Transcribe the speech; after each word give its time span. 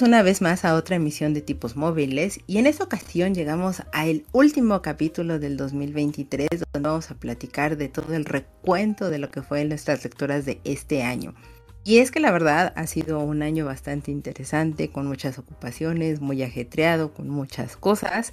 Una 0.00 0.22
vez 0.22 0.42
más 0.42 0.64
a 0.64 0.74
otra 0.74 0.94
emisión 0.94 1.34
de 1.34 1.40
tipos 1.40 1.74
móviles 1.74 2.38
y 2.46 2.58
en 2.58 2.66
esta 2.66 2.84
ocasión 2.84 3.34
llegamos 3.34 3.82
al 3.92 4.24
último 4.32 4.80
capítulo 4.80 5.40
del 5.40 5.56
2023 5.56 6.48
donde 6.50 6.88
vamos 6.88 7.10
a 7.10 7.16
platicar 7.16 7.76
de 7.76 7.88
todo 7.88 8.14
el 8.14 8.24
recuento 8.24 9.10
de 9.10 9.18
lo 9.18 9.30
que 9.30 9.42
fue 9.42 9.64
nuestras 9.64 10.04
lecturas 10.04 10.44
de 10.44 10.60
este 10.62 11.02
año. 11.02 11.34
Y 11.84 11.98
es 11.98 12.12
que 12.12 12.20
la 12.20 12.30
verdad 12.30 12.72
ha 12.76 12.86
sido 12.86 13.18
un 13.18 13.42
año 13.42 13.64
bastante 13.64 14.12
interesante, 14.12 14.90
con 14.90 15.06
muchas 15.06 15.38
ocupaciones, 15.38 16.20
muy 16.20 16.42
ajetreado, 16.44 17.12
con 17.12 17.28
muchas 17.28 17.76
cosas, 17.76 18.32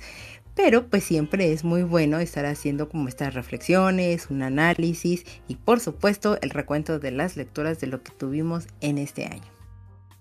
pero 0.56 0.88
pues 0.88 1.04
siempre 1.04 1.52
es 1.52 1.64
muy 1.64 1.82
bueno 1.82 2.20
estar 2.20 2.46
haciendo 2.46 2.90
como 2.90 3.08
estas 3.08 3.34
reflexiones, 3.34 4.30
un 4.30 4.44
análisis 4.44 5.26
y 5.48 5.56
por 5.56 5.80
supuesto 5.80 6.38
el 6.42 6.52
recuento 6.52 7.00
de 7.00 7.12
las 7.12 7.38
lecturas 7.38 7.80
de 7.80 7.88
lo 7.88 8.04
que 8.04 8.12
tuvimos 8.12 8.68
en 8.82 9.00
este 9.00 9.26
año. 9.26 9.55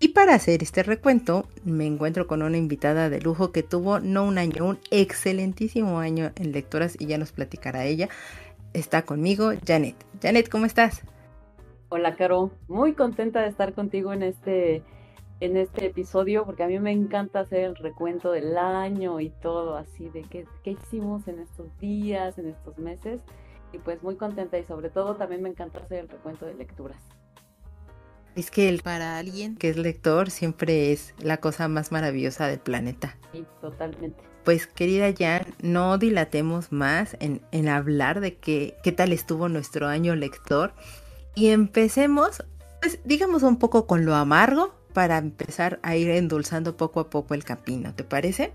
Y 0.00 0.08
para 0.08 0.34
hacer 0.34 0.62
este 0.62 0.82
recuento 0.82 1.46
me 1.64 1.86
encuentro 1.86 2.26
con 2.26 2.42
una 2.42 2.58
invitada 2.58 3.08
de 3.08 3.20
lujo 3.20 3.52
que 3.52 3.62
tuvo 3.62 4.00
no 4.00 4.24
un 4.24 4.38
año, 4.38 4.66
un 4.66 4.78
excelentísimo 4.90 6.00
año 6.00 6.32
en 6.36 6.52
lecturas 6.52 6.96
y 6.98 7.06
ya 7.06 7.16
nos 7.16 7.32
platicará 7.32 7.84
ella. 7.84 8.08
Está 8.72 9.02
conmigo 9.02 9.52
Janet. 9.66 9.94
Janet, 10.20 10.48
¿cómo 10.48 10.66
estás? 10.66 11.02
Hola, 11.90 12.16
Caro. 12.16 12.50
Muy 12.66 12.94
contenta 12.94 13.40
de 13.42 13.48
estar 13.48 13.72
contigo 13.72 14.12
en 14.12 14.22
este 14.22 14.82
en 15.40 15.56
este 15.56 15.86
episodio 15.86 16.44
porque 16.44 16.62
a 16.62 16.68
mí 16.68 16.78
me 16.78 16.92
encanta 16.92 17.40
hacer 17.40 17.60
el 17.60 17.76
recuento 17.76 18.30
del 18.30 18.56
año 18.56 19.20
y 19.20 19.30
todo 19.30 19.76
así 19.76 20.08
de 20.08 20.22
qué, 20.22 20.46
qué 20.62 20.72
hicimos 20.72 21.28
en 21.28 21.40
estos 21.40 21.76
días, 21.78 22.38
en 22.38 22.48
estos 22.48 22.78
meses 22.78 23.20
y 23.72 23.78
pues 23.78 24.02
muy 24.02 24.16
contenta 24.16 24.58
y 24.58 24.64
sobre 24.64 24.90
todo 24.90 25.16
también 25.16 25.42
me 25.42 25.48
encanta 25.48 25.80
hacer 25.80 26.00
el 26.00 26.08
recuento 26.08 26.46
de 26.46 26.54
lecturas. 26.54 26.98
Es 28.36 28.50
que 28.50 28.68
el, 28.68 28.82
para 28.82 29.18
alguien 29.18 29.56
que 29.56 29.68
es 29.68 29.76
lector 29.76 30.30
siempre 30.30 30.92
es 30.92 31.14
la 31.18 31.36
cosa 31.36 31.68
más 31.68 31.92
maravillosa 31.92 32.48
del 32.48 32.58
planeta. 32.58 33.16
Sí, 33.32 33.44
totalmente. 33.60 34.22
Pues 34.44 34.66
querida 34.66 35.12
Jan, 35.16 35.46
no 35.62 35.96
dilatemos 35.98 36.70
más 36.70 37.16
en, 37.20 37.40
en 37.52 37.68
hablar 37.68 38.20
de 38.20 38.36
qué, 38.36 38.76
qué 38.82 38.92
tal 38.92 39.12
estuvo 39.12 39.48
nuestro 39.48 39.86
año 39.86 40.14
lector 40.16 40.74
y 41.34 41.48
empecemos, 41.48 42.44
pues 42.80 42.98
digamos 43.04 43.42
un 43.42 43.58
poco 43.58 43.86
con 43.86 44.04
lo 44.04 44.14
amargo 44.14 44.74
para 44.92 45.18
empezar 45.18 45.80
a 45.82 45.96
ir 45.96 46.10
endulzando 46.10 46.76
poco 46.76 47.00
a 47.00 47.10
poco 47.10 47.34
el 47.34 47.44
camino, 47.44 47.94
¿te 47.94 48.04
parece? 48.04 48.52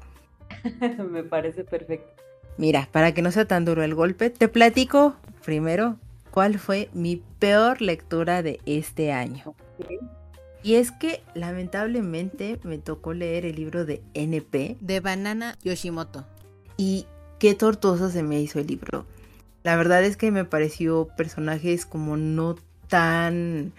Me 1.12 1.24
parece 1.24 1.64
perfecto. 1.64 2.22
Mira, 2.58 2.90
para 2.92 3.14
que 3.14 3.22
no 3.22 3.32
sea 3.32 3.46
tan 3.46 3.66
duro 3.66 3.84
el 3.84 3.96
golpe, 3.96 4.30
te 4.30 4.48
platico 4.48 5.16
primero 5.46 5.98
cuál 6.32 6.60
fue 6.60 6.90
mi 6.94 7.24
peor 7.40 7.82
lectura 7.82 8.44
de 8.44 8.60
este 8.66 9.12
año. 9.12 9.56
Y 10.62 10.76
es 10.76 10.92
que 10.92 11.24
lamentablemente 11.34 12.60
me 12.64 12.78
tocó 12.78 13.14
leer 13.14 13.46
el 13.46 13.56
libro 13.56 13.86
de 13.86 14.04
NP 14.14 14.78
de 14.82 15.00
Banana 15.00 15.58
Yoshimoto. 15.64 16.26
Y 16.76 17.06
qué 17.40 17.56
tortuoso 17.56 18.10
se 18.10 18.24
me 18.24 18.42
hizo 18.42 18.60
el 18.60 18.68
libro. 18.68 19.06
La 19.64 19.76
verdad 19.76 20.04
es 20.04 20.18
que 20.18 20.32
me 20.32 20.46
pareció 20.46 21.08
personajes 21.16 21.86
como 21.86 22.18
no 22.18 22.56
tan 22.88 23.74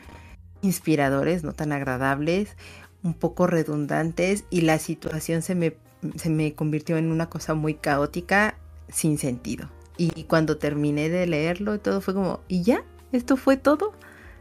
inspiradores, 0.62 1.42
no 1.42 1.52
tan 1.52 1.72
agradables, 1.72 2.56
un 3.02 3.14
poco 3.14 3.46
redundantes 3.46 4.44
y 4.50 4.62
la 4.62 4.78
situación 4.78 5.42
se 5.42 5.54
me, 5.54 5.74
se 6.16 6.30
me 6.30 6.54
convirtió 6.54 6.96
en 6.96 7.10
una 7.10 7.28
cosa 7.28 7.54
muy 7.54 7.74
caótica 7.74 8.56
sin 8.88 9.18
sentido. 9.18 9.68
Y 9.96 10.24
cuando 10.24 10.56
terminé 10.56 11.10
de 11.10 11.26
leerlo, 11.26 11.78
todo 11.78 12.00
fue 12.00 12.14
como, 12.14 12.40
¿y 12.48 12.62
ya? 12.62 12.84
¿Esto 13.12 13.36
fue 13.36 13.58
todo? 13.58 13.92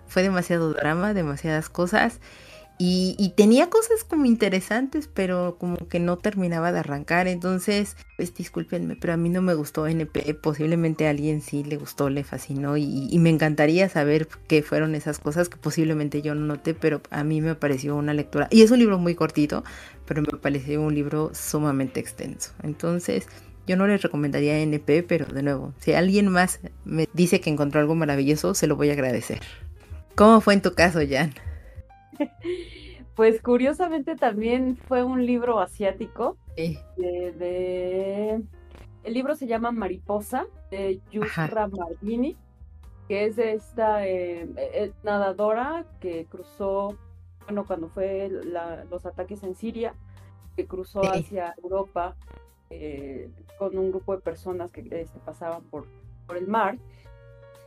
Fue 0.09 0.23
demasiado 0.23 0.73
drama, 0.73 1.13
demasiadas 1.13 1.69
cosas. 1.69 2.19
Y, 2.81 3.33
tenía 3.35 3.69
cosas 3.69 4.05
como 4.05 4.23
interesantes, 4.23 5.09
pero 5.13 5.57
como 5.59 5.75
que 5.89 5.99
no 5.99 6.17
terminaba 6.17 6.71
de 6.71 6.79
arrancar. 6.79 7.27
Entonces, 7.27 7.97
pues 8.15 8.33
discúlpenme, 8.33 8.95
pero 8.95 9.11
a 9.11 9.17
mí 9.17 9.27
no 9.27 9.41
me 9.41 9.53
gustó 9.53 9.85
NP. 9.85 10.33
Posiblemente 10.35 11.05
a 11.05 11.09
alguien 11.09 11.41
sí 11.41 11.65
le 11.65 11.75
gustó, 11.75 12.09
le 12.09 12.23
fascinó. 12.23 12.77
Y, 12.77 13.09
y, 13.11 13.19
me 13.19 13.31
encantaría 13.31 13.89
saber 13.89 14.29
qué 14.47 14.63
fueron 14.63 14.95
esas 14.95 15.19
cosas 15.19 15.49
que 15.49 15.57
posiblemente 15.57 16.21
yo 16.21 16.35
no 16.35 16.45
noté, 16.45 16.73
pero 16.73 17.01
a 17.09 17.25
mí 17.25 17.41
me 17.41 17.53
pareció 17.53 17.97
una 17.97 18.13
lectura. 18.13 18.47
Y 18.49 18.61
es 18.61 18.71
un 18.71 18.79
libro 18.79 18.97
muy 18.97 19.13
cortito, 19.13 19.65
pero 20.05 20.21
me 20.21 20.37
pareció 20.37 20.81
un 20.81 20.95
libro 20.95 21.31
sumamente 21.33 21.99
extenso. 21.99 22.53
Entonces, 22.63 23.27
yo 23.67 23.75
no 23.75 23.87
les 23.87 24.01
recomendaría 24.01 24.57
NP, 24.57 25.03
pero 25.03 25.25
de 25.25 25.43
nuevo, 25.43 25.73
si 25.79 25.91
alguien 25.93 26.29
más 26.29 26.61
me 26.85 27.09
dice 27.13 27.41
que 27.41 27.49
encontró 27.49 27.81
algo 27.81 27.93
maravilloso, 27.93 28.53
se 28.53 28.67
lo 28.67 28.77
voy 28.77 28.89
a 28.89 28.93
agradecer. 28.93 29.41
¿Cómo 30.19 30.41
fue 30.41 30.53
en 30.53 30.61
tu 30.61 30.73
caso, 30.73 30.99
Jan? 31.09 31.33
Pues 33.15 33.41
curiosamente 33.41 34.15
también 34.15 34.77
fue 34.77 35.03
un 35.03 35.25
libro 35.25 35.59
asiático. 35.59 36.37
Sí. 36.55 36.79
De, 36.95 38.41
El 39.03 39.13
libro 39.13 39.35
se 39.35 39.45
llama 39.45 39.71
Mariposa, 39.71 40.45
de 40.71 41.01
Yusra 41.11 41.67
Mardini, 41.67 42.37
que 43.09 43.25
es 43.25 43.37
esta 43.37 44.07
eh, 44.07 44.47
eh, 44.55 44.93
nadadora 45.03 45.85
que 45.99 46.27
cruzó, 46.29 46.97
bueno, 47.43 47.65
cuando 47.65 47.89
fue 47.89 48.29
los 48.89 49.05
ataques 49.05 49.43
en 49.43 49.55
Siria, 49.55 49.93
que 50.55 50.65
cruzó 50.65 51.01
hacia 51.01 51.55
Europa 51.61 52.15
eh, 52.69 53.29
con 53.57 53.77
un 53.77 53.91
grupo 53.91 54.15
de 54.15 54.21
personas 54.21 54.71
que 54.71 54.79
este, 54.79 55.19
pasaban 55.19 55.63
por, 55.63 55.87
por 56.25 56.37
el 56.37 56.47
mar. 56.47 56.77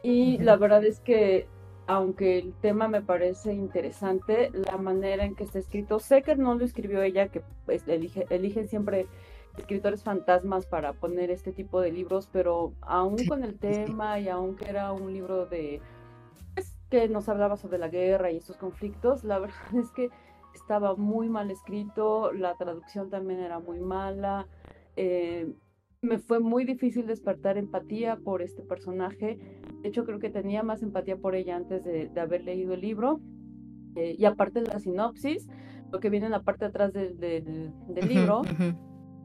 Y 0.02 0.38
la 0.38 0.56
verdad 0.56 0.82
es 0.82 0.98
que, 1.00 1.46
aunque 1.86 2.38
el 2.38 2.54
tema 2.54 2.88
me 2.88 3.02
parece 3.02 3.52
interesante, 3.52 4.50
la 4.52 4.76
manera 4.76 5.24
en 5.24 5.34
que 5.34 5.44
está 5.44 5.58
escrito, 5.58 5.98
sé 5.98 6.22
que 6.22 6.36
no 6.36 6.54
lo 6.54 6.64
escribió 6.64 7.02
ella, 7.02 7.28
que 7.28 7.42
pues, 7.66 7.86
elige, 7.88 8.26
eligen 8.30 8.68
siempre 8.68 9.06
escritores 9.58 10.02
fantasmas 10.02 10.66
para 10.66 10.92
poner 10.94 11.30
este 11.30 11.52
tipo 11.52 11.80
de 11.80 11.92
libros, 11.92 12.28
pero 12.32 12.72
aún 12.80 13.16
con 13.26 13.44
el 13.44 13.58
tema 13.58 14.18
y 14.18 14.28
aunque 14.28 14.68
era 14.68 14.92
un 14.92 15.12
libro 15.12 15.46
de 15.46 15.80
pues, 16.54 16.74
que 16.88 17.08
nos 17.08 17.28
hablaba 17.28 17.56
sobre 17.56 17.78
la 17.78 17.88
guerra 17.88 18.30
y 18.30 18.38
estos 18.38 18.56
conflictos, 18.56 19.24
la 19.24 19.38
verdad 19.40 19.74
es 19.74 19.90
que 19.90 20.10
estaba 20.54 20.94
muy 20.94 21.28
mal 21.28 21.50
escrito, 21.50 22.32
la 22.32 22.54
traducción 22.54 23.10
también 23.10 23.40
era 23.40 23.58
muy 23.58 23.80
mala, 23.80 24.46
eh, 24.96 25.52
me 26.02 26.18
fue 26.18 26.40
muy 26.40 26.64
difícil 26.64 27.06
despertar 27.06 27.56
empatía 27.56 28.16
por 28.16 28.42
este 28.42 28.62
personaje. 28.62 29.38
De 29.82 29.88
hecho, 29.88 30.04
creo 30.04 30.18
que 30.18 30.30
tenía 30.30 30.62
más 30.62 30.82
empatía 30.82 31.16
por 31.16 31.34
ella 31.34 31.56
antes 31.56 31.84
de, 31.84 32.08
haber 32.20 32.44
leído 32.44 32.74
el 32.74 32.80
libro. 32.80 33.20
Eh, 33.96 34.16
y 34.18 34.24
aparte 34.24 34.60
de 34.60 34.68
la 34.68 34.78
sinopsis, 34.78 35.48
lo 35.90 36.00
que 36.00 36.08
viene 36.08 36.26
en 36.26 36.32
la 36.32 36.42
parte 36.42 36.64
de 36.64 36.68
atrás 36.70 36.92
del, 36.92 37.18
del, 37.18 38.08
libro, 38.08 38.42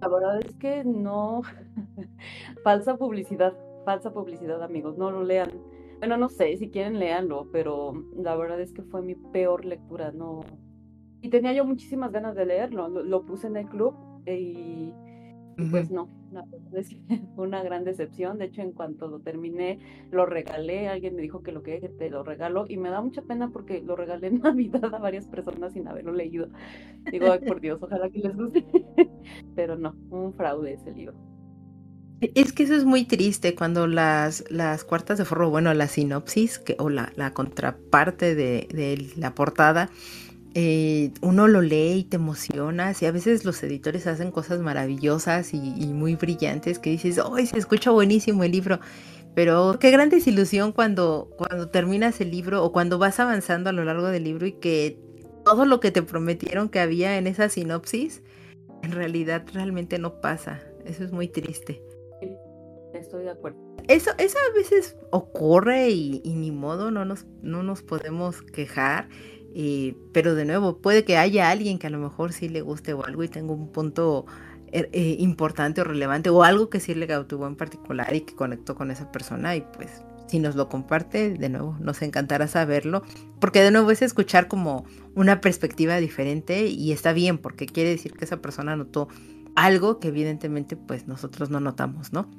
la 0.01 0.07
verdad 0.09 0.39
es 0.43 0.55
que 0.55 0.83
no. 0.83 1.41
falsa 2.63 2.97
publicidad, 2.97 3.53
falsa 3.85 4.11
publicidad, 4.11 4.61
amigos, 4.63 4.97
no 4.97 5.11
lo 5.11 5.23
lean. 5.23 5.51
Bueno, 5.99 6.17
no 6.17 6.29
sé, 6.29 6.57
si 6.57 6.69
quieren 6.69 6.99
leanlo, 6.99 7.47
pero 7.51 7.93
la 8.15 8.35
verdad 8.35 8.59
es 8.59 8.73
que 8.73 8.83
fue 8.83 9.01
mi 9.01 9.15
peor 9.15 9.63
lectura, 9.63 10.11
no. 10.11 10.41
Y 11.21 11.29
tenía 11.29 11.53
yo 11.53 11.65
muchísimas 11.65 12.11
ganas 12.11 12.35
de 12.35 12.45
leerlo, 12.45 12.89
lo 12.89 13.25
puse 13.25 13.47
en 13.47 13.57
el 13.57 13.67
club 13.67 13.95
y 14.27 14.91
pues 15.71 15.89
no, 15.89 16.09
es 16.73 16.89
una 17.37 17.63
gran 17.63 17.83
decepción. 17.83 18.37
De 18.37 18.45
hecho, 18.45 18.61
en 18.61 18.71
cuanto 18.71 19.07
lo 19.07 19.19
terminé, 19.19 19.79
lo 20.11 20.25
regalé. 20.25 20.87
Alguien 20.87 21.15
me 21.15 21.21
dijo 21.21 21.43
que 21.43 21.51
lo 21.51 21.63
que 21.63 21.79
te 21.97 22.09
lo 22.09 22.23
regalo 22.23 22.65
y 22.67 22.77
me 22.77 22.89
da 22.89 23.01
mucha 23.01 23.21
pena 23.21 23.49
porque 23.49 23.81
lo 23.81 23.95
regalé 23.95 24.27
en 24.27 24.39
Navidad 24.43 24.93
a 24.93 24.99
varias 24.99 25.27
personas 25.27 25.73
sin 25.73 25.87
haberlo 25.87 26.13
leído. 26.13 26.49
Digo, 27.11 27.31
ay, 27.31 27.39
por 27.39 27.61
Dios, 27.61 27.81
ojalá 27.81 28.09
que 28.09 28.19
les 28.19 28.35
guste. 28.35 28.65
Pero 29.55 29.77
no, 29.77 29.95
un 30.09 30.33
fraude 30.33 30.73
ese 30.73 30.91
libro. 30.91 31.15
Es 32.19 32.51
que 32.51 32.63
eso 32.63 32.73
es 32.73 32.83
muy 32.83 33.05
triste 33.05 33.53
cuando 33.53 33.85
las, 33.85 34.43
las 34.49 34.83
cuartas 34.83 35.19
de 35.19 35.25
forro, 35.25 35.51
bueno, 35.51 35.71
la 35.75 35.87
sinopsis 35.87 36.57
que, 36.57 36.75
o 36.79 36.89
la, 36.89 37.13
la 37.15 37.31
contraparte 37.31 38.33
de, 38.33 38.67
de 38.73 39.11
la 39.17 39.35
portada, 39.35 39.91
eh, 40.59 41.11
uno 41.21 41.47
lo 41.47 41.61
lee 41.61 41.99
y 41.99 42.03
te 42.03 42.15
emocionas 42.15 43.03
y 43.03 43.05
a 43.05 43.11
veces 43.11 43.45
los 43.45 43.61
editores 43.61 44.07
hacen 44.07 44.31
cosas 44.31 44.59
maravillosas 44.59 45.53
y, 45.53 45.59
muy 45.59 46.15
brillantes 46.15 46.79
que 46.79 46.89
dices, 46.89 47.21
¡ay, 47.31 47.45
se 47.45 47.59
escucha 47.59 47.91
buenísimo 47.91 48.43
el 48.43 48.53
libro! 48.53 48.79
Pero 49.35 49.77
qué 49.79 49.91
gran 49.91 50.09
desilusión 50.09 50.71
cuando, 50.71 51.29
cuando 51.37 51.69
terminas 51.69 52.19
el 52.21 52.31
libro 52.31 52.63
o 52.63 52.71
cuando 52.71 52.97
vas 52.97 53.19
avanzando 53.19 53.69
a 53.69 53.73
lo 53.73 53.83
largo 53.83 54.07
del 54.07 54.23
libro 54.23 54.47
y 54.47 54.53
que 54.53 54.99
todo 55.45 55.65
lo 55.65 55.79
que 55.79 55.91
te 55.91 56.01
prometieron 56.01 56.69
que 56.69 56.79
había 56.79 57.19
en 57.19 57.27
esa 57.27 57.49
sinopsis, 57.49 58.23
en 58.81 58.93
realidad 58.93 59.45
realmente 59.53 59.99
no 59.99 60.21
pasa. 60.21 60.63
Eso 60.85 61.03
es 61.03 61.11
muy 61.11 61.27
triste. 61.27 61.83
Estoy 62.95 63.25
de 63.25 63.29
acuerdo. 63.29 63.59
Eso, 63.87 64.09
eso 64.17 64.39
a 64.49 64.57
veces 64.57 64.97
ocurre 65.11 65.91
y, 65.91 66.21
ni 66.25 66.49
modo, 66.49 66.89
no 66.89 67.05
nos, 67.05 67.27
no 67.43 67.61
nos 67.61 67.83
podemos 67.83 68.41
quejar. 68.41 69.07
Pero 70.11 70.35
de 70.35 70.45
nuevo, 70.45 70.77
puede 70.77 71.03
que 71.03 71.17
haya 71.17 71.49
alguien 71.49 71.79
que 71.79 71.87
a 71.87 71.89
lo 71.89 71.97
mejor 71.97 72.31
sí 72.31 72.47
le 72.47 72.61
guste 72.61 72.93
o 72.93 73.03
algo 73.05 73.23
y 73.23 73.27
tenga 73.27 73.53
un 73.53 73.71
punto 73.71 74.25
Er, 74.69 74.89
eh, 74.91 75.15
importante 75.19 75.79
o 75.79 75.85
relevante 75.85 76.29
o 76.29 76.43
algo 76.43 76.69
que 76.69 76.81
sí 76.81 76.93
le 76.93 77.07
cautivó 77.07 77.47
en 77.47 77.55
particular 77.55 78.13
y 78.13 78.21
que 78.21 78.35
conectó 78.35 78.75
con 78.75 78.91
esa 78.91 79.09
persona 79.13 79.55
y 79.55 79.61
pues 79.61 80.03
si 80.27 80.39
nos 80.39 80.55
lo 80.55 80.67
comparte, 80.67 81.29
de 81.29 81.47
nuevo, 81.47 81.77
nos 81.79 82.01
encantará 82.01 82.47
saberlo, 82.49 83.01
porque 83.39 83.63
de 83.63 83.71
nuevo 83.71 83.91
es 83.91 84.01
escuchar 84.01 84.49
como 84.49 84.83
una 85.15 85.39
perspectiva 85.39 85.95
diferente 85.97 86.67
y 86.67 86.91
está 86.91 87.13
bien, 87.13 87.37
porque 87.37 87.65
quiere 87.65 87.91
decir 87.91 88.11
que 88.11 88.25
esa 88.25 88.41
persona 88.41 88.75
notó 88.75 89.07
algo 89.55 89.99
que 90.01 90.09
evidentemente 90.09 90.75
pues 90.75 91.07
nosotros 91.07 91.49
no 91.49 91.61
notamos, 91.61 92.11
¿no? 92.11 92.29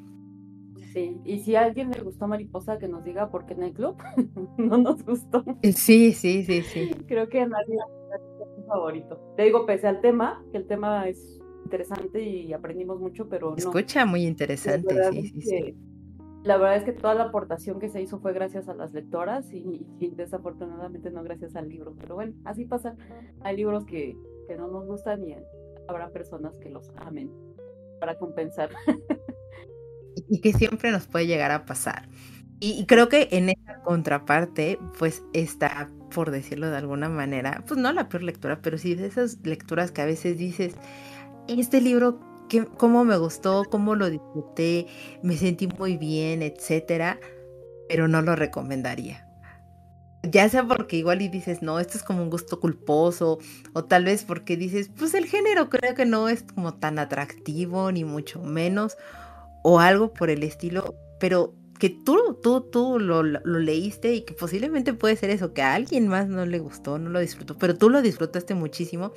Sí, 0.99 1.21
y 1.25 1.39
si 1.39 1.55
a 1.55 1.63
alguien 1.63 1.91
le 1.91 2.03
gustó 2.03 2.27
Mariposa, 2.27 2.79
que 2.79 2.89
nos 2.89 3.05
diga 3.05 3.31
por 3.31 3.47
qué 3.47 3.55
en 3.55 3.63
el 3.63 3.73
club 3.73 3.97
no 4.59 4.79
nos 4.79 5.05
gustó. 5.05 5.45
Eh, 5.63 5.73
sí, 5.73 6.13
sí, 6.13 6.43
sí, 6.45 6.63
sí. 6.63 6.91
Creo 7.07 7.29
que 7.29 7.47
nadie 7.47 7.77
es 7.77 8.57
su 8.57 8.63
favorito. 8.67 9.35
Te 9.37 9.45
digo, 9.45 9.65
pese 9.65 9.87
al 9.87 10.01
tema, 10.01 10.45
que 10.51 10.57
el 10.57 10.67
tema 10.67 11.09
es 11.09 11.41
interesante 11.65 12.21
y 12.21 12.53
aprendimos 12.53 12.99
mucho, 12.99 13.29
pero 13.29 13.51
no. 13.51 13.57
Escucha 13.57 14.07
muy 14.07 14.27
interesante, 14.27 14.95
sí, 15.13 15.29
sí, 15.29 15.41
sí. 15.43 15.77
La 16.43 16.57
verdad 16.57 16.77
es 16.79 16.85
que 16.85 16.93
toda 16.93 17.15
la 17.15 17.25
aportación 17.25 17.79
que 17.79 17.89
se 17.89 18.01
hizo 18.01 18.19
fue 18.19 18.33
gracias 18.33 18.69
a 18.69 18.75
las 18.75 18.93
lectoras 18.93 19.53
y, 19.53 19.87
desafortunadamente 20.17 21.11
no 21.11 21.23
gracias 21.23 21.55
al 21.55 21.69
libro. 21.69 21.95
Pero 22.01 22.17
bueno, 22.17 22.33
así 22.45 22.65
pasa. 22.65 22.97
Hay 23.43 23.57
libros 23.57 23.85
que, 23.85 24.17
que 24.49 24.57
no 24.57 24.67
nos 24.67 24.87
gustan 24.87 25.25
y 25.29 25.37
habrá 25.87 26.11
personas 26.11 26.57
que 26.59 26.71
los 26.71 26.91
amen 26.97 27.31
para 28.01 28.19
compensar. 28.19 28.71
y 30.29 30.41
que 30.41 30.53
siempre 30.53 30.91
nos 30.91 31.07
puede 31.07 31.27
llegar 31.27 31.51
a 31.51 31.65
pasar. 31.67 32.09
Y, 32.61 32.87
creo 32.87 33.09
que 33.09 33.29
en 33.31 33.51
esa 33.51 33.81
contraparte, 33.83 34.81
pues 34.99 35.23
está, 35.33 35.89
por 36.11 36.33
decirlo 36.33 36.69
de 36.71 36.77
alguna 36.77 37.09
manera, 37.09 37.63
pues 37.67 37.79
no 37.79 37.93
la 37.93 38.09
peor 38.09 38.25
lectura, 38.25 38.61
pero 38.61 38.79
sí 38.79 38.97
de 38.97 39.07
esas 39.07 39.39
lecturas 39.45 39.93
que 39.93 40.03
a 40.03 40.07
veces 40.07 40.39
dices, 40.39 40.75
este 41.47 41.81
libro, 41.81 42.19
que, 42.49 42.65
cómo 42.65 43.05
me 43.05 43.17
gustó, 43.17 43.65
cómo 43.71 43.95
lo 43.95 44.11
disfruté, 44.11 44.89
me 45.23 45.37
sentí 45.37 45.69
muy 45.69 45.97
bien, 45.99 46.43
etcétera, 46.43 47.21
pero 47.89 48.09
no 48.09 48.23
lo 48.23 48.35
recomendaría. 48.35 49.25
Ya 50.25 50.49
sea 50.49 50.67
porque 50.67 50.97
igual 50.97 51.23
y 51.23 51.29
dices, 51.29 51.63
no, 51.63 51.79
esto 51.79 51.97
es 51.97 52.03
como 52.03 52.25
un 52.25 52.31
gusto 52.31 52.59
culposo, 52.59 53.39
o 53.73 53.85
tal 53.85 54.05
vez 54.05 54.25
porque 54.25 54.57
dices, 54.57 54.91
pues 54.99 55.15
el 55.15 55.27
género 55.27 55.69
creo 55.71 55.95
que 55.95 56.07
no 56.07 56.29
es 56.29 56.43
como 56.43 56.75
tan 56.75 56.99
atractivo, 56.99 57.93
ni 57.93 58.03
mucho 58.03 58.43
menos, 58.43 58.97
o 59.69 59.81
algo 59.81 60.13
por 60.13 60.31
el 60.31 60.43
estilo, 60.43 60.95
pero 61.21 61.55
que 61.79 61.91
tú, 61.91 62.39
tú, 62.43 62.63
tú 62.63 62.99
lo, 62.99 63.23
lo, 63.23 63.59
leíste 63.59 64.15
y 64.15 64.23
que 64.23 64.35
posiblemente 64.35 64.95
puede 64.95 65.15
ser 65.15 65.31
eso, 65.31 65.53
que 65.53 65.63
a 65.63 65.75
alguien 65.75 66.09
más 66.09 66.29
no 66.29 66.45
le 66.45 66.59
gustó, 66.59 66.99
no 66.99 67.11
lo 67.11 67.21
disfrutó, 67.21 67.57
pero 67.57 67.77
tú 67.77 67.89
lo 67.89 68.03
disfrutaste 68.03 68.55
muchísimo 68.55 69.13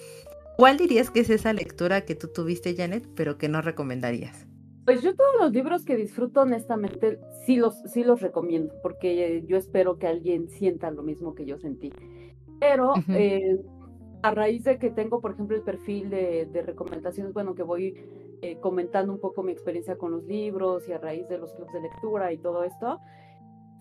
¿Cuál 0.61 0.77
dirías 0.77 1.09
que 1.09 1.21
es 1.21 1.29
esa 1.31 1.53
lectura 1.53 2.01
que 2.01 2.13
tú 2.13 2.27
tuviste, 2.27 2.75
Janet, 2.75 3.07
pero 3.15 3.37
que 3.39 3.49
no 3.49 3.63
recomendarías? 3.63 4.47
Pues 4.85 5.01
yo 5.01 5.15
todos 5.15 5.31
los 5.39 5.51
libros 5.51 5.85
que 5.85 5.95
disfruto, 5.95 6.41
honestamente, 6.41 7.19
sí 7.47 7.55
los, 7.55 7.81
sí 7.85 8.03
los 8.03 8.21
recomiendo, 8.21 8.73
porque 8.83 9.43
yo 9.47 9.57
espero 9.57 9.97
que 9.97 10.05
alguien 10.05 10.49
sienta 10.49 10.91
lo 10.91 11.01
mismo 11.01 11.33
que 11.33 11.45
yo 11.45 11.57
sentí. 11.57 11.91
Pero 12.59 12.93
eh, 13.09 13.59
a 14.21 14.31
raíz 14.35 14.63
de 14.63 14.77
que 14.77 14.91
tengo, 14.91 15.19
por 15.21 15.31
ejemplo, 15.31 15.55
el 15.55 15.63
perfil 15.63 16.11
de, 16.11 16.63
recomendaciones, 16.63 17.33
bueno, 17.33 17.55
que 17.55 17.63
voy 17.63 17.95
eh, 18.41 18.59
comentando 18.59 19.13
un 19.13 19.19
poco 19.19 19.43
mi 19.43 19.51
experiencia 19.51 19.97
con 19.97 20.11
los 20.11 20.23
libros 20.23 20.87
y 20.87 20.93
a 20.93 20.97
raíz 20.97 21.27
de 21.27 21.37
los 21.37 21.53
clubes 21.53 21.73
de 21.73 21.81
lectura 21.81 22.31
y 22.33 22.37
todo 22.37 22.63
esto, 22.63 22.99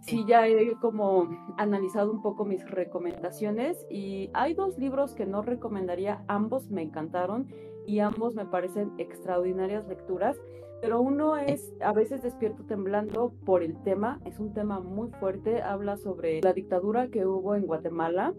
sí 0.00 0.24
ya 0.26 0.46
he 0.46 0.74
como 0.80 1.28
analizado 1.56 2.10
un 2.10 2.22
poco 2.22 2.44
mis 2.44 2.68
recomendaciones 2.68 3.86
y 3.90 4.30
hay 4.32 4.54
dos 4.54 4.78
libros 4.78 5.14
que 5.14 5.26
no 5.26 5.42
recomendaría, 5.42 6.24
ambos 6.28 6.70
me 6.70 6.82
encantaron 6.82 7.48
y 7.86 8.00
ambos 8.00 8.34
me 8.34 8.46
parecen 8.46 8.92
extraordinarias 8.98 9.86
lecturas, 9.88 10.36
pero 10.80 11.00
uno 11.00 11.36
es 11.36 11.74
A 11.80 11.92
veces 11.92 12.22
despierto 12.22 12.64
temblando 12.64 13.32
por 13.44 13.62
el 13.62 13.82
tema, 13.82 14.18
es 14.24 14.38
un 14.38 14.54
tema 14.54 14.80
muy 14.80 15.10
fuerte, 15.10 15.62
habla 15.62 15.96
sobre 15.96 16.40
la 16.40 16.52
dictadura 16.52 17.08
que 17.08 17.26
hubo 17.26 17.54
en 17.54 17.66
Guatemala. 17.66 18.34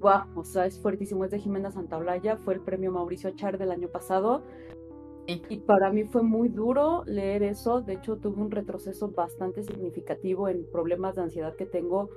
Wow, 0.00 0.22
o 0.36 0.44
sea, 0.44 0.66
es 0.66 0.80
fuertísimo, 0.80 1.24
es 1.24 1.30
de 1.30 1.38
Jimena 1.38 1.70
Santaolalla, 1.70 2.36
fue 2.36 2.54
el 2.54 2.60
premio 2.60 2.92
Mauricio 2.92 3.30
Achar 3.30 3.58
del 3.58 3.70
año 3.70 3.88
pasado. 3.88 4.42
Y 5.28 5.58
para 5.58 5.92
mí 5.92 6.04
fue 6.04 6.22
muy 6.22 6.48
duro 6.48 7.04
leer 7.04 7.42
eso. 7.42 7.82
De 7.82 7.94
hecho, 7.94 8.16
tuve 8.16 8.40
un 8.40 8.50
retroceso 8.50 9.10
bastante 9.10 9.62
significativo 9.62 10.48
en 10.48 10.64
problemas 10.72 11.16
de 11.16 11.22
ansiedad 11.22 11.54
que 11.54 11.66
tengo 11.66 12.08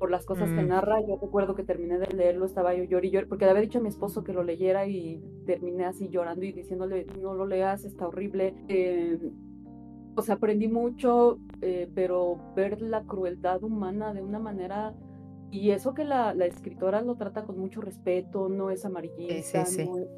por 0.00 0.10
las 0.10 0.24
cosas 0.24 0.48
que 0.50 0.62
mm. 0.62 0.68
narra. 0.68 1.00
Yo 1.06 1.18
recuerdo 1.20 1.54
que 1.54 1.62
terminé 1.62 1.98
de 1.98 2.06
leerlo, 2.06 2.46
estaba 2.46 2.74
yo 2.74 2.84
llorando 2.84 3.06
y 3.06 3.10
llorando, 3.10 3.28
porque 3.28 3.44
le 3.44 3.50
había 3.50 3.62
dicho 3.62 3.80
a 3.80 3.82
mi 3.82 3.88
esposo 3.88 4.24
que 4.24 4.32
lo 4.32 4.42
leyera 4.42 4.86
y 4.86 5.22
terminé 5.44 5.84
así 5.84 6.08
llorando 6.08 6.46
y 6.46 6.52
diciéndole, 6.52 7.06
no 7.20 7.34
lo 7.34 7.46
leas, 7.46 7.84
está 7.84 8.08
horrible. 8.08 8.54
Eh, 8.68 9.18
o 10.16 10.22
sea, 10.22 10.36
aprendí 10.36 10.68
mucho, 10.68 11.38
eh, 11.60 11.90
pero 11.94 12.38
ver 12.56 12.80
la 12.80 13.02
crueldad 13.04 13.62
humana 13.62 14.14
de 14.14 14.22
una 14.22 14.38
manera... 14.38 14.94
Y 15.50 15.70
eso 15.70 15.94
que 15.94 16.04
la, 16.04 16.34
la 16.34 16.46
escritora 16.46 17.02
lo 17.02 17.14
trata 17.14 17.44
con 17.44 17.58
mucho 17.58 17.80
respeto, 17.80 18.48
no 18.48 18.70
es 18.70 18.84
amarillista, 18.84 19.64
no 19.84 19.98
es 19.98 20.08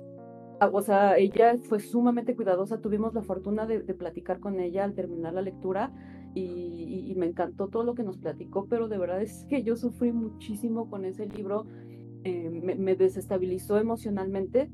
o 0.60 0.82
sea, 0.82 1.18
ella 1.18 1.56
fue 1.62 1.80
sumamente 1.80 2.34
cuidadosa, 2.34 2.80
tuvimos 2.80 3.14
la 3.14 3.22
fortuna 3.22 3.66
de, 3.66 3.80
platicar 3.94 4.40
con 4.40 4.60
ella 4.60 4.84
al 4.84 4.94
terminar 4.94 5.34
la 5.34 5.42
lectura 5.42 5.92
y, 6.34 7.14
me 7.16 7.26
encantó 7.26 7.68
todo 7.68 7.82
lo 7.82 7.94
que 7.94 8.02
nos 8.02 8.18
platicó, 8.18 8.66
pero 8.68 8.88
de 8.88 8.98
verdad 8.98 9.22
es 9.22 9.46
que 9.48 9.62
yo 9.62 9.74
sufrí 9.74 10.12
muchísimo 10.12 10.90
con 10.90 11.06
ese 11.06 11.26
libro, 11.26 11.66
eh, 12.24 12.50
me, 12.50 12.94
desestabilizó 12.94 13.78
emocionalmente, 13.78 14.70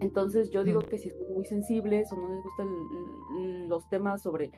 entonces 0.00 0.50
yo 0.50 0.62
digo 0.62 0.80
que 0.80 0.98
si 0.98 1.10
son 1.10 1.34
muy 1.34 1.44
sensibles 1.44 2.12
o 2.12 2.16
no 2.16 2.28
les 2.28 2.42
gustan 2.42 3.68
los 3.68 3.88
temas 3.88 4.22
sobre 4.22 4.52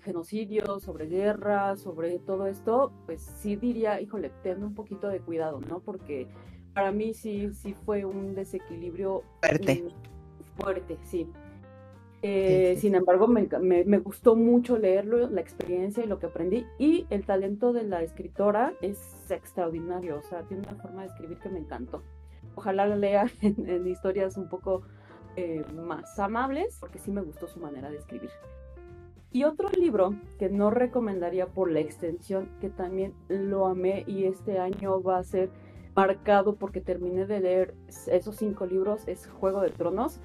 genocidio, 0.00 0.80
sobre 0.80 1.06
guerra, 1.06 1.76
sobre 1.76 2.18
todo 2.18 2.46
esto, 2.46 2.92
pues 3.06 3.20
sí 3.22 3.56
diría, 3.56 4.00
híjole, 4.00 4.32
ten 4.42 4.64
un 4.64 4.74
poquito 4.74 5.08
de 5.08 5.20
cuidado, 5.20 5.60
¿no? 5.60 5.80
Porque 5.80 6.28
para 6.74 6.92
mí 6.92 7.14
sí, 7.14 7.52
sí 7.54 7.74
fue 7.84 8.04
un 8.04 8.34
desequilibrio 8.34 9.22
fuerte. 9.40 9.84
fuerte, 10.56 10.98
sí. 11.04 11.28
Eh, 12.24 12.76
sin 12.78 12.94
embargo, 12.94 13.26
me, 13.26 13.48
me, 13.60 13.98
gustó 13.98 14.36
mucho 14.36 14.78
leerlo, 14.78 15.28
la 15.28 15.40
experiencia 15.40 16.04
y 16.04 16.06
lo 16.06 16.20
que 16.20 16.26
aprendí. 16.26 16.64
Y 16.78 17.06
el 17.10 17.26
talento 17.26 17.72
de 17.72 17.82
la 17.82 18.02
escritora 18.02 18.74
es 18.80 19.28
extraordinario, 19.28 20.18
o 20.18 20.22
sea, 20.22 20.42
tiene 20.42 20.62
una 20.62 20.80
forma 20.80 21.02
de 21.02 21.08
escribir 21.08 21.38
que 21.38 21.48
me 21.48 21.58
encantó. 21.58 22.02
Ojalá 22.54 22.86
la 22.86 22.96
lea 22.96 23.26
en, 23.42 23.86
historias 23.88 24.36
un 24.36 24.48
poco 24.48 24.82
eh, 25.34 25.64
más 25.74 26.16
amables, 26.20 26.76
porque 26.78 27.00
sí 27.00 27.10
me 27.10 27.22
gustó 27.22 27.48
su 27.48 27.58
manera 27.58 27.90
de 27.90 27.96
escribir. 27.96 28.30
Y 29.32 29.44
otro 29.44 29.68
libro 29.70 30.14
que 30.38 30.48
no 30.48 30.70
recomendaría 30.70 31.46
por 31.46 31.70
la 31.70 31.80
extensión, 31.80 32.50
que 32.60 32.68
también 32.68 33.14
lo 33.28 33.66
amé 33.66 34.04
y 34.06 34.24
este 34.24 34.58
año 34.58 35.02
va 35.02 35.18
a 35.18 35.24
ser 35.24 35.50
marcado 35.94 36.56
porque 36.56 36.80
terminé 36.80 37.26
de 37.26 37.40
leer 37.40 37.74
esos 38.06 38.36
cinco 38.36 38.66
libros, 38.66 39.06
es 39.06 39.26
Juego 39.26 39.60
de 39.60 39.70
Tronos. 39.70 40.20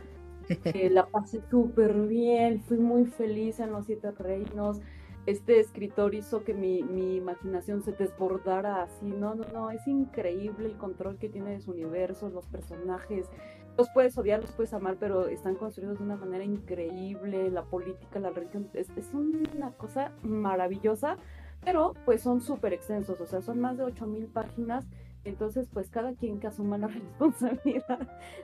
la 0.92 1.08
pasé 1.08 1.42
súper 1.50 1.94
bien, 2.08 2.62
fui 2.62 2.78
muy 2.78 3.06
feliz 3.06 3.60
en 3.60 3.72
los 3.72 3.86
siete 3.86 4.12
reinos. 4.12 4.80
Este 5.26 5.60
escritor 5.60 6.16
hizo 6.16 6.46
que 6.46 6.54
mi, 6.54 6.84
mi, 6.84 7.18
imaginación 7.18 7.84
se 7.84 7.92
desbordara 7.92 8.84
así. 8.84 9.08
No, 9.08 9.36
no, 9.36 9.44
no, 9.52 9.72
es 9.72 9.86
increíble 9.86 10.68
el 10.68 10.78
control 10.78 11.18
que 11.18 11.28
tiene 11.28 11.52
de 11.52 11.60
su 11.60 11.72
universo, 11.72 12.30
los 12.30 12.46
personajes. 12.48 13.30
Los 13.78 13.90
puedes 13.90 14.18
odiar, 14.18 14.40
los 14.40 14.54
puedes 14.54 14.74
amar, 14.74 14.96
pero 14.98 15.28
están 15.28 15.56
construidos 15.56 15.98
de 15.98 16.06
una 16.06 16.16
manera 16.16 16.46
increíble. 16.46 17.52
La 17.52 17.64
política, 17.64 18.20
la 18.20 18.30
religión, 18.30 18.70
es, 18.74 18.90
es 18.96 19.14
una 19.14 19.72
cosa 19.72 20.14
maravillosa, 20.24 21.18
pero 21.62 21.94
pues 22.06 22.22
son 22.22 22.40
súper 22.40 22.72
extensos, 22.72 23.20
o 23.20 23.26
sea, 23.26 23.42
son 23.42 23.60
más 23.60 23.78
de 23.78 23.84
8000 23.84 24.28
páginas 24.28 24.88
entonces, 25.28 25.68
pues 25.72 25.90
cada 25.90 26.14
quien 26.14 26.40
que 26.40 26.48
asuma 26.48 26.78
la 26.78 26.88
responsabilidad, 27.20 28.00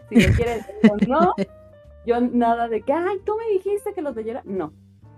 si 0.10 0.16
lo 0.16 0.36
quiere 0.36 0.56
decir 0.56 0.76
o 0.92 0.98
no, 1.08 1.34
yo 2.06 2.20
nada 2.22 2.68
de 2.68 2.82
que, 2.82 2.94
ay, 2.94 3.18
tú 3.26 3.36
me 3.38 3.54
dijiste 3.54 3.94
que 3.94 4.02
los 4.02 4.16
leyera, 4.16 4.42
no, 4.46 4.74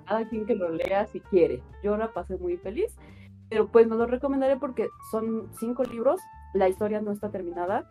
cada 0.07 0.27
quien 0.29 0.45
que 0.45 0.55
lo 0.55 0.69
lea 0.69 1.07
si 1.07 1.19
quiere. 1.19 1.61
Yo 1.83 1.97
la 1.97 2.13
pasé 2.13 2.37
muy 2.37 2.57
feliz, 2.57 2.95
pero 3.49 3.67
pues 3.67 3.87
no 3.87 3.95
lo 3.95 4.05
recomendaré 4.05 4.57
porque 4.57 4.89
son 5.11 5.49
cinco 5.59 5.83
libros, 5.83 6.19
la 6.53 6.69
historia 6.69 7.01
no 7.01 7.11
está 7.11 7.29
terminada 7.29 7.85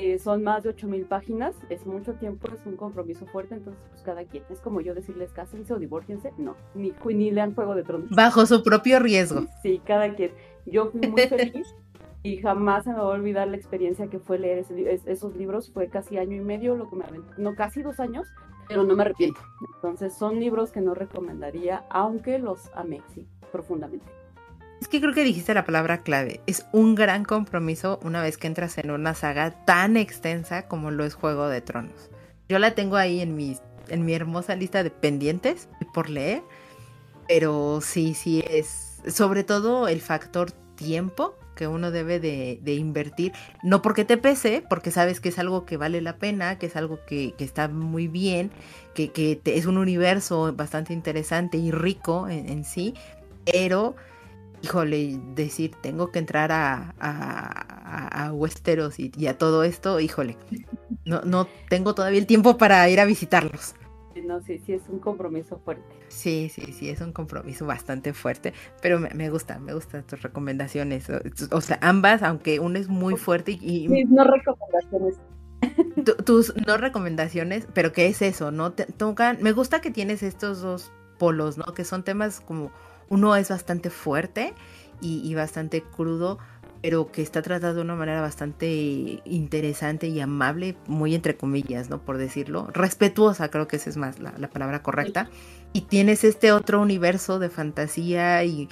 Eh, 0.00 0.18
son 0.18 0.42
más 0.42 0.64
de 0.64 0.70
8000 0.70 1.04
páginas, 1.06 1.54
es 1.68 1.86
mucho 1.86 2.14
tiempo, 2.14 2.48
es 2.52 2.66
un 2.66 2.76
compromiso 2.76 3.26
fuerte, 3.26 3.54
entonces 3.54 3.80
pues 3.90 4.02
cada 4.02 4.24
quien, 4.24 4.42
es 4.50 4.60
como 4.60 4.80
yo 4.80 4.92
decirles 4.92 5.32
cásense 5.32 5.72
o 5.72 5.78
divórciense, 5.78 6.32
no, 6.36 6.56
ni, 6.74 6.92
ni 7.14 7.30
lean 7.30 7.54
Juego 7.54 7.76
de 7.76 7.84
Tronos. 7.84 8.10
Bajo 8.10 8.44
su 8.44 8.64
propio 8.64 8.98
riesgo. 8.98 9.46
Sí, 9.62 9.80
cada 9.84 10.12
quien. 10.16 10.32
Yo 10.66 10.90
fui 10.90 11.00
muy 11.08 11.28
feliz 11.28 11.76
y 12.24 12.38
jamás 12.38 12.84
se 12.84 12.90
me 12.90 12.96
va 12.96 13.02
a 13.02 13.08
olvidar 13.08 13.46
la 13.48 13.56
experiencia 13.56 14.08
que 14.08 14.18
fue 14.18 14.38
leer 14.38 14.64
esos 15.04 15.36
libros, 15.36 15.70
fue 15.70 15.88
casi 15.88 16.16
año 16.16 16.34
y 16.34 16.40
medio 16.40 16.74
lo 16.74 16.88
que 16.88 16.96
me 16.96 17.04
aventé, 17.04 17.34
no, 17.36 17.54
casi 17.54 17.82
dos 17.82 18.00
años, 18.00 18.26
pero 18.66 18.82
no 18.82 18.96
me 18.96 19.02
arrepiento. 19.02 19.40
Entonces 19.74 20.14
son 20.14 20.40
libros 20.40 20.72
que 20.72 20.80
no 20.80 20.94
recomendaría, 20.94 21.84
aunque 21.90 22.38
los 22.38 22.70
amé, 22.74 23.02
sí, 23.14 23.28
profundamente. 23.52 24.06
Es 24.80 24.88
que 24.88 25.02
creo 25.02 25.12
que 25.12 25.22
dijiste 25.22 25.52
la 25.52 25.66
palabra 25.66 26.02
clave. 26.02 26.40
Es 26.46 26.66
un 26.72 26.94
gran 26.94 27.24
compromiso 27.24 28.00
una 28.02 28.22
vez 28.22 28.38
que 28.38 28.46
entras 28.46 28.78
en 28.78 28.90
una 28.90 29.14
saga 29.14 29.50
tan 29.66 29.98
extensa 29.98 30.66
como 30.66 30.90
lo 30.90 31.04
es 31.04 31.14
Juego 31.14 31.48
de 31.48 31.60
Tronos. 31.60 32.10
Yo 32.48 32.58
la 32.58 32.74
tengo 32.74 32.96
ahí 32.96 33.20
en 33.20 33.36
mi, 33.36 33.58
en 33.88 34.04
mi 34.04 34.14
hermosa 34.14 34.56
lista 34.56 34.82
de 34.82 34.90
pendientes 34.90 35.68
por 35.92 36.08
leer. 36.08 36.42
Pero 37.28 37.80
sí, 37.80 38.14
sí 38.14 38.42
es. 38.48 39.00
Sobre 39.06 39.44
todo 39.44 39.88
el 39.88 40.00
factor 40.00 40.50
tiempo 40.50 41.34
que 41.54 41.66
uno 41.66 41.90
debe 41.90 42.20
de, 42.20 42.74
invertir. 42.74 43.32
No 43.62 43.82
porque 43.82 44.04
te 44.04 44.16
pese, 44.16 44.64
porque 44.68 44.90
sabes 44.90 45.20
que 45.20 45.28
es 45.28 45.38
algo 45.38 45.64
que 45.64 45.76
vale 45.76 46.00
la 46.00 46.16
pena, 46.16 46.58
que 46.58 46.66
es 46.66 46.76
algo 46.76 46.98
que, 47.06 47.34
está 47.38 47.68
muy 47.68 48.08
bien, 48.08 48.50
que, 48.94 49.10
que 49.10 49.40
es 49.44 49.66
un 49.66 49.78
universo 49.78 50.52
bastante 50.54 50.92
interesante 50.92 51.58
y 51.58 51.70
rico 51.70 52.28
en 52.28 52.64
sí. 52.64 52.94
Pero 53.44 53.94
híjole, 54.64 55.20
decir, 55.34 55.72
tengo 55.82 56.10
que 56.10 56.18
entrar 56.18 56.50
a, 56.50 56.94
a, 56.98 58.24
a, 58.24 58.32
Westeros 58.32 58.98
y, 58.98 59.26
a 59.26 59.36
todo 59.36 59.62
esto, 59.62 60.00
híjole, 60.00 60.38
no, 61.04 61.20
no 61.20 61.46
tengo 61.68 61.94
todavía 61.94 62.18
el 62.18 62.26
tiempo 62.26 62.56
para 62.56 62.88
ir 62.88 62.98
a 62.98 63.04
visitarlos. 63.04 63.74
No, 64.22 64.40
sí, 64.40 64.58
sí, 64.58 64.72
es 64.72 64.88
un 64.88 64.98
compromiso 64.98 65.58
fuerte. 65.58 65.84
Sí, 66.08 66.50
sí, 66.52 66.72
sí, 66.72 66.88
es 66.88 67.00
un 67.00 67.12
compromiso 67.12 67.66
bastante 67.66 68.12
fuerte, 68.12 68.52
pero 68.80 68.98
me, 68.98 69.10
me 69.10 69.30
gusta, 69.30 69.58
me 69.58 69.74
gustan 69.74 70.04
tus 70.04 70.22
recomendaciones. 70.22 71.06
O 71.50 71.60
sea, 71.60 71.78
ambas, 71.82 72.22
aunque 72.22 72.60
una 72.60 72.78
es 72.78 72.88
muy 72.88 73.16
fuerte 73.16 73.52
y... 73.52 73.88
Mis 73.88 74.08
no 74.10 74.24
recomendaciones. 74.24 75.16
tus 76.24 76.54
no 76.66 76.76
recomendaciones, 76.76 77.66
pero 77.74 77.92
¿qué 77.92 78.06
es 78.06 78.22
eso? 78.22 78.50
¿No? 78.50 78.72
Te, 78.72 78.86
tocan, 78.86 79.38
me 79.40 79.52
gusta 79.52 79.80
que 79.80 79.90
tienes 79.90 80.22
estos 80.22 80.60
dos 80.60 80.92
polos, 81.18 81.58
¿no? 81.58 81.64
Que 81.74 81.84
son 81.84 82.02
temas 82.02 82.40
como 82.40 82.70
uno 83.08 83.36
es 83.36 83.50
bastante 83.50 83.90
fuerte 83.90 84.54
y, 85.00 85.34
bastante 85.34 85.82
crudo, 85.82 86.38
pero 86.84 87.10
que 87.10 87.22
está 87.22 87.40
tratado 87.40 87.76
de 87.76 87.80
una 87.80 87.94
manera 87.94 88.20
bastante 88.20 89.22
interesante 89.24 90.08
y 90.08 90.20
amable, 90.20 90.76
muy 90.86 91.14
entre 91.14 91.34
comillas, 91.34 91.88
¿no? 91.88 92.02
Por 92.02 92.18
decirlo. 92.18 92.68
Respetuosa, 92.74 93.50
creo 93.50 93.66
que 93.66 93.76
esa 93.76 93.88
es 93.88 93.96
más 93.96 94.18
la, 94.20 94.50
palabra 94.50 94.82
correcta. 94.82 95.30
Y 95.72 95.80
tienes 95.80 96.24
este 96.24 96.52
otro 96.52 96.82
universo 96.82 97.38
de 97.38 97.48
fantasía 97.48 98.44
y, 98.44 98.68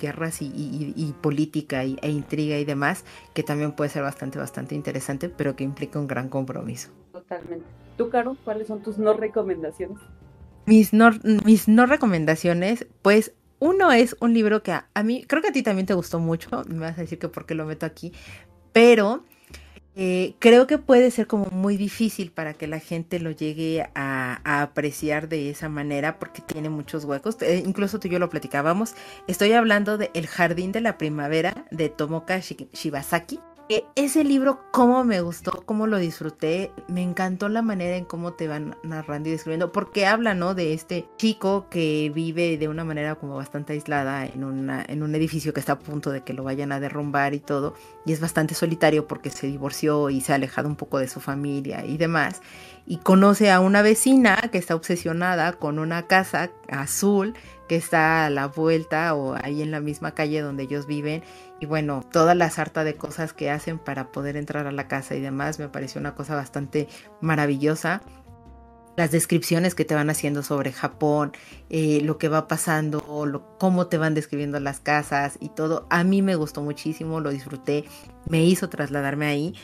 guerras 0.00 0.40
y, 0.40 1.14
política 1.20 1.82
e 1.82 2.10
intriga 2.10 2.56
y 2.56 2.64
demás, 2.64 3.04
que 3.34 3.42
también 3.42 3.72
puede 3.72 3.90
ser 3.90 4.04
bastante, 4.04 4.38
bastante 4.38 4.74
interesante, 4.74 5.28
pero 5.28 5.54
que 5.54 5.64
implica 5.64 5.98
un 5.98 6.06
gran 6.06 6.30
compromiso. 6.30 6.92
Totalmente. 7.12 7.66
¿Tú, 7.98 8.08
Caro, 8.08 8.38
cuáles 8.42 8.68
son 8.68 8.82
tus 8.82 8.96
no 8.96 9.12
recomendaciones? 9.12 9.98
Mis 10.64 10.94
no, 10.94 11.10
mis 11.44 11.68
no 11.68 11.84
recomendaciones, 11.84 12.86
pues 13.02 13.34
uno 13.64 13.92
es 13.92 14.14
un 14.20 14.34
libro 14.34 14.62
que 14.62 14.72
a, 14.72 15.02
mí, 15.02 15.24
creo 15.26 15.40
que 15.40 15.48
a 15.48 15.52
ti 15.52 15.62
también 15.62 15.86
te 15.86 15.94
gustó 15.94 16.18
mucho, 16.18 16.64
me 16.68 16.80
vas 16.80 16.98
a 16.98 17.00
decir 17.00 17.18
que 17.18 17.28
por 17.28 17.46
qué 17.46 17.54
lo 17.54 17.64
meto 17.64 17.86
aquí, 17.86 18.12
pero 18.72 19.24
eh, 19.96 20.34
creo 20.38 20.66
que 20.66 20.76
puede 20.76 21.10
ser 21.10 21.26
como 21.26 21.46
muy 21.46 21.78
difícil 21.78 22.30
para 22.30 22.52
que 22.52 22.66
la 22.66 22.78
gente 22.78 23.20
lo 23.20 23.30
llegue 23.30 23.88
a, 23.94 24.62
apreciar 24.62 25.30
de 25.30 25.48
esa 25.48 25.70
manera 25.70 26.18
porque 26.18 26.42
tiene 26.42 26.68
muchos 26.68 27.04
huecos. 27.04 27.40
Eh, 27.40 27.62
incluso 27.64 27.98
tú 28.00 28.08
y 28.08 28.10
yo 28.10 28.18
lo 28.18 28.28
platicábamos. 28.28 28.94
Estoy 29.28 29.52
hablando 29.52 29.96
de 29.96 30.10
El 30.12 30.26
Jardín 30.26 30.72
de 30.72 30.80
la 30.80 30.98
Primavera 30.98 31.64
de 31.70 31.88
Tomoka 31.88 32.40
Shibasaki 32.40 33.38
ese 33.94 34.24
libro, 34.24 34.60
cómo 34.72 35.04
me 35.04 35.20
gustó, 35.22 35.62
cómo 35.64 35.86
lo 35.86 35.98
disfruté, 35.98 36.70
me 36.88 37.02
encantó 37.02 37.48
la 37.48 37.62
manera 37.62 37.96
en 37.96 38.04
cómo 38.04 38.34
te 38.34 38.46
van 38.46 38.76
narrando 38.82 39.28
y 39.28 39.32
describiendo, 39.32 39.72
porque 39.72 40.06
habla, 40.06 40.34
¿no? 40.34 40.54
De 40.54 40.74
este 40.74 41.08
chico 41.16 41.66
que 41.70 42.12
vive 42.14 42.58
de 42.58 42.68
una 42.68 42.84
manera 42.84 43.14
como 43.14 43.36
bastante 43.36 43.72
aislada 43.72 44.26
en, 44.26 44.70
en 44.70 45.02
un 45.02 45.14
edificio 45.14 45.54
que 45.54 45.60
está 45.60 45.72
a 45.72 45.78
punto 45.78 46.10
de 46.10 46.22
que 46.22 46.34
lo 46.34 46.44
vayan 46.44 46.72
a 46.72 46.80
derrumbar 46.80 47.32
y 47.34 47.40
todo, 47.40 47.74
y 48.04 48.12
es 48.12 48.20
bastante 48.20 48.54
solitario 48.54 49.06
porque 49.06 49.30
se 49.30 49.46
divorció 49.46 50.10
y 50.10 50.20
se 50.20 50.32
ha 50.32 50.36
alejado 50.36 50.68
un 50.68 50.76
poco 50.76 50.98
de 50.98 51.08
su 51.08 51.20
familia 51.20 51.86
y 51.86 51.96
demás, 51.96 52.42
y 52.86 52.98
conoce 52.98 53.50
a 53.50 53.60
una 53.60 53.80
vecina 53.80 54.36
que 54.52 54.58
está 54.58 54.74
obsesionada 54.74 55.54
con 55.54 55.78
una 55.78 56.06
casa 56.06 56.50
azul 56.68 57.34
que 57.68 57.76
está 57.76 58.26
a 58.26 58.30
la 58.30 58.48
vuelta 58.48 59.14
o 59.14 59.34
ahí 59.34 59.62
en 59.62 59.70
la 59.70 59.80
misma 59.80 60.12
calle 60.12 60.42
donde 60.42 60.64
ellos 60.64 60.86
viven 60.86 61.22
y 61.64 61.66
bueno, 61.66 62.02
toda 62.12 62.34
la 62.34 62.50
sarta 62.50 62.84
de 62.84 62.94
cosas 62.94 63.32
que 63.32 63.50
hacen 63.50 63.78
para 63.78 64.12
poder 64.12 64.36
entrar 64.36 64.66
a 64.66 64.70
la 64.70 64.86
casa 64.86 65.14
y 65.14 65.20
demás 65.22 65.58
me 65.58 65.70
pareció 65.70 65.98
una 65.98 66.14
cosa 66.14 66.34
bastante 66.34 66.88
maravillosa. 67.22 68.02
Las 68.98 69.10
descripciones 69.10 69.74
que 69.74 69.86
te 69.86 69.94
van 69.94 70.10
haciendo 70.10 70.42
sobre 70.42 70.72
Japón, 70.72 71.32
eh, 71.70 72.02
lo 72.02 72.18
que 72.18 72.28
va 72.28 72.48
pasando, 72.48 73.24
lo, 73.24 73.56
cómo 73.56 73.86
te 73.86 73.96
van 73.96 74.12
describiendo 74.12 74.60
las 74.60 74.80
casas 74.80 75.38
y 75.40 75.48
todo, 75.48 75.86
a 75.88 76.04
mí 76.04 76.20
me 76.20 76.34
gustó 76.34 76.60
muchísimo, 76.60 77.18
lo 77.20 77.30
disfruté, 77.30 77.86
me 78.28 78.44
hizo 78.44 78.68
trasladarme 78.68 79.24
ahí, 79.24 79.54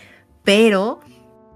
pero 0.43 1.01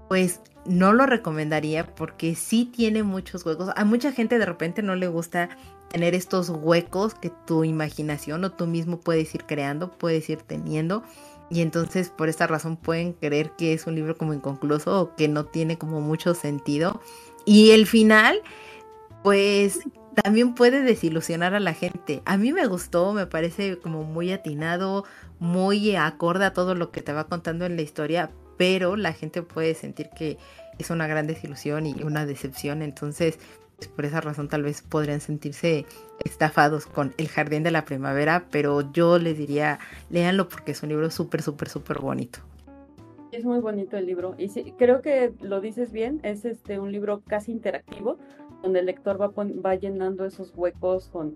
pues 0.07 0.41
no 0.65 0.93
lo 0.93 1.05
recomendaría 1.05 1.85
porque 1.95 2.35
sí 2.35 2.65
tiene 2.65 3.03
muchos 3.03 3.45
huecos. 3.45 3.69
A 3.75 3.85
mucha 3.85 4.11
gente 4.11 4.39
de 4.39 4.45
repente 4.45 4.81
no 4.81 4.95
le 4.95 5.07
gusta 5.07 5.49
tener 5.89 6.15
estos 6.15 6.49
huecos 6.49 7.13
que 7.13 7.31
tu 7.45 7.63
imaginación 7.63 8.43
o 8.43 8.51
tú 8.51 8.67
mismo 8.67 8.99
puedes 8.99 9.33
ir 9.35 9.45
creando, 9.45 9.91
puedes 9.91 10.29
ir 10.29 10.41
teniendo. 10.41 11.03
Y 11.49 11.61
entonces 11.61 12.09
por 12.09 12.27
esta 12.27 12.47
razón 12.47 12.77
pueden 12.77 13.13
creer 13.13 13.51
que 13.51 13.73
es 13.73 13.85
un 13.85 13.95
libro 13.95 14.17
como 14.17 14.33
inconcluso 14.33 14.99
o 14.99 15.15
que 15.15 15.27
no 15.27 15.45
tiene 15.45 15.77
como 15.77 16.01
mucho 16.01 16.33
sentido. 16.33 17.01
Y 17.45 17.71
el 17.71 17.85
final, 17.85 18.41
pues 19.23 19.79
también 20.15 20.55
puede 20.55 20.81
desilusionar 20.81 21.53
a 21.53 21.59
la 21.59 21.73
gente. 21.73 22.23
A 22.25 22.37
mí 22.37 22.51
me 22.51 22.65
gustó, 22.65 23.13
me 23.13 23.27
parece 23.27 23.77
como 23.77 24.03
muy 24.03 24.31
atinado, 24.31 25.05
muy 25.39 25.95
acorde 25.95 26.45
a 26.45 26.53
todo 26.53 26.73
lo 26.73 26.91
que 26.91 27.01
te 27.01 27.13
va 27.13 27.25
contando 27.25 27.65
en 27.65 27.75
la 27.75 27.83
historia, 27.83 28.31
pero 28.57 28.95
la 28.95 29.13
gente 29.13 29.41
puede 29.41 29.73
sentir 29.73 30.09
que 30.15 30.37
es 30.77 30.89
una 30.89 31.07
gran 31.07 31.27
desilusión 31.27 31.85
y 31.85 32.03
una 32.03 32.25
decepción. 32.25 32.81
Entonces, 32.81 33.39
pues, 33.77 33.89
por 33.89 34.05
esa 34.05 34.21
razón 34.21 34.47
tal 34.47 34.63
vez 34.63 34.81
podrían 34.81 35.21
sentirse 35.21 35.85
estafados 36.23 36.85
con 36.85 37.13
El 37.17 37.27
Jardín 37.27 37.63
de 37.63 37.71
la 37.71 37.85
Primavera, 37.85 38.45
pero 38.51 38.91
yo 38.93 39.19
les 39.19 39.37
diría, 39.37 39.79
léanlo 40.09 40.47
porque 40.47 40.71
es 40.71 40.83
un 40.83 40.89
libro 40.89 41.09
súper, 41.09 41.41
súper, 41.41 41.69
súper 41.69 41.99
bonito. 41.99 42.39
Es 43.31 43.43
muy 43.43 43.59
bonito 43.59 43.97
el 43.97 44.05
libro 44.05 44.35
y 44.37 44.47
sí, 44.47 44.73
creo 44.77 45.01
que 45.01 45.33
lo 45.41 45.59
dices 45.59 45.91
bien, 45.91 46.21
es 46.23 46.45
este 46.45 46.79
un 46.79 46.93
libro 46.93 47.21
casi 47.27 47.51
interactivo 47.51 48.17
donde 48.63 48.79
el 48.79 48.85
lector 48.85 49.21
va, 49.21 49.27
va 49.35 49.75
llenando 49.75 50.25
esos 50.25 50.53
huecos 50.55 51.09
con, 51.09 51.35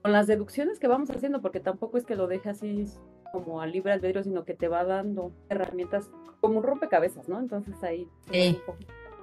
con 0.00 0.12
las 0.12 0.28
deducciones 0.28 0.78
que 0.78 0.86
vamos 0.86 1.10
haciendo, 1.10 1.42
porque 1.42 1.58
tampoco 1.58 1.98
es 1.98 2.04
que 2.04 2.14
lo 2.14 2.28
deje 2.28 2.50
así 2.50 2.86
como 3.32 3.60
a 3.60 3.66
libre 3.66 3.92
albedrío, 3.92 4.22
sino 4.22 4.44
que 4.44 4.54
te 4.54 4.68
va 4.68 4.84
dando 4.84 5.32
herramientas 5.48 6.10
como 6.40 6.58
un 6.58 6.64
rompecabezas, 6.64 7.28
¿no? 7.28 7.38
Entonces 7.38 7.74
ahí 7.82 8.08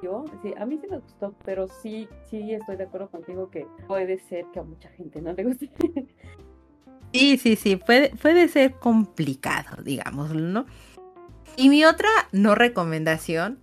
yo, 0.04 0.26
sí, 0.44 0.54
a 0.58 0.66
mí 0.66 0.78
sí 0.80 0.88
me 0.90 1.00
gustó, 1.00 1.34
pero 1.44 1.68
sí, 1.68 2.08
sí 2.30 2.54
estoy 2.54 2.76
de 2.76 2.84
acuerdo 2.84 3.10
contigo 3.10 3.50
que 3.50 3.66
puede 3.88 4.20
ser 4.20 4.46
que 4.54 4.60
a 4.60 4.64
mucha 4.64 4.90
gente 4.90 5.22
no 5.22 5.34
le 5.34 5.44
guste. 5.44 5.70
Sí, 7.14 7.38
sí, 7.38 7.56
sí, 7.56 7.78
puede, 7.78 8.10
puede 8.22 8.50
ser 8.50 8.74
complicado, 8.74 9.82
digámoslo, 9.82 10.42
¿no? 10.42 10.66
Y 11.56 11.70
mi 11.70 11.86
otra 11.86 12.10
no 12.34 12.54
recomendación 12.54 13.60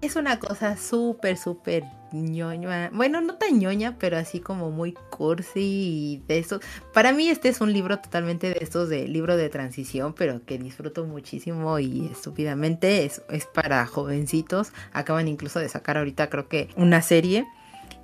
es 0.00 0.16
una 0.16 0.40
cosa 0.40 0.78
súper, 0.78 1.36
súper 1.36 1.84
ñoña. 2.12 2.90
Bueno, 2.92 3.20
no 3.20 3.36
tan 3.36 3.58
ñoña, 3.58 3.96
pero 3.98 4.16
así 4.16 4.40
como 4.40 4.70
muy 4.70 4.92
cursi 5.10 5.60
y 5.60 6.22
de 6.26 6.38
eso. 6.38 6.60
Para 6.92 7.12
mí 7.12 7.28
este 7.28 7.48
es 7.48 7.60
un 7.60 7.72
libro 7.72 7.98
totalmente 7.98 8.48
de 8.48 8.58
estos 8.60 8.88
de 8.88 9.08
libro 9.08 9.36
de 9.36 9.48
transición, 9.48 10.14
pero 10.14 10.44
que 10.44 10.58
disfruto 10.58 11.04
muchísimo 11.04 11.78
y 11.78 12.06
estúpidamente. 12.06 13.04
Es, 13.04 13.22
es 13.30 13.46
para 13.46 13.86
jovencitos. 13.86 14.72
Acaban 14.92 15.28
incluso 15.28 15.58
de 15.58 15.68
sacar 15.68 15.98
ahorita 15.98 16.30
creo 16.30 16.48
que 16.48 16.68
una 16.76 17.02
serie. 17.02 17.46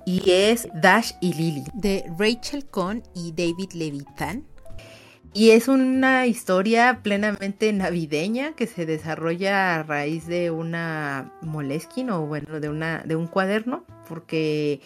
Y 0.05 0.31
es 0.31 0.69
Dash 0.73 1.11
y 1.19 1.33
Lily. 1.33 1.63
De 1.73 2.05
Rachel 2.17 2.65
Cohn 2.65 3.03
y 3.13 3.31
David 3.33 3.73
Levitan. 3.73 4.45
Y 5.37 5.51
es 5.51 5.67
una 5.67 6.25
historia 6.25 7.01
plenamente 7.03 7.71
navideña 7.71 8.53
que 8.53 8.65
se 8.65 8.87
desarrolla 8.87 9.75
a 9.75 9.83
raíz 9.83 10.25
de 10.25 10.49
una 10.49 11.31
moleskin 11.43 12.09
o 12.09 12.25
bueno, 12.25 12.59
de, 12.59 12.69
una, 12.69 13.03
de 13.05 13.15
un 13.15 13.27
cuaderno, 13.27 13.83
porque 14.09 14.81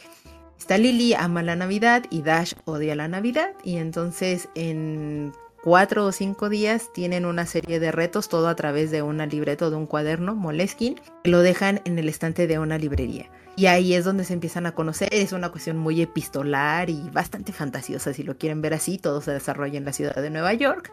está 0.60 0.77
Lily 0.77 1.13
ama 1.13 1.41
la 1.41 1.55
Navidad 1.55 2.03
y 2.10 2.22
Dash 2.22 2.55
odia 2.65 2.98
la 2.98 3.08
Navidad 3.08 3.53
y 3.63 3.77
entonces 3.77 4.50
en 4.53 5.31
cuatro 5.63 6.05
o 6.05 6.12
cinco 6.12 6.50
días 6.50 6.91
tienen 6.91 7.25
una 7.25 7.46
serie 7.46 7.79
de 7.79 7.93
retos, 7.93 8.27
todo 8.27 8.50
a 8.50 8.55
través 8.58 8.91
de 8.91 9.03
una 9.03 9.27
libreta 9.27 9.70
de 9.70 9.77
un 9.77 9.86
cuaderno 9.86 10.36
Moleskine, 10.36 11.01
que 11.24 11.31
lo 11.31 11.39
dejan 11.39 11.79
en 11.86 11.98
el 11.98 12.10
estante 12.10 12.48
de 12.48 12.60
una 12.60 12.77
librería. 12.77 13.31
Y 13.55 13.65
ahí 13.65 13.93
es 13.93 14.05
donde 14.05 14.24
se 14.24 14.34
empiezan 14.34 14.65
a 14.65 14.74
conocer. 14.74 15.10
Es 15.12 15.34
una 15.34 15.50
cuestión 15.50 15.77
muy 15.77 16.01
epistolar 16.01 16.89
y 16.89 17.10
bastante 17.12 17.51
fantasiosa, 17.51 18.13
si 18.13 18.24
lo 18.24 18.38
quieren 18.38 18.62
ver 18.62 18.74
así. 18.74 18.98
Todo 18.98 19.22
se 19.22 19.31
desarrolla 19.31 19.77
en 19.77 19.86
la 19.86 19.93
ciudad 19.93 20.15
de 20.15 20.29
Nueva 20.29 20.53
York. 20.53 20.91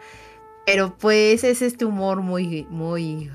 Pero 0.67 0.95
pues 0.99 1.45
es 1.45 1.63
este 1.63 1.85
humor 1.85 2.21
muy, 2.21 2.67
muy 2.69 3.31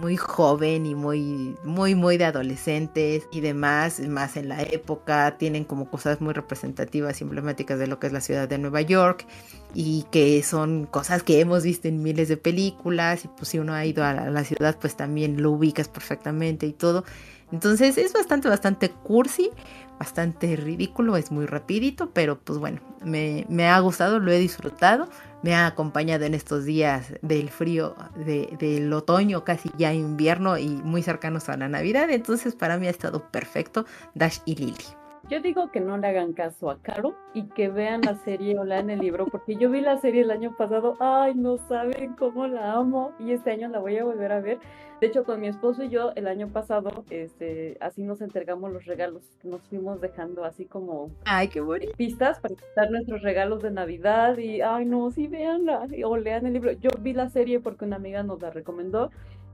muy 0.00 0.16
joven 0.16 0.86
y 0.86 0.94
muy, 0.94 1.56
muy, 1.62 1.94
muy 1.94 2.16
de 2.16 2.24
adolescentes 2.24 3.28
y 3.30 3.40
demás, 3.40 4.00
más 4.00 4.36
en 4.36 4.48
la 4.48 4.62
época, 4.62 5.36
tienen 5.38 5.64
como 5.64 5.90
cosas 5.90 6.20
muy 6.20 6.32
representativas 6.32 7.20
y 7.20 7.24
emblemáticas 7.24 7.78
de 7.78 7.86
lo 7.86 7.98
que 7.98 8.06
es 8.06 8.12
la 8.12 8.20
ciudad 8.20 8.48
de 8.48 8.58
Nueva 8.58 8.80
York 8.80 9.26
y 9.74 10.04
que 10.10 10.42
son 10.42 10.86
cosas 10.86 11.22
que 11.22 11.40
hemos 11.40 11.62
visto 11.64 11.86
en 11.88 12.02
miles 12.02 12.28
de 12.28 12.36
películas 12.36 13.24
y 13.24 13.28
pues 13.28 13.48
si 13.48 13.58
uno 13.58 13.74
ha 13.74 13.84
ido 13.84 14.04
a 14.04 14.14
la, 14.14 14.44
ciudad 14.44 14.76
pues 14.80 14.96
también 14.96 15.42
lo 15.42 15.52
ubicas 15.52 15.88
perfectamente 15.88 16.66
y 16.66 16.72
todo. 16.72 17.04
Entonces 17.52 17.98
es 17.98 18.12
bastante, 18.12 18.48
bastante 18.48 18.90
cursi, 18.90 19.50
bastante 19.98 20.56
ridículo, 20.56 21.16
es 21.16 21.30
muy 21.30 21.46
rapidito, 21.46 22.10
pero 22.10 22.38
pues 22.38 22.58
bueno, 22.58 22.80
me, 23.04 23.46
me 23.48 23.68
ha 23.68 23.78
gustado, 23.80 24.18
lo 24.18 24.30
he 24.30 24.38
disfrutado 24.38 25.08
me 25.42 25.54
ha 25.54 25.66
acompañado 25.66 26.24
en 26.24 26.34
estos 26.34 26.64
días 26.64 27.14
del 27.22 27.50
frío, 27.50 27.94
del 28.16 28.92
otoño, 28.92 29.44
casi 29.44 29.70
ya 29.76 29.92
invierno 29.92 30.58
y 30.58 30.68
muy 30.68 31.02
cercanos 31.02 31.48
a 31.48 31.56
la 31.56 31.68
Navidad. 31.68 32.10
Entonces 32.10 32.54
para 32.54 32.78
mí 32.78 32.86
ha 32.86 32.90
estado 32.90 33.30
perfecto 33.30 33.86
Dash 34.14 34.38
y 34.44 34.56
Lily. 34.56 34.99
Yo 35.30 35.40
digo 35.40 35.70
que 35.70 35.78
no 35.78 35.96
le 35.96 36.08
hagan 36.08 36.32
caso 36.32 36.70
a 36.70 36.82
Caro 36.82 37.14
y 37.34 37.44
que 37.44 37.68
vean 37.68 38.00
la 38.00 38.16
serie 38.16 38.58
o 38.58 38.64
lean 38.64 38.90
el 38.90 38.98
libro, 38.98 39.26
porque 39.26 39.54
yo 39.54 39.70
vi 39.70 39.80
la 39.80 39.96
serie 39.98 40.22
el 40.22 40.32
año 40.32 40.56
pasado, 40.56 40.96
ay, 40.98 41.36
no 41.36 41.56
saben 41.68 42.14
cómo 42.14 42.48
la 42.48 42.72
amo 42.72 43.12
y 43.20 43.30
este 43.30 43.52
año 43.52 43.68
la 43.68 43.78
voy 43.78 43.96
a 43.96 44.04
volver 44.04 44.32
a 44.32 44.40
ver. 44.40 44.58
De 45.00 45.06
hecho, 45.06 45.22
con 45.22 45.40
mi 45.40 45.46
esposo 45.46 45.84
y 45.84 45.88
yo 45.88 46.10
el 46.16 46.26
año 46.26 46.48
pasado, 46.48 47.04
este, 47.10 47.76
así 47.80 48.02
nos 48.02 48.20
entregamos 48.22 48.72
los 48.72 48.86
regalos, 48.86 49.22
nos 49.44 49.60
fuimos 49.68 50.00
dejando 50.00 50.44
así 50.44 50.64
como 50.64 51.12
ay, 51.24 51.46
qué 51.46 51.60
bonito. 51.60 51.92
pistas 51.96 52.40
para 52.40 52.56
quitar 52.56 52.90
nuestros 52.90 53.22
regalos 53.22 53.62
de 53.62 53.70
Navidad 53.70 54.36
y, 54.36 54.62
ay, 54.62 54.84
no, 54.84 55.12
sí, 55.12 55.28
veanla 55.28 55.86
o 56.06 56.16
lean 56.16 56.44
el 56.46 56.54
libro. 56.54 56.72
Yo 56.72 56.90
vi 56.98 57.12
la 57.12 57.28
serie 57.28 57.60
porque 57.60 57.84
una 57.84 57.96
amiga 57.96 58.24
nos 58.24 58.42
la 58.42 58.50
recomendó 58.50 59.12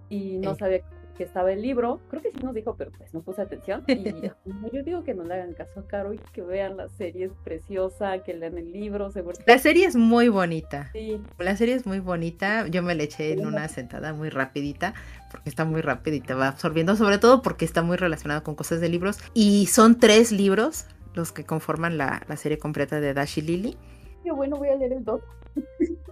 y 0.09 0.39
no 0.39 0.55
sabía 0.55 0.81
que 1.17 1.25
estaba 1.25 1.53
el 1.53 1.63
libro. 1.63 2.01
Creo 2.11 2.23
que 2.23 2.31
sí 2.31 2.39
nos 2.43 2.55
dijo, 2.55 2.77
pero 2.77 2.91
pues 2.97 3.13
no 3.13 3.23
puse 3.23 3.43
atención. 3.43 3.85
Y 3.87 3.95
yo 4.73 4.83
digo 4.85 5.05
que 5.05 5.15
no 5.15 5.25
le 5.25 5.35
hagan 5.35 5.55
caso 5.55 5.81
a 5.81 5.87
Caro 5.87 6.13
y 6.13 6.19
que 6.33 6.43
vean 6.43 6.77
la 6.77 6.89
serie, 6.89 7.27
es 7.27 7.33
preciosa, 7.45 8.19
que 8.23 8.35
lean 8.35 8.59
el 8.59 8.73
libro. 8.73 9.11
La 9.47 9.59
serie 9.59 9.87
es 9.87 9.97
muy 9.97 10.29
bonita. 10.29 10.91
Sí. 10.93 11.21
La 11.39 11.57
serie 11.57 11.75
es 11.75 11.87
muy 11.87 12.01
bonita. 12.01 12.67
Yo 12.69 12.83
me 12.83 12.95
la 12.95 13.05
eché 13.05 13.33
en 13.33 13.47
una 13.47 13.69
sentada 13.69 14.13
muy 14.13 14.29
rapidita 14.29 14.95
porque 15.31 15.49
está 15.49 15.65
muy 15.65 15.81
rápida 15.81 16.17
y 16.17 16.21
te 16.21 16.35
va 16.35 16.49
absorbiendo, 16.49 16.97
sobre 16.97 17.19
todo 17.19 17.43
porque 17.43 17.65
está 17.65 17.83
muy 17.83 17.97
relacionado 17.97 18.43
con 18.43 18.55
cosas 18.55 18.81
de 18.81 18.89
libros. 18.89 19.19
Y 19.35 19.67
son 19.67 19.99
tres 19.99 20.33
libros 20.33 20.87
los 21.15 21.33
que 21.33 21.45
conforman 21.45 21.99
la, 21.99 22.23
la 22.29 22.37
serie 22.37 22.59
completa 22.59 23.01
de 23.01 23.15
Dash 23.15 23.39
y 23.39 23.43
Lily. 23.43 23.77
Qué 24.23 24.33
bueno, 24.33 24.57
voy 24.57 24.69
a 24.69 24.77
leer 24.77 24.93
el 24.93 25.05
dos. 25.05 25.21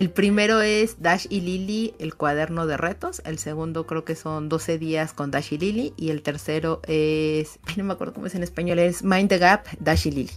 El 0.00 0.10
primero 0.10 0.60
es 0.60 1.02
Dash 1.02 1.26
y 1.28 1.40
Lily, 1.40 1.94
el 1.98 2.14
cuaderno 2.14 2.66
de 2.66 2.76
retos. 2.76 3.20
El 3.24 3.38
segundo 3.38 3.86
creo 3.86 4.04
que 4.04 4.14
son 4.14 4.48
12 4.48 4.78
días 4.78 5.12
con 5.12 5.32
Dash 5.32 5.52
y 5.52 5.58
Lily. 5.58 5.92
Y 5.96 6.10
el 6.10 6.22
tercero 6.22 6.80
es, 6.86 7.58
no 7.76 7.82
me 7.82 7.94
acuerdo 7.94 8.14
cómo 8.14 8.26
es 8.26 8.34
en 8.36 8.44
español, 8.44 8.78
es 8.78 9.02
Mind 9.02 9.28
the 9.28 9.38
Gap, 9.38 9.66
Dash 9.80 10.06
y 10.06 10.12
Lily. 10.12 10.30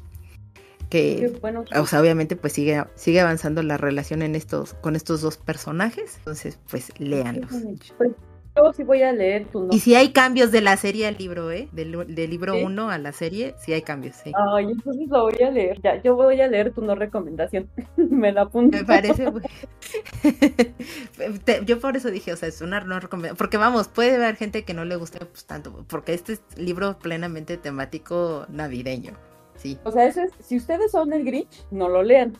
Que, 0.90 1.38
bueno, 1.42 1.64
o 1.76 1.86
sea, 1.86 2.02
obviamente 2.02 2.36
pues 2.36 2.54
sigue, 2.54 2.84
sigue 2.96 3.22
avanzando 3.22 3.64
la 3.64 3.78
relación 3.78 4.24
en 4.24 4.36
estos, 4.36 4.74
con 4.74 4.96
estos 4.96 5.22
dos 5.22 5.38
personajes. 5.38 6.18
Entonces, 6.18 6.58
pues 6.70 6.92
léanlos. 6.98 7.52
Pues, 7.98 8.12
yo 8.56 8.74
sí 8.74 8.84
voy 8.84 9.02
a 9.02 9.14
leer 9.14 9.48
tu 9.48 9.68
Y 9.72 9.80
si 9.80 9.96
hay 9.96 10.12
cambios 10.12 10.52
de 10.52 10.62
la 10.62 10.78
serie 10.78 11.08
al 11.08 11.18
libro, 11.18 11.52
¿eh? 11.52 11.70
Del, 11.72 12.30
libro 12.30 12.58
1 12.58 12.90
a 12.90 12.98
la 12.98 13.12
serie, 13.12 13.56
sí 13.58 13.74
hay 13.74 13.82
cambios, 13.82 14.18
sí. 14.18 14.32
Ay, 14.36 14.72
entonces 14.72 15.08
lo 15.08 15.24
voy 15.24 15.42
a 15.42 15.52
leer. 15.52 15.82
Ya, 15.82 16.02
yo 16.02 16.16
voy 16.16 16.42
a 16.42 16.48
leer 16.48 16.74
tu 16.74 16.82
no 16.82 16.96
recomendación. 16.96 17.70
Me 17.96 18.32
la 18.32 18.42
apunto. 18.42 18.78
Me 18.78 18.84
parece. 18.84 19.26
yo 21.66 21.80
por 21.80 21.96
eso 21.96 22.10
dije, 22.10 22.34
o 22.34 22.36
sea, 22.36 22.50
es 22.50 22.62
una 22.62 22.82
no 22.82 23.00
recomendación. 23.00 23.38
Porque 23.38 23.58
vamos, 23.58 23.88
puede 23.88 24.16
haber 24.16 24.36
gente 24.36 24.64
que 24.64 24.74
no 24.74 24.86
le 24.86 24.96
guste 24.96 25.26
pues, 25.26 25.46
tanto. 25.46 25.86
Porque 25.88 26.14
este 26.14 26.34
es 26.34 26.42
libro 26.58 26.98
plenamente 27.00 27.58
temático 27.58 28.46
navideño. 28.50 29.14
Sí. 29.56 29.78
O 29.84 29.92
sea, 29.92 30.06
eso 30.06 30.22
es, 30.22 30.32
si 30.40 30.58
ustedes 30.58 30.92
son 30.92 31.14
el 31.14 31.24
Grinch, 31.24 31.66
no 31.72 31.88
lo 31.88 32.04
lean. 32.04 32.38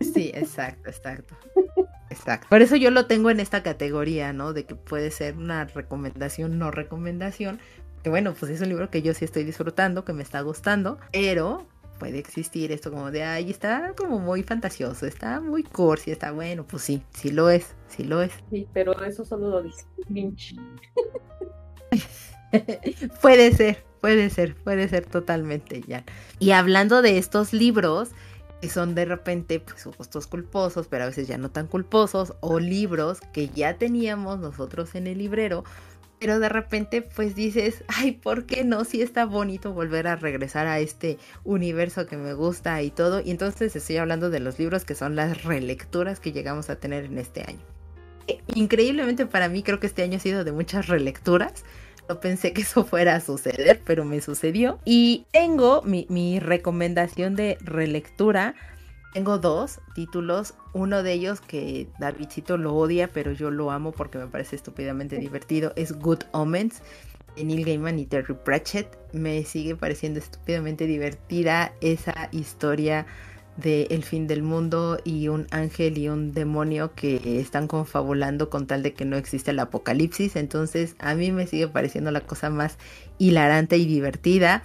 Sí, 0.00 0.30
exacto, 0.34 0.90
exacto. 0.90 1.34
Exacto. 2.16 2.46
Por 2.48 2.62
eso 2.62 2.76
yo 2.76 2.90
lo 2.90 3.06
tengo 3.06 3.30
en 3.30 3.40
esta 3.40 3.62
categoría, 3.62 4.32
¿no? 4.32 4.52
De 4.52 4.64
que 4.64 4.74
puede 4.74 5.10
ser 5.10 5.36
una 5.36 5.64
recomendación, 5.64 6.58
no 6.58 6.70
recomendación. 6.70 7.60
Que 8.02 8.10
bueno, 8.10 8.34
pues 8.38 8.52
es 8.52 8.60
un 8.60 8.68
libro 8.68 8.90
que 8.90 9.02
yo 9.02 9.14
sí 9.14 9.24
estoy 9.24 9.44
disfrutando, 9.44 10.04
que 10.04 10.12
me 10.12 10.22
está 10.22 10.40
gustando, 10.40 10.98
pero 11.12 11.66
puede 11.98 12.18
existir 12.18 12.72
esto 12.72 12.90
como 12.90 13.10
de, 13.10 13.24
ay, 13.24 13.50
está 13.50 13.94
como 13.96 14.18
muy 14.18 14.42
fantasioso, 14.42 15.06
está 15.06 15.40
muy 15.40 15.62
cursi, 15.62 16.10
está 16.10 16.30
bueno, 16.30 16.64
pues 16.66 16.82
sí, 16.82 17.02
sí 17.10 17.30
lo 17.30 17.50
es, 17.50 17.74
sí 17.88 18.04
lo 18.04 18.22
es. 18.22 18.32
Sí, 18.50 18.66
pero 18.72 18.92
eso 19.02 19.24
solo 19.24 19.50
lo 19.50 19.62
dice 19.62 19.84
Lynch. 20.08 20.56
puede 23.22 23.52
ser, 23.52 23.82
puede 24.00 24.30
ser, 24.30 24.54
puede 24.54 24.88
ser 24.88 25.06
totalmente 25.06 25.82
ya. 25.86 26.04
Y 26.38 26.52
hablando 26.52 27.02
de 27.02 27.18
estos 27.18 27.52
libros, 27.52 28.10
que 28.60 28.68
son 28.68 28.94
de 28.94 29.04
repente 29.04 29.60
pues, 29.60 29.84
gustos 29.84 30.26
culposos, 30.26 30.88
pero 30.88 31.04
a 31.04 31.06
veces 31.06 31.28
ya 31.28 31.38
no 31.38 31.50
tan 31.50 31.66
culposos, 31.66 32.34
o 32.40 32.58
libros 32.58 33.20
que 33.32 33.48
ya 33.48 33.76
teníamos 33.78 34.38
nosotros 34.38 34.94
en 34.94 35.06
el 35.06 35.18
librero, 35.18 35.64
pero 36.18 36.38
de 36.38 36.48
repente 36.48 37.02
pues 37.02 37.34
dices, 37.34 37.84
ay, 37.88 38.12
¿por 38.12 38.46
qué 38.46 38.64
no? 38.64 38.84
Si 38.84 39.02
está 39.02 39.26
bonito 39.26 39.72
volver 39.72 40.06
a 40.06 40.16
regresar 40.16 40.66
a 40.66 40.78
este 40.78 41.18
universo 41.44 42.06
que 42.06 42.16
me 42.16 42.32
gusta 42.32 42.80
y 42.82 42.90
todo, 42.90 43.20
y 43.20 43.30
entonces 43.30 43.76
estoy 43.76 43.98
hablando 43.98 44.30
de 44.30 44.40
los 44.40 44.58
libros 44.58 44.84
que 44.84 44.94
son 44.94 45.16
las 45.16 45.44
relecturas 45.44 46.20
que 46.20 46.32
llegamos 46.32 46.70
a 46.70 46.76
tener 46.76 47.04
en 47.04 47.18
este 47.18 47.42
año. 47.42 47.60
Increíblemente 48.54 49.26
para 49.26 49.48
mí 49.48 49.62
creo 49.62 49.78
que 49.78 49.86
este 49.86 50.02
año 50.02 50.16
ha 50.16 50.20
sido 50.20 50.42
de 50.42 50.52
muchas 50.52 50.88
relecturas, 50.88 51.64
no 52.08 52.20
pensé 52.20 52.52
que 52.52 52.62
eso 52.62 52.84
fuera 52.84 53.16
a 53.16 53.20
suceder, 53.20 53.80
pero 53.84 54.04
me 54.04 54.20
sucedió. 54.20 54.78
Y 54.84 55.26
tengo 55.32 55.82
mi, 55.82 56.38
recomendación 56.40 57.36
de 57.36 57.58
relectura. 57.60 58.54
Tengo 59.12 59.38
dos 59.38 59.80
títulos, 59.94 60.54
uno 60.74 61.02
de 61.02 61.12
ellos 61.12 61.40
que 61.40 61.88
Davidcito 61.98 62.58
lo 62.58 62.74
odia, 62.74 63.08
pero 63.08 63.32
yo 63.32 63.50
lo 63.50 63.70
amo 63.70 63.92
porque 63.92 64.18
me 64.18 64.26
parece 64.26 64.56
estúpidamente 64.56 65.16
divertido, 65.16 65.72
es 65.74 65.92
Good 65.92 66.24
Omens 66.32 66.82
de 67.34 67.44
Neil 67.44 67.64
Gaiman 67.64 67.98
y 67.98 68.04
Terry 68.04 68.34
Pratchett. 68.34 68.88
Me 69.14 69.42
sigue 69.44 69.74
pareciendo 69.74 70.18
estúpidamente 70.18 70.86
divertida 70.86 71.72
esa 71.80 72.28
historia 72.30 73.06
de 73.56 73.84
el 73.90 74.04
fin 74.04 74.26
del 74.26 74.42
mundo 74.42 74.98
y 75.04 75.28
un 75.28 75.46
ángel 75.50 75.98
y 75.98 76.08
un 76.08 76.32
demonio 76.32 76.94
que 76.94 77.40
están 77.40 77.68
confabulando 77.68 78.50
con 78.50 78.66
tal 78.66 78.82
de 78.82 78.92
que 78.92 79.04
no 79.04 79.16
existe 79.16 79.50
el 79.50 79.58
apocalipsis. 79.58 80.36
Entonces 80.36 80.96
a 80.98 81.14
mí 81.14 81.32
me 81.32 81.46
sigue 81.46 81.68
pareciendo 81.68 82.10
la 82.10 82.20
cosa 82.20 82.50
más 82.50 82.78
hilarante 83.18 83.76
y 83.78 83.86
divertida. 83.86 84.62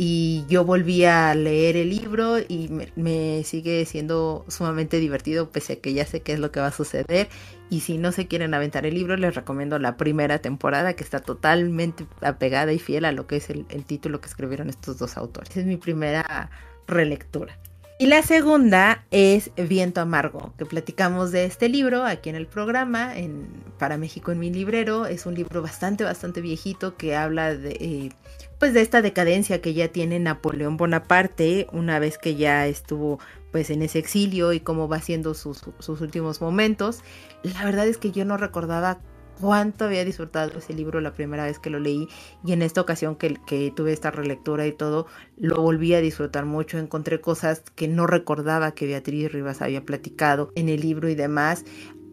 Y 0.00 0.44
yo 0.48 0.64
volví 0.64 1.04
a 1.04 1.34
leer 1.34 1.76
el 1.76 1.90
libro 1.90 2.38
y 2.38 2.70
me, 2.94 3.42
sigue 3.42 3.84
siendo 3.84 4.44
sumamente 4.46 5.00
divertido 5.00 5.50
pese 5.50 5.72
a 5.72 5.80
que 5.80 5.92
ya 5.92 6.06
sé 6.06 6.22
qué 6.22 6.34
es 6.34 6.38
lo 6.38 6.52
que 6.52 6.60
va 6.60 6.68
a 6.68 6.72
suceder. 6.72 7.28
Y 7.68 7.80
si 7.80 7.98
no 7.98 8.12
se 8.12 8.28
quieren 8.28 8.54
aventar 8.54 8.86
el 8.86 8.94
libro, 8.94 9.16
les 9.16 9.34
recomiendo 9.34 9.76
la 9.80 9.96
primera 9.96 10.38
temporada 10.38 10.94
que 10.94 11.02
está 11.02 11.18
totalmente 11.18 12.06
apegada 12.20 12.72
y 12.72 12.78
fiel 12.78 13.06
a 13.06 13.12
lo 13.12 13.26
que 13.26 13.36
es 13.36 13.50
el, 13.50 13.66
el 13.70 13.84
título 13.84 14.20
que 14.20 14.28
escribieron 14.28 14.68
estos 14.68 14.98
dos 14.98 15.16
autores. 15.16 15.56
Es 15.56 15.66
mi 15.66 15.76
primera 15.76 16.50
relectura. 16.86 17.58
Y 18.00 18.06
la 18.06 18.22
segunda 18.22 19.04
es 19.10 19.50
Viento 19.56 20.00
Amargo, 20.00 20.54
que 20.56 20.64
platicamos 20.64 21.32
de 21.32 21.46
este 21.46 21.68
libro 21.68 22.04
aquí 22.04 22.30
en 22.30 22.36
el 22.36 22.46
programa, 22.46 23.18
en 23.18 23.48
Para 23.76 23.96
México 23.96 24.30
en 24.30 24.38
mi 24.38 24.52
librero. 24.52 25.06
Es 25.06 25.26
un 25.26 25.34
libro 25.34 25.62
bastante, 25.62 26.04
bastante 26.04 26.40
viejito 26.40 26.96
que 26.96 27.16
habla 27.16 27.56
de, 27.56 27.70
eh, 27.70 28.12
pues 28.60 28.72
de 28.72 28.82
esta 28.82 29.02
decadencia 29.02 29.60
que 29.60 29.74
ya 29.74 29.88
tiene 29.88 30.20
Napoleón 30.20 30.76
Bonaparte 30.76 31.66
una 31.72 31.98
vez 31.98 32.18
que 32.18 32.36
ya 32.36 32.68
estuvo 32.68 33.18
pues 33.50 33.68
en 33.70 33.82
ese 33.82 33.98
exilio 33.98 34.52
y 34.52 34.60
cómo 34.60 34.88
va 34.88 34.98
haciendo 34.98 35.34
sus, 35.34 35.62
sus 35.80 36.00
últimos 36.00 36.40
momentos. 36.40 37.00
La 37.42 37.64
verdad 37.64 37.88
es 37.88 37.98
que 37.98 38.12
yo 38.12 38.24
no 38.24 38.36
recordaba 38.36 39.00
cuánto 39.40 39.84
había 39.84 40.04
disfrutado 40.04 40.58
ese 40.58 40.74
libro 40.74 41.00
la 41.00 41.12
primera 41.12 41.44
vez 41.44 41.58
que 41.58 41.70
lo 41.70 41.78
leí 41.78 42.08
y 42.44 42.52
en 42.52 42.62
esta 42.62 42.80
ocasión 42.80 43.16
que, 43.16 43.72
tuve 43.74 43.92
esta 43.92 44.10
relectura 44.10 44.66
y 44.66 44.72
todo, 44.72 45.06
lo 45.36 45.62
volví 45.62 45.94
a 45.94 46.00
disfrutar 46.00 46.44
mucho, 46.44 46.78
encontré 46.78 47.20
cosas 47.20 47.62
que 47.74 47.88
no 47.88 48.06
recordaba 48.06 48.72
que 48.72 48.86
Beatriz 48.86 49.32
Rivas 49.32 49.62
había 49.62 49.84
platicado 49.84 50.52
en 50.54 50.68
el 50.68 50.80
libro 50.80 51.08
y 51.08 51.14
demás. 51.14 51.64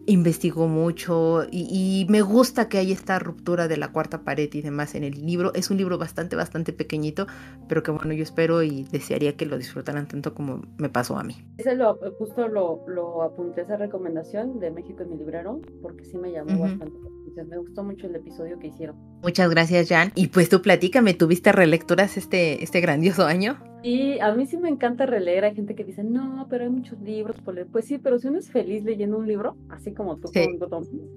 Investigó 0.06 0.68
mucho 0.68 1.44
y, 1.50 2.06
me 2.08 2.22
gusta 2.22 2.68
que 2.68 2.78
haya 2.78 2.94
esta 2.94 3.18
ruptura 3.18 3.68
de 3.68 3.76
la 3.76 3.92
cuarta 3.92 4.22
pared 4.22 4.48
y 4.52 4.62
demás 4.62 4.94
en 4.94 5.04
el 5.04 5.26
libro. 5.26 5.52
Es 5.54 5.70
un 5.70 5.76
libro 5.76 5.98
bastante, 5.98 6.36
bastante 6.36 6.72
pequeñito, 6.72 7.26
pero 7.68 7.82
que 7.82 7.90
bueno, 7.90 8.12
yo 8.12 8.22
espero 8.22 8.62
y 8.62 8.84
desearía 8.84 9.36
que 9.36 9.46
lo 9.46 9.58
disfrutaran 9.58 10.06
tanto 10.06 10.34
como 10.34 10.62
me 10.78 10.88
pasó 10.88 11.18
a 11.18 11.24
mí. 11.24 11.34
Ese 11.58 11.74
lo, 11.74 11.98
justo 12.18 12.48
lo, 12.48 12.84
lo 12.86 13.22
apunté 13.22 13.62
esa 13.62 13.76
recomendación 13.76 14.60
de 14.60 14.70
México 14.70 15.02
en 15.02 15.10
mi 15.10 15.16
librero, 15.16 15.60
porque 15.82 16.04
sí 16.04 16.16
me 16.16 16.30
llamó 16.30 16.60
bastante 16.60 16.96
me 17.44 17.58
gustó 17.58 17.84
mucho 17.84 18.06
el 18.06 18.16
episodio 18.16 18.58
que 18.58 18.68
hicieron. 18.68 18.96
Muchas 19.22 19.50
gracias, 19.50 19.88
Jan. 19.88 20.12
Y 20.14 20.28
pues 20.28 20.48
tú 20.48 20.62
platícame, 20.62 21.14
¿tuviste 21.14 21.52
relecturas 21.52 22.16
este, 22.16 22.62
este 22.62 22.80
grandioso 22.80 23.26
año? 23.26 23.58
Y 23.82 24.18
a 24.18 24.34
mí 24.34 24.46
sí 24.46 24.56
me 24.56 24.68
encanta 24.68 25.06
releer. 25.06 25.44
Hay 25.44 25.54
gente 25.54 25.74
que 25.74 25.84
dice, 25.84 26.02
no, 26.02 26.46
pero 26.50 26.64
hay 26.64 26.70
muchos 26.70 27.00
libros 27.00 27.40
por 27.40 27.54
leer. 27.54 27.68
Pues 27.68 27.84
sí, 27.84 27.98
pero 27.98 28.18
si 28.18 28.28
uno 28.28 28.38
es 28.38 28.50
feliz 28.50 28.84
leyendo 28.84 29.16
un 29.16 29.26
libro, 29.26 29.56
así 29.68 29.92
como 29.92 30.16
tú, 30.16 30.30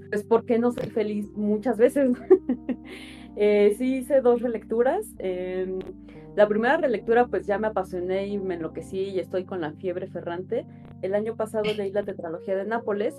pues 0.10 0.24
¿por 0.24 0.46
qué 0.46 0.60
no 0.60 0.72
ser 0.72 0.92
feliz 0.92 1.32
muchas 1.34 1.78
veces? 1.78 2.12
eh, 3.36 3.74
sí 3.78 3.98
hice 3.98 4.22
dos 4.22 4.42
relecturas. 4.42 5.06
Em, 5.18 5.80
la 6.36 6.48
primera 6.48 6.78
relectura, 6.78 7.28
pues 7.28 7.48
ya 7.48 7.58
me 7.58 7.68
apasioné 7.68 8.28
y 8.28 8.38
me 8.38 8.56
enloquecí 8.56 9.00
y 9.00 9.20
estoy 9.20 9.46
con 9.46 9.62
la 9.62 9.74
fiebre 9.74 10.08
ferrante. 10.08 10.66
El 11.02 11.16
año 11.16 11.36
pasado 11.36 11.66
leí 11.74 11.92
la 11.92 12.04
tetralogía 12.04 12.56
de 12.56 12.66
Nápoles 12.66 13.16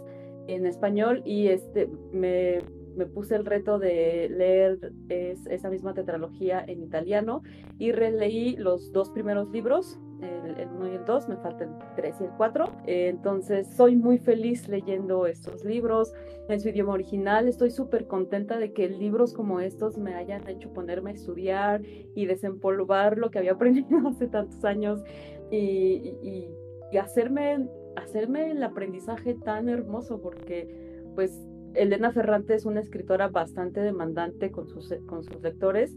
en 0.47 0.64
español 0.64 1.23
y 1.25 1.49
este 1.49 1.88
me 2.12 2.59
me 2.96 3.07
puse 3.07 3.37
el 3.37 3.44
reto 3.44 3.79
de 3.79 4.29
leer 4.31 4.92
esa 5.09 5.70
misma 5.70 5.94
tetralogía 5.94 6.64
en 6.66 6.83
italiano 6.83 7.42
y 7.79 7.92
releí 7.92 8.57
los 8.57 8.92
dos 8.92 9.11
primeros 9.11 9.50
libros, 9.50 9.98
el 10.20 10.68
1 10.68 10.92
y 10.92 10.94
el 10.96 11.05
2, 11.05 11.29
me 11.29 11.37
faltan 11.37 11.79
el 11.81 11.94
3 11.96 12.16
y 12.20 12.24
el 12.24 12.31
4. 12.37 12.64
entonces 12.87 13.74
soy 13.74 13.96
muy 13.96 14.18
feliz 14.18 14.68
leyendo 14.68 15.26
estos 15.26 15.64
libros 15.64 16.12
en 16.48 16.61
su 16.61 16.68
idioma 16.68 16.92
original. 16.92 17.48
Estoy 17.48 17.70
súper 17.70 18.07
contenta 18.07 18.59
de 18.59 18.72
que 18.72 18.88
libros 18.88 19.33
como 19.33 19.61
estos 19.61 19.98
me 19.98 20.14
hayan 20.14 20.46
hecho 20.48 20.72
ponerme 20.72 21.11
a 21.11 21.14
estudiar 21.14 21.83
y 22.14 22.26
desempolvar 22.26 23.16
lo 23.16 23.31
que 23.31 23.38
había 23.38 23.53
aprendido 23.61 24.07
hace 24.09 24.26
tantos 24.26 24.64
años 24.64 25.03
y, 25.50 26.48
y 26.92 26.96
hacerme, 26.98 27.68
hacerme 27.96 28.50
el 28.50 28.62
aprendizaje 28.62 29.35
tan 29.35 29.68
hermoso 29.68 30.20
porque 30.20 30.68
pues 31.14 31.50
Elena 31.74 32.12
Ferrante 32.12 32.54
es 32.54 32.64
una 32.64 32.80
escritora 32.80 33.28
bastante 33.28 33.80
demandante 33.80 34.50
con 34.50 34.68
sus, 34.68 34.92
con 35.06 35.22
sus 35.22 35.40
lectores, 35.42 35.94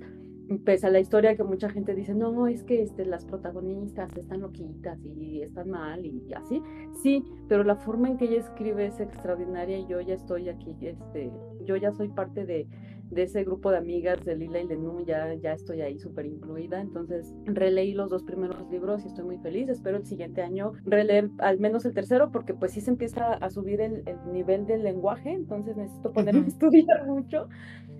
pese 0.66 0.88
a 0.88 0.90
la 0.90 1.00
historia 1.00 1.36
que 1.36 1.44
mucha 1.44 1.70
gente 1.70 1.96
dice, 1.96 2.14
no, 2.14 2.48
es 2.48 2.64
que 2.64 2.82
este, 2.82 3.06
las 3.06 3.26
protagonistas 3.26 4.16
están 4.18 4.42
loquitas 4.42 5.00
y 5.06 5.42
están 5.42 5.70
mal 5.70 6.06
y, 6.06 6.34
así. 6.34 6.62
Sí, 7.02 7.24
pero 7.48 7.64
la 7.64 7.76
forma 7.76 8.10
en 8.10 8.18
que 8.18 8.26
ella 8.26 8.40
escribe 8.40 8.86
es 8.86 9.00
extraordinaria 9.00 9.80
y 9.80 9.88
yo 9.88 10.02
ya 10.02 10.16
estoy 10.16 10.50
aquí, 10.50 10.76
este, 10.82 11.32
yo 11.64 11.76
ya 11.78 11.92
soy 11.92 12.10
parte 12.10 12.46
de, 12.46 12.68
de 13.14 13.24
ese 13.24 13.44
grupo 13.44 13.72
de 13.72 13.78
amigas 13.78 14.24
de 14.24 14.36
Lila 14.36 14.60
y 14.60 14.68
Lenú, 14.68 15.06
ya, 15.06 15.34
ya 15.36 15.54
estoy 15.54 15.82
ahí 15.82 15.98
súper 15.98 16.26
incluida. 16.26 16.82
Entonces 16.82 17.34
releí 17.46 17.94
los 17.94 18.10
dos 18.10 18.24
primeros 18.24 18.70
libros 18.70 19.04
y 19.04 19.08
estoy 19.08 19.26
muy 19.26 19.38
feliz. 19.38 19.70
Espero 19.70 19.98
el 19.98 20.06
siguiente 20.06 20.42
año 20.42 20.74
releer 20.86 21.30
al 21.40 21.60
menos 21.60 21.86
el 21.86 21.94
tercero 21.94 22.32
porque 22.32 22.54
pues 22.54 22.72
sí 22.72 22.82
se 22.82 22.92
empieza 22.92 23.34
a 23.34 23.50
subir 23.50 23.82
el, 23.82 24.04
el 24.06 24.18
nivel 24.32 24.66
del 24.66 24.84
lenguaje, 24.84 25.32
entonces 25.32 25.76
necesito 25.76 26.12
ponerme 26.12 26.46
a 26.46 26.48
estudiar 26.48 27.06
mucho 27.08 27.48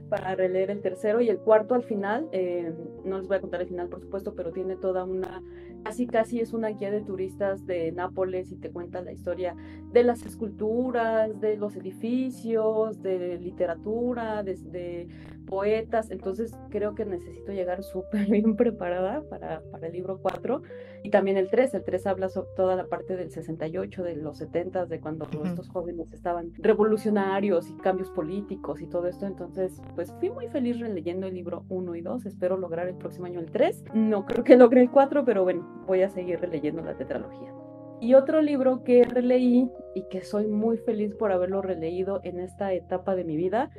para 0.10 0.36
releer 0.36 0.70
el 0.70 0.82
tercero 0.82 1.22
y 1.22 1.30
el 1.30 1.40
cuarto 1.40 1.74
al 1.74 1.84
final, 1.84 2.28
eh, 2.32 2.72
no 3.04 3.18
les 3.18 3.28
voy 3.28 3.38
a 3.38 3.42
contar 3.42 3.62
el 3.62 3.68
final 3.68 3.90
por 3.90 4.00
supuesto, 4.00 4.36
pero 4.36 4.52
tiene 4.52 4.76
toda 4.76 5.06
una, 5.06 5.42
casi 5.84 6.08
casi 6.08 6.40
es 6.40 6.54
una 6.54 6.70
guía 6.70 6.92
de 6.92 7.02
turistas 7.02 7.66
de 7.66 7.92
Nápoles 7.92 8.52
y 8.52 8.56
te 8.56 8.72
cuenta 8.72 9.02
la 9.02 9.12
historia 9.12 9.56
de 9.92 10.04
las 10.04 10.26
esculturas, 10.26 11.40
de 11.40 11.58
los 11.58 11.76
edificios, 11.76 13.02
de 13.02 13.38
literatura, 13.40 14.44
de, 14.44 15.08
poetas, 15.44 16.10
entonces 16.10 16.58
creo 16.70 16.96
que 16.96 17.06
necesito 17.06 17.52
llegar 17.52 17.84
súper 17.84 18.26
bien 18.32 18.56
preparada 18.56 19.22
para, 19.30 19.62
para, 19.72 19.88
el 19.88 19.94
libro 19.94 20.18
4 20.22 20.62
y 21.04 21.10
también 21.10 21.36
el 21.36 21.50
3, 21.50 21.74
el 21.76 21.84
3 21.84 22.08
habla 22.08 22.30
sobre 22.30 22.48
toda 22.56 22.76
la 22.78 22.88
parte 22.88 23.18
del 23.18 23.30
68, 23.30 24.04
de 24.04 24.16
los 24.16 24.38
70, 24.38 24.86
de 24.86 25.02
cuando 25.02 25.28
estos 25.44 25.68
jóvenes 25.68 26.12
estaban 26.14 26.54
revolucionarios 26.58 27.70
y 27.70 27.76
cambios 27.76 28.10
políticos 28.10 28.82
y 28.82 28.88
todo 28.88 29.08
esto, 29.08 29.28
entonces 29.28 29.82
pues 29.96 30.14
fui 30.20 30.30
muy 30.30 30.48
feliz 30.48 30.80
releyendo 30.80 31.28
el 31.28 31.34
libro 31.36 31.66
1 31.70 31.96
y 31.96 32.02
2, 32.02 32.26
espero 32.26 32.58
lograr 32.58 32.88
el 32.88 32.96
próximo 32.96 33.26
año 33.26 33.42
el 33.42 33.52
3, 33.52 33.84
no 33.94 34.26
creo 34.26 34.44
que 34.46 34.56
logre 34.56 34.82
el 34.82 34.90
4, 34.90 35.26
pero 35.26 35.44
bueno, 35.44 35.73
voy 35.86 36.02
a 36.02 36.10
seguir 36.10 36.40
releyendo 36.40 36.82
la 36.82 36.96
tetralogía. 36.96 37.54
Y 38.00 38.16
otro 38.16 38.42
libro 38.42 38.84
que 38.84 39.04
releí 39.04 39.70
y 39.96 40.04
que 40.10 40.22
soy 40.22 40.48
muy 40.48 40.78
feliz 40.78 41.16
por 41.16 41.32
haberlo 41.32 41.62
releído 41.62 42.20
en 42.24 42.40
esta 42.40 42.74
etapa 42.74 43.16
de 43.16 43.24
mi 43.24 43.38
vida 43.38 43.70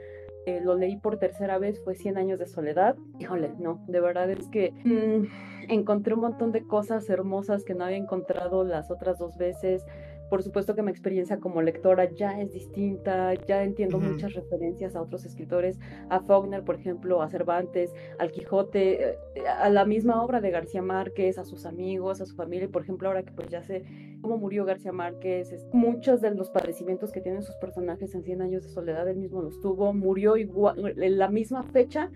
eh, 0.46 0.60
lo 0.62 0.74
leí 0.74 0.96
por 0.96 1.18
tercera 1.18 1.58
vez, 1.58 1.80
fue 1.82 1.94
Cien 1.94 2.18
años 2.18 2.38
de 2.38 2.46
soledad. 2.46 2.96
Híjole, 3.18 3.54
no, 3.58 3.82
de 3.88 4.00
verdad 4.00 4.30
es 4.30 4.48
que 4.48 4.72
mm, 4.84 5.72
encontré 5.72 6.14
un 6.14 6.20
montón 6.20 6.52
de 6.52 6.66
cosas 6.66 7.08
hermosas 7.08 7.64
que 7.64 7.74
no 7.74 7.84
había 7.84 7.96
encontrado 7.96 8.62
las 8.64 8.90
otras 8.90 9.18
dos 9.18 9.38
veces. 9.38 9.84
Por 10.30 10.42
supuesto 10.42 10.74
que 10.74 10.82
mi 10.82 10.90
experiencia 10.90 11.38
como 11.38 11.62
lectora 11.62 12.10
ya 12.10 12.40
es 12.40 12.52
distinta, 12.52 13.34
ya 13.34 13.62
entiendo 13.62 13.98
muchas 13.98 14.34
referencias 14.34 14.96
a 14.96 15.02
otros 15.02 15.24
escritores, 15.24 15.78
a 16.08 16.20
Faulkner, 16.20 16.64
por 16.64 16.76
ejemplo, 16.76 17.22
a 17.22 17.28
Cervantes, 17.28 17.94
al 18.18 18.30
Quijote, 18.30 19.10
eh, 19.10 19.18
a 19.48 19.68
la 19.70 19.84
misma 19.84 20.22
obra 20.22 20.40
de 20.40 20.50
García 20.50 20.82
Márquez, 20.82 21.38
a 21.38 21.44
sus 21.44 21.66
amigos, 21.66 22.20
a 22.20 22.26
su 22.26 22.34
familia, 22.34 22.68
por 22.68 22.82
ejemplo, 22.82 23.08
ahora 23.08 23.22
que 23.22 23.32
pues 23.32 23.48
ya 23.48 23.62
sé 23.62 23.84
cómo 24.22 24.38
murió 24.38 24.64
García 24.64 24.92
Márquez, 24.92 25.54
muchos 25.72 26.20
de 26.20 26.34
los 26.34 26.50
padecimientos 26.50 27.12
que 27.12 27.20
tienen 27.20 27.42
sus 27.42 27.56
personajes 27.56 28.14
en 28.14 28.24
Cien 28.24 28.40
años 28.40 28.62
de 28.62 28.70
soledad, 28.70 29.06
él 29.08 29.18
mismo 29.18 29.42
los 29.42 29.60
tuvo, 29.60 29.92
murió 29.92 30.36
igual, 30.36 30.94
en 30.96 31.18
la 31.18 31.28
misma 31.28 31.62
fecha, 31.62 32.10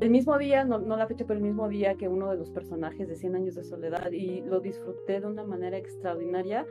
el 0.00 0.08
mismo 0.08 0.38
día, 0.38 0.64
no, 0.64 0.78
no, 0.78 0.96
la 0.96 1.06
fecha, 1.06 1.26
pero 1.26 1.38
el 1.38 1.44
mismo 1.44 1.68
día 1.68 1.94
que 1.96 2.08
uno 2.08 2.30
de 2.30 2.38
los 2.38 2.50
personajes 2.50 3.06
de 3.06 3.16
Cien 3.16 3.36
años 3.36 3.54
de 3.54 3.64
soledad 3.64 4.10
y 4.10 4.40
lo 4.40 4.60
disfruté 4.60 5.20
de 5.20 5.26
una 5.26 5.44
manera 5.44 5.76
extraordinaria 5.76 6.66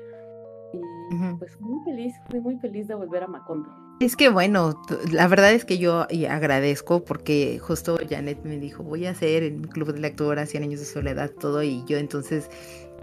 y 0.74 1.38
pues 1.38 1.60
muy 1.60 1.84
feliz, 1.84 2.14
fui 2.30 2.40
muy 2.40 2.58
feliz 2.58 2.88
de 2.88 2.96
volver 2.96 3.24
a 3.24 3.28
Macondo. 3.28 3.70
Es 4.00 4.16
que 4.16 4.30
bueno, 4.30 4.82
la 5.12 5.28
verdad 5.28 5.52
es 5.52 5.66
que 5.66 5.78
yo 5.78 6.08
agradezco 6.30 7.04
porque 7.04 7.60
justo 7.60 7.98
Janet 8.10 8.44
me 8.44 8.58
dijo, 8.58 8.84
voy 8.84 9.06
a 9.06 9.12
hacer 9.12 9.44
en 9.44 9.62
mi 9.62 9.68
club 9.68 9.94
de 9.94 10.00
lectura 10.00 10.46
100 10.46 10.64
años 10.64 10.80
de 10.80 10.86
soledad, 10.86 11.32
todo, 11.32 11.64
y 11.64 11.84
yo 11.86 11.98
entonces 11.98 12.50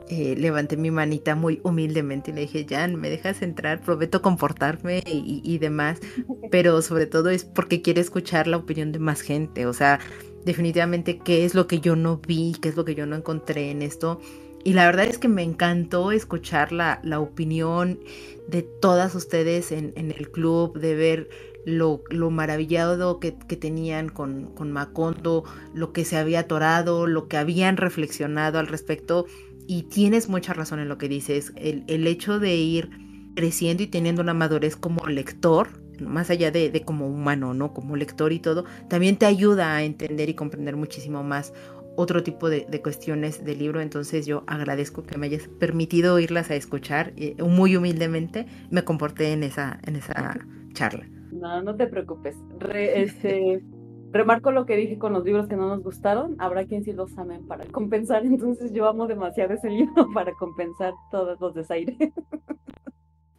eh, 0.09 0.37
levanté 0.37 0.77
mi 0.77 0.91
manita 0.91 1.35
muy 1.35 1.61
humildemente 1.65 2.31
y 2.31 2.35
le 2.35 2.41
dije, 2.43 2.67
Jan, 2.69 2.95
¿me 2.95 3.11
dejas 3.11 3.43
entrar? 3.43 3.81
Prometo 3.81 4.23
comportarme 4.23 5.03
y, 5.07 5.43
y 5.45 5.59
demás, 5.59 6.01
pero 6.51 6.81
sobre 6.81 7.07
todo 7.07 7.31
es 7.31 7.45
porque 7.45 7.83
quiero 7.83 8.01
escuchar 8.01 8.47
la 8.47 8.57
opinión 8.57 8.93
de 8.93 8.99
más 8.99 9.21
gente, 9.21 9.67
o 9.67 9.73
sea, 9.73 9.99
definitivamente 10.45 11.19
qué 11.19 11.45
es 11.45 11.55
lo 11.55 11.67
que 11.67 11.81
yo 11.81 11.97
no 11.97 12.19
vi, 12.19 12.55
qué 12.63 12.69
es 12.69 12.77
lo 12.77 12.85
que 12.85 12.95
yo 12.95 13.05
no 13.05 13.17
encontré 13.17 13.71
en 13.71 13.83
esto 13.83 14.21
y 14.67 14.73
la 14.73 14.85
verdad 14.87 15.05
es 15.05 15.19
que 15.19 15.29
me 15.29 15.45
encantó 15.45 16.11
escuchar 16.11 16.73
la, 16.73 16.99
la 17.05 17.21
opinión 17.21 18.01
de 18.49 18.63
todas 18.63 19.15
ustedes 19.15 19.71
en, 19.71 19.93
en, 19.95 20.11
el 20.11 20.29
club, 20.33 20.77
de 20.81 20.97
ver 20.97 21.29
lo, 21.65 22.03
lo 22.11 22.31
maravillado 22.33 23.21
que, 23.21 23.37
que 23.47 23.57
tenían 23.57 24.09
con, 24.09 24.47
con, 24.57 24.73
Macondo, 24.73 25.45
lo 25.73 25.93
que 25.93 26.05
se 26.05 26.17
había 26.17 26.41
atorado, 26.41 27.07
lo 27.07 27.29
que 27.29 27.37
habían 27.37 27.77
reflexionado 27.77 28.59
al 28.59 28.67
respecto. 28.67 29.27
Y 29.69 29.85
tienes 29.85 30.29
mucha 30.29 30.53
razón 30.53 30.81
en 30.81 30.89
lo 30.89 30.99
que 30.99 31.09
dices. 31.09 31.53
El, 31.55 31.85
el 31.87 32.05
hecho 32.09 32.41
de 32.41 32.57
ir 32.57 32.91
creciendo 33.37 33.85
y 33.85 33.87
teniendo 33.87 34.21
una 34.21 34.35
madurez 34.35 34.75
como 34.75 35.07
lector, 35.07 35.69
más 36.01 36.31
allá 36.31 36.51
de, 36.51 36.71
de, 36.71 36.83
como 36.83 37.07
humano, 37.07 37.55
¿no? 37.55 37.73
Como 37.73 37.97
lector 37.97 38.33
y 38.33 38.39
todo, 38.39 38.65
también 38.89 39.17
te 39.17 39.27
ayuda 39.27 39.75
a 39.75 39.83
entender 39.83 40.29
y 40.29 40.35
comprender 40.35 40.77
muchísimo 40.77 41.23
más 41.23 41.53
otro 41.97 42.23
tipo 42.23 42.49
de, 42.49 42.67
cuestiones 42.83 43.45
del 43.45 43.59
libro, 43.59 43.81
entonces 43.81 44.27
yo 44.27 44.45
agradezco 44.47 45.03
que 45.03 45.19
me 45.19 45.27
hayas 45.27 45.49
permitido 45.49 46.19
irlas 46.19 46.51
a 46.51 46.55
escuchar. 46.55 47.13
y 47.17 47.35
muy 47.43 47.77
humildemente 47.77 48.47
me 48.71 48.85
comporté 48.85 49.33
en 49.33 49.43
esa, 49.43 49.81
en 49.85 49.97
esa 49.97 50.39
charla. 50.73 51.07
No, 51.33 51.63
no 51.63 51.75
te 51.75 51.87
preocupes. 51.87 52.37
este, 52.71 53.63
remarco 54.13 54.53
lo 54.53 54.67
que 54.67 54.77
dije 54.77 54.99
con 54.99 55.13
los 55.13 55.25
libros 55.25 55.49
que 55.49 55.57
no 55.57 55.69
nos 55.69 55.83
gustaron. 55.83 56.37
Habrá 56.39 56.65
quien 56.67 56.85
sí 56.85 56.93
los 56.93 57.17
amen 57.19 57.47
para 57.47 57.65
compensar, 57.73 58.25
entonces 58.25 58.73
yo 58.73 58.87
amo 58.87 59.07
demasiado 59.07 59.55
ese 59.55 59.71
libro 59.71 60.07
para 60.15 60.33
compensar 60.35 60.93
todos 61.11 61.41
los 61.41 61.55
desaires. 61.55 61.97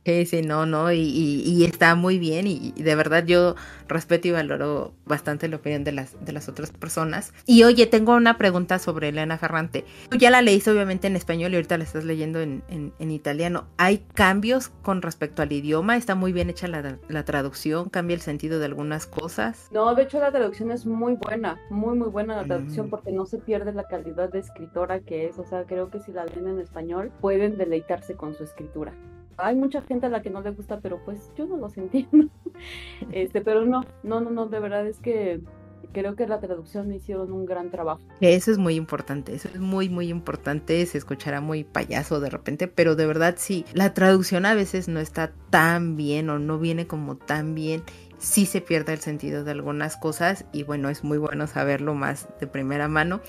Sí, 0.07 0.41
no, 0.41 0.65
no, 0.65 0.89
y, 0.93 1.65
está 1.65 1.95
muy 1.95 2.17
bien 2.17 2.47
y, 2.47 2.71
de 2.71 2.95
verdad 2.95 3.25
yo 3.25 3.55
respeto 3.89 4.29
y 4.29 4.31
valoro 4.31 4.93
bastante 5.05 5.49
la 5.49 5.57
opinión 5.57 5.83
de 5.83 5.91
las, 5.91 6.15
de 6.23 6.31
las 6.31 6.47
otras 6.47 6.71
personas. 6.71 7.33
Y 7.45 7.63
oye, 7.63 7.87
tengo 7.87 8.15
una 8.15 8.37
pregunta 8.37 8.79
sobre 8.79 9.09
Elena 9.09 9.37
Ferrante. 9.37 9.83
Tú 10.09 10.17
ya 10.17 10.31
la 10.31 10.41
leíste 10.41 10.71
obviamente 10.71 11.07
en 11.07 11.17
español 11.17 11.51
y 11.51 11.55
ahorita 11.55 11.77
la 11.77 11.83
estás 11.83 12.05
leyendo 12.05 12.39
en, 12.39 12.63
en, 12.69 13.11
italiano. 13.11 13.65
¿Hay 13.75 14.05
cambios 14.13 14.69
con 14.69 15.01
respecto 15.01 15.41
al 15.41 15.51
idioma? 15.51 15.97
¿Está 15.97 16.15
muy 16.15 16.31
bien 16.31 16.49
hecha 16.49 16.69
la, 16.69 16.99
la, 17.09 17.25
traducción? 17.25 17.89
¿Cambia 17.89 18.13
el 18.13 18.21
sentido 18.21 18.59
de 18.59 18.65
algunas 18.65 19.07
cosas? 19.07 19.67
No, 19.73 19.93
de 19.93 20.03
hecho 20.03 20.21
la 20.21 20.31
traducción 20.31 20.71
es 20.71 20.85
muy 20.85 21.15
buena, 21.15 21.59
muy, 21.69 21.97
muy 21.97 22.07
buena 22.07 22.37
la 22.37 22.45
traducción 22.45 22.87
mm. 22.87 22.89
porque 22.89 23.11
no 23.11 23.25
se 23.25 23.39
pierde 23.39 23.73
la 23.73 23.83
calidad 23.83 24.31
de 24.31 24.39
escritora 24.39 25.01
que 25.01 25.27
es. 25.27 25.37
O 25.37 25.43
sea, 25.43 25.65
creo 25.65 25.89
que 25.89 25.99
si 25.99 26.13
la 26.13 26.23
leen 26.25 26.47
en 26.47 26.59
español 26.59 27.11
pueden 27.19 27.57
deleitarse 27.57 28.15
con 28.15 28.33
su 28.33 28.45
escritura. 28.45 28.93
Hay 29.37 29.55
mucha 29.55 29.81
gente 29.81 30.07
a 30.07 30.09
la 30.09 30.21
que 30.21 30.29
no 30.29 30.41
le 30.41 30.51
gusta, 30.51 30.79
pero 30.79 31.03
pues 31.03 31.31
yo 31.35 31.45
no 31.45 31.57
los 31.57 31.77
entiendo. 31.77 32.29
Este, 33.11 33.41
pero 33.41 33.65
no, 33.65 33.83
no, 34.03 34.19
no, 34.19 34.31
no, 34.31 34.47
de 34.47 34.59
verdad 34.59 34.85
es 34.87 34.99
que 34.99 35.41
creo 35.93 36.15
que 36.15 36.27
la 36.27 36.39
traducción 36.39 36.93
hicieron 36.93 37.31
un 37.31 37.45
gran 37.45 37.71
trabajo. 37.71 38.01
Eso 38.21 38.51
es 38.51 38.57
muy 38.57 38.75
importante, 38.75 39.33
eso 39.33 39.49
es 39.49 39.59
muy, 39.59 39.89
muy 39.89 40.09
importante. 40.09 40.85
Se 40.85 40.97
escuchará 40.97 41.41
muy 41.41 41.63
payaso 41.63 42.19
de 42.19 42.29
repente, 42.29 42.67
pero 42.67 42.95
de 42.95 43.07
verdad 43.07 43.35
sí, 43.37 43.65
la 43.73 43.93
traducción 43.93 44.45
a 44.45 44.53
veces 44.53 44.87
no 44.87 44.99
está 44.99 45.31
tan 45.49 45.95
bien 45.95 46.29
o 46.29 46.39
no 46.39 46.59
viene 46.59 46.87
como 46.87 47.15
tan 47.15 47.55
bien. 47.55 47.83
Sí 48.19 48.47
se 48.47 48.61
pierde 48.61 48.93
el 48.93 48.99
sentido 48.99 49.43
de 49.43 49.51
algunas 49.51 49.95
cosas 49.95 50.45
y 50.51 50.63
bueno, 50.63 50.89
es 50.89 51.03
muy 51.03 51.19
bueno 51.19 51.45
saberlo 51.45 51.93
más 51.93 52.27
de 52.39 52.47
primera 52.47 52.87
mano 52.87 53.21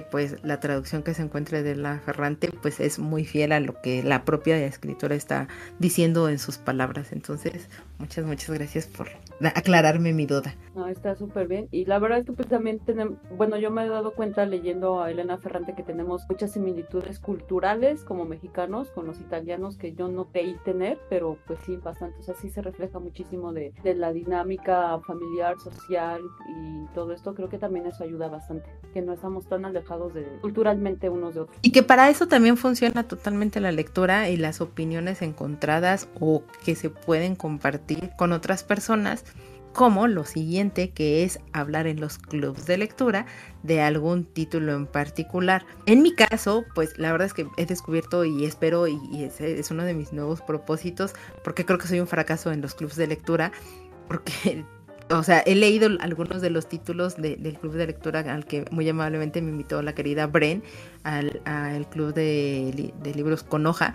pues 0.00 0.36
la 0.42 0.60
traducción 0.60 1.02
que 1.02 1.14
se 1.14 1.22
encuentre 1.22 1.62
de 1.62 1.76
la 1.76 1.98
Ferrante 2.00 2.50
pues 2.62 2.80
es 2.80 2.98
muy 2.98 3.24
fiel 3.24 3.52
a 3.52 3.60
lo 3.60 3.80
que 3.80 4.02
la 4.02 4.24
propia 4.24 4.58
escritora 4.64 5.14
está 5.14 5.48
diciendo 5.78 6.28
en 6.28 6.38
sus 6.38 6.58
palabras. 6.58 7.12
Entonces, 7.12 7.68
muchas, 7.98 8.24
muchas 8.24 8.50
gracias 8.50 8.86
por 8.86 9.08
aclararme 9.54 10.12
mi 10.12 10.26
duda. 10.26 10.54
No, 10.74 10.86
está 10.88 11.14
súper 11.14 11.48
bien. 11.48 11.68
Y 11.70 11.84
la 11.84 11.98
verdad 11.98 12.18
es 12.18 12.26
que 12.26 12.32
pues 12.32 12.48
también 12.48 12.78
tenemos, 12.80 13.18
bueno, 13.36 13.56
yo 13.56 13.70
me 13.70 13.84
he 13.84 13.88
dado 13.88 14.12
cuenta 14.12 14.46
leyendo 14.46 15.02
a 15.02 15.10
Elena 15.10 15.38
Ferrante 15.38 15.74
que 15.74 15.82
tenemos 15.82 16.22
muchas 16.28 16.52
similitudes 16.52 17.18
culturales 17.18 18.04
como 18.04 18.24
mexicanos 18.24 18.90
con 18.90 19.06
los 19.06 19.18
italianos 19.20 19.76
que 19.76 19.94
yo 19.94 20.08
no 20.08 20.26
creí 20.26 20.56
tener, 20.64 20.98
pero 21.08 21.36
pues 21.46 21.58
sí, 21.66 21.76
bastante. 21.76 22.18
O 22.20 22.22
sea, 22.22 22.34
sí 22.34 22.50
se 22.50 22.62
refleja 22.62 22.98
muchísimo 22.98 23.52
de, 23.52 23.72
de 23.82 23.94
la 23.94 24.12
dinámica 24.12 24.98
familiar, 25.00 25.58
social 25.58 26.20
y 26.48 26.86
todo 26.94 27.12
esto. 27.12 27.34
Creo 27.34 27.48
que 27.48 27.58
también 27.58 27.86
eso 27.86 28.04
ayuda 28.04 28.28
bastante, 28.28 28.68
que 28.92 29.02
no 29.02 29.12
estamos 29.12 29.48
tan 29.48 29.64
alejados 29.64 30.14
de, 30.14 30.24
culturalmente 30.40 31.08
unos 31.08 31.34
de 31.34 31.40
otros. 31.40 31.58
Y 31.62 31.72
que 31.72 31.82
para 31.82 32.10
eso 32.10 32.28
también 32.28 32.56
funciona 32.56 33.02
totalmente 33.04 33.60
la 33.60 33.72
lectura 33.72 34.28
y 34.28 34.36
las 34.36 34.60
opiniones 34.60 35.22
encontradas 35.22 36.08
o 36.20 36.42
que 36.64 36.74
se 36.74 36.90
pueden 36.90 37.34
compartir 37.34 37.87
con 38.16 38.32
otras 38.32 38.64
personas 38.64 39.24
como 39.72 40.08
lo 40.08 40.24
siguiente 40.24 40.90
que 40.90 41.22
es 41.24 41.38
hablar 41.52 41.86
en 41.86 42.00
los 42.00 42.18
clubs 42.18 42.66
de 42.66 42.78
lectura 42.78 43.26
de 43.62 43.80
algún 43.80 44.24
título 44.24 44.74
en 44.74 44.86
particular. 44.86 45.66
En 45.86 46.02
mi 46.02 46.14
caso, 46.14 46.64
pues 46.74 46.98
la 46.98 47.12
verdad 47.12 47.26
es 47.26 47.34
que 47.34 47.46
he 47.56 47.66
descubierto 47.66 48.24
y 48.24 48.44
espero 48.44 48.88
y, 48.88 48.98
es, 49.22 49.40
es, 49.40 49.70
uno 49.70 49.84
de 49.84 49.94
mis 49.94 50.12
nuevos 50.12 50.40
propósitos 50.40 51.14
porque 51.44 51.64
creo 51.64 51.78
que 51.78 51.86
soy 51.86 52.00
un 52.00 52.08
fracaso 52.08 52.50
en 52.50 52.60
los 52.60 52.74
clubs 52.74 52.96
de 52.96 53.06
lectura 53.06 53.52
porque 54.08 54.64
o 55.10 55.22
sea, 55.22 55.40
he 55.40 55.54
leído 55.54 55.88
algunos 56.00 56.42
de 56.42 56.50
los 56.50 56.68
títulos 56.68 57.16
del 57.16 57.58
club 57.60 57.74
de 57.74 57.86
lectura 57.86 58.20
al 58.20 58.44
que 58.44 58.64
muy 58.70 58.88
amablemente 58.88 59.40
me 59.40 59.50
invitó 59.50 59.80
la 59.82 59.94
querida 59.94 60.26
Bren 60.26 60.62
al, 61.04 61.88
club 61.90 62.12
de, 62.12 62.92
libros 63.14 63.42
con 63.42 63.66
hoja, 63.66 63.94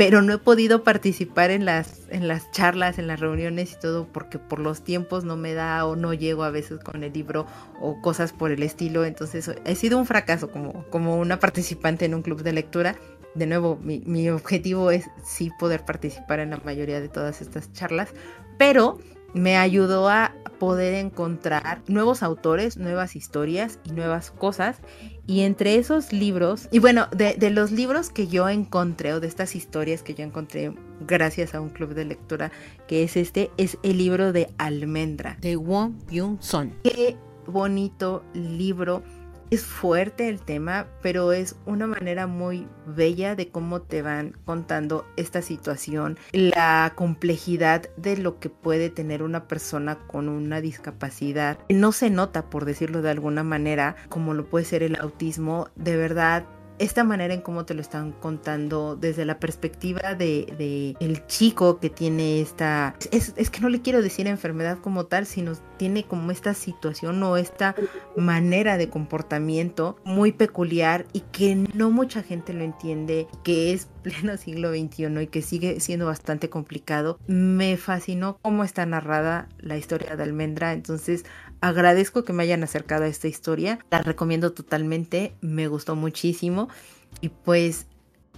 pero 0.00 0.22
no 0.22 0.32
he 0.32 0.38
podido 0.38 0.82
participar 0.82 1.50
en 1.50 1.66
las, 1.66 2.08
en 2.08 2.26
las 2.26 2.50
charlas, 2.52 2.98
en 2.98 3.06
las 3.06 3.20
reuniones 3.20 3.74
y 3.74 3.80
todo, 3.80 4.06
porque 4.10 4.38
por 4.38 4.58
los 4.58 4.82
tiempos 4.82 5.24
no 5.24 5.36
me 5.36 5.52
da 5.52 5.84
o 5.84 5.94
no 5.94 6.14
llego 6.14 6.42
a 6.42 6.50
veces 6.50 6.82
con 6.82 7.04
el 7.04 7.12
libro 7.12 7.44
o 7.82 8.00
cosas 8.00 8.32
por 8.32 8.50
el 8.50 8.62
estilo. 8.62 9.04
Entonces 9.04 9.50
he 9.62 9.74
sido 9.74 9.98
un 9.98 10.06
fracaso 10.06 10.50
como, 10.50 10.86
como 10.88 11.18
una 11.18 11.38
participante 11.38 12.06
en 12.06 12.14
un 12.14 12.22
club 12.22 12.42
de 12.42 12.54
lectura. 12.54 12.96
De 13.34 13.44
nuevo, 13.44 13.78
mi, 13.82 14.00
mi 14.06 14.30
objetivo 14.30 14.90
es 14.90 15.04
sí 15.22 15.50
poder 15.58 15.84
participar 15.84 16.40
en 16.40 16.48
la 16.48 16.62
mayoría 16.64 17.02
de 17.02 17.10
todas 17.10 17.42
estas 17.42 17.70
charlas, 17.74 18.08
pero 18.56 18.96
me 19.34 19.56
ayudó 19.56 20.08
a 20.08 20.34
poder 20.60 20.94
encontrar 20.94 21.82
nuevos 21.88 22.22
autores, 22.22 22.76
nuevas 22.76 23.16
historias 23.16 23.78
y 23.84 23.92
nuevas 23.92 24.30
cosas. 24.30 24.76
Y 25.26 25.40
entre 25.40 25.76
esos 25.76 26.12
libros, 26.12 26.68
y 26.70 26.80
bueno, 26.80 27.08
de, 27.12 27.50
los 27.50 27.72
libros 27.72 28.10
que 28.10 28.28
yo 28.28 28.48
encontré 28.48 29.14
o 29.14 29.20
de 29.20 29.26
estas 29.26 29.56
historias 29.56 30.02
que 30.02 30.14
yo 30.14 30.24
encontré 30.24 30.74
gracias 31.06 31.54
a 31.54 31.60
un 31.60 31.70
club 31.70 31.94
de 31.94 32.04
lectura 32.04 32.52
que 32.86 33.04
es 33.04 33.16
este, 33.16 33.50
es 33.56 33.78
el 33.82 33.98
libro 33.98 34.32
de 34.32 34.52
Almendra. 34.58 35.36
De 35.40 35.56
Won 35.56 35.98
Byung 36.08 36.38
Son. 36.40 36.74
Qué 36.82 37.16
bonito 37.46 38.22
libro 38.34 39.02
es 39.50 39.64
fuerte 39.64 40.28
el 40.28 40.40
tema, 40.40 40.86
pero 41.02 41.32
es 41.32 41.56
una 41.66 41.86
manera 41.86 42.26
muy 42.26 42.66
bella 42.86 43.34
de 43.34 43.48
cómo 43.48 43.82
te 43.82 44.02
van 44.02 44.36
contando 44.44 45.06
esta 45.16 45.42
situación, 45.42 46.18
la 46.32 46.92
complejidad 46.94 47.88
de 47.96 48.16
lo 48.16 48.38
que 48.38 48.48
puede 48.48 48.90
tener 48.90 49.22
una 49.22 49.48
persona 49.48 49.98
con 50.06 50.28
una 50.28 50.60
discapacidad. 50.60 51.58
No 51.68 51.92
se 51.92 52.10
nota, 52.10 52.48
por 52.48 52.64
decirlo 52.64 53.02
de 53.02 53.10
alguna 53.10 53.42
manera, 53.42 53.96
como 54.08 54.34
lo 54.34 54.46
puede 54.46 54.64
ser 54.64 54.82
el 54.82 54.96
autismo. 54.96 55.68
De 55.76 55.96
verdad, 55.96 56.44
esta 56.80 57.04
manera 57.04 57.34
en 57.34 57.42
cómo 57.42 57.66
te 57.66 57.74
lo 57.74 57.82
están 57.82 58.12
contando 58.12 58.96
desde 58.96 59.26
la 59.26 59.38
perspectiva 59.38 60.14
de, 60.14 60.96
el 60.98 61.26
chico 61.26 61.78
que 61.78 61.90
tiene 61.90 62.40
esta 62.40 62.96
es, 63.12 63.34
es, 63.36 63.50
que 63.50 63.60
no 63.60 63.68
le 63.68 63.82
quiero 63.82 64.00
decir 64.00 64.26
enfermedad 64.26 64.78
como 64.78 65.04
tal 65.04 65.26
sino 65.26 65.52
tiene 65.76 66.04
como 66.04 66.30
esta 66.30 66.54
situación 66.54 67.22
o 67.22 67.36
esta 67.36 67.74
manera 68.16 68.78
de 68.78 68.88
comportamiento 68.88 69.98
muy 70.04 70.32
peculiar 70.32 71.04
y 71.12 71.20
que 71.20 71.54
no 71.54 71.90
mucha 71.90 72.22
gente 72.22 72.54
lo 72.54 72.64
entiende 72.64 73.28
que 73.44 73.74
es 73.74 73.88
pleno 74.02 74.36
siglo 74.38 74.70
XXI 74.70 75.20
y 75.20 75.26
que 75.26 75.42
sigue 75.42 75.78
siendo 75.80 76.06
bastante 76.06 76.48
complicado. 76.48 77.18
Me 77.26 77.76
fascinó 77.76 78.38
cómo 78.40 78.64
está 78.64 78.86
narrada 78.86 79.48
la 79.58 79.76
historia 79.76 80.16
de 80.16 80.22
Almendra 80.22 80.72
entonces 80.72 81.26
agradezco 81.60 82.24
que 82.24 82.32
me 82.32 82.42
hayan 82.42 82.62
acercado 82.62 83.04
a 83.04 83.08
esta 83.08 83.28
historia. 83.28 83.78
La 83.90 84.02
recomiendo 84.02 84.52
totalmente, 84.52 85.32
me 85.40 85.68
gustó 85.68 85.96
muchísimo. 85.96 86.68
Y 87.20 87.28
pues, 87.30 87.86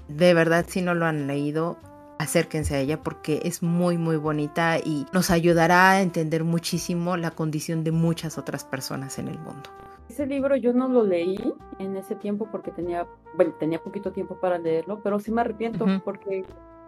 de 0.09 0.35
verdad, 0.35 0.67
si 0.69 0.83
no 0.83 0.95
lo 0.95 1.07
han 1.07 1.27
leído, 1.27 1.79
acérquense 2.19 2.77
a 2.77 2.81
ella 2.81 3.03
porque 3.03 3.41
es 3.45 3.63
muy, 3.63 3.99
muy 3.99 4.17
bonita 4.17 4.79
y 4.79 5.07
nos 5.13 5.31
ayudará 5.31 5.91
a 5.91 6.03
entender 6.03 6.45
muchísimo 6.45 7.17
la 7.17 7.33
condición 7.33 7.85
de 7.85 7.93
muchas 7.93 8.39
otras 8.39 8.65
personas 8.65 9.19
en 9.19 9.29
el 9.29 9.39
mundo. 9.39 9.71
Ese 10.09 10.27
libro 10.27 10.57
yo 10.57 10.73
no 10.73 10.89
lo 10.89 11.05
leí 11.05 11.39
en 11.79 11.97
ese 11.97 12.15
tiempo 12.15 12.49
porque 12.51 12.71
tenía, 12.71 13.07
bueno, 13.35 13.55
tenía 13.59 13.83
poquito 13.83 14.13
tiempo 14.13 14.39
para 14.39 14.59
leerlo, 14.59 15.01
pero 15.03 15.19
sí 15.19 15.31
me 15.31 15.41
arrepiento 15.41 15.87
porque 16.05 16.45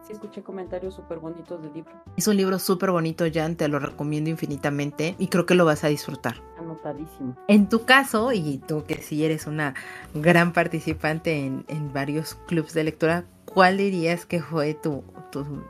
sí 0.06 0.12
escuché 0.12 0.42
comentarios 0.42 0.94
súper 0.94 1.18
bonitos 1.18 1.62
del 1.62 1.72
libro. 1.72 1.92
Es 2.16 2.28
un 2.28 2.36
libro 2.36 2.58
súper 2.58 2.90
bonito, 2.90 3.24
Jan, 3.32 3.56
te 3.56 3.68
lo 3.68 3.78
recomiendo 3.78 4.30
infinitamente 4.30 5.14
y 5.18 5.28
creo 5.28 5.46
que 5.46 5.54
lo 5.54 5.64
vas 5.64 5.84
a 5.84 5.88
disfrutar. 5.88 6.36
Anotadísimo. 6.58 7.36
En 7.48 7.68
tu 7.68 7.84
caso, 7.84 8.32
y 8.32 8.58
tú 8.58 8.84
que 8.84 8.96
sí 8.96 9.24
eres 9.24 9.46
una 9.46 9.74
gran 10.14 10.52
participante 10.52 11.46
en, 11.46 11.64
varios 11.92 12.34
clubs 12.46 12.74
de 12.74 12.84
lectura, 12.84 13.24
¿cuál 13.44 13.76
dirías 13.76 14.26
que 14.26 14.42
fue 14.42 14.74
tu, 14.74 15.04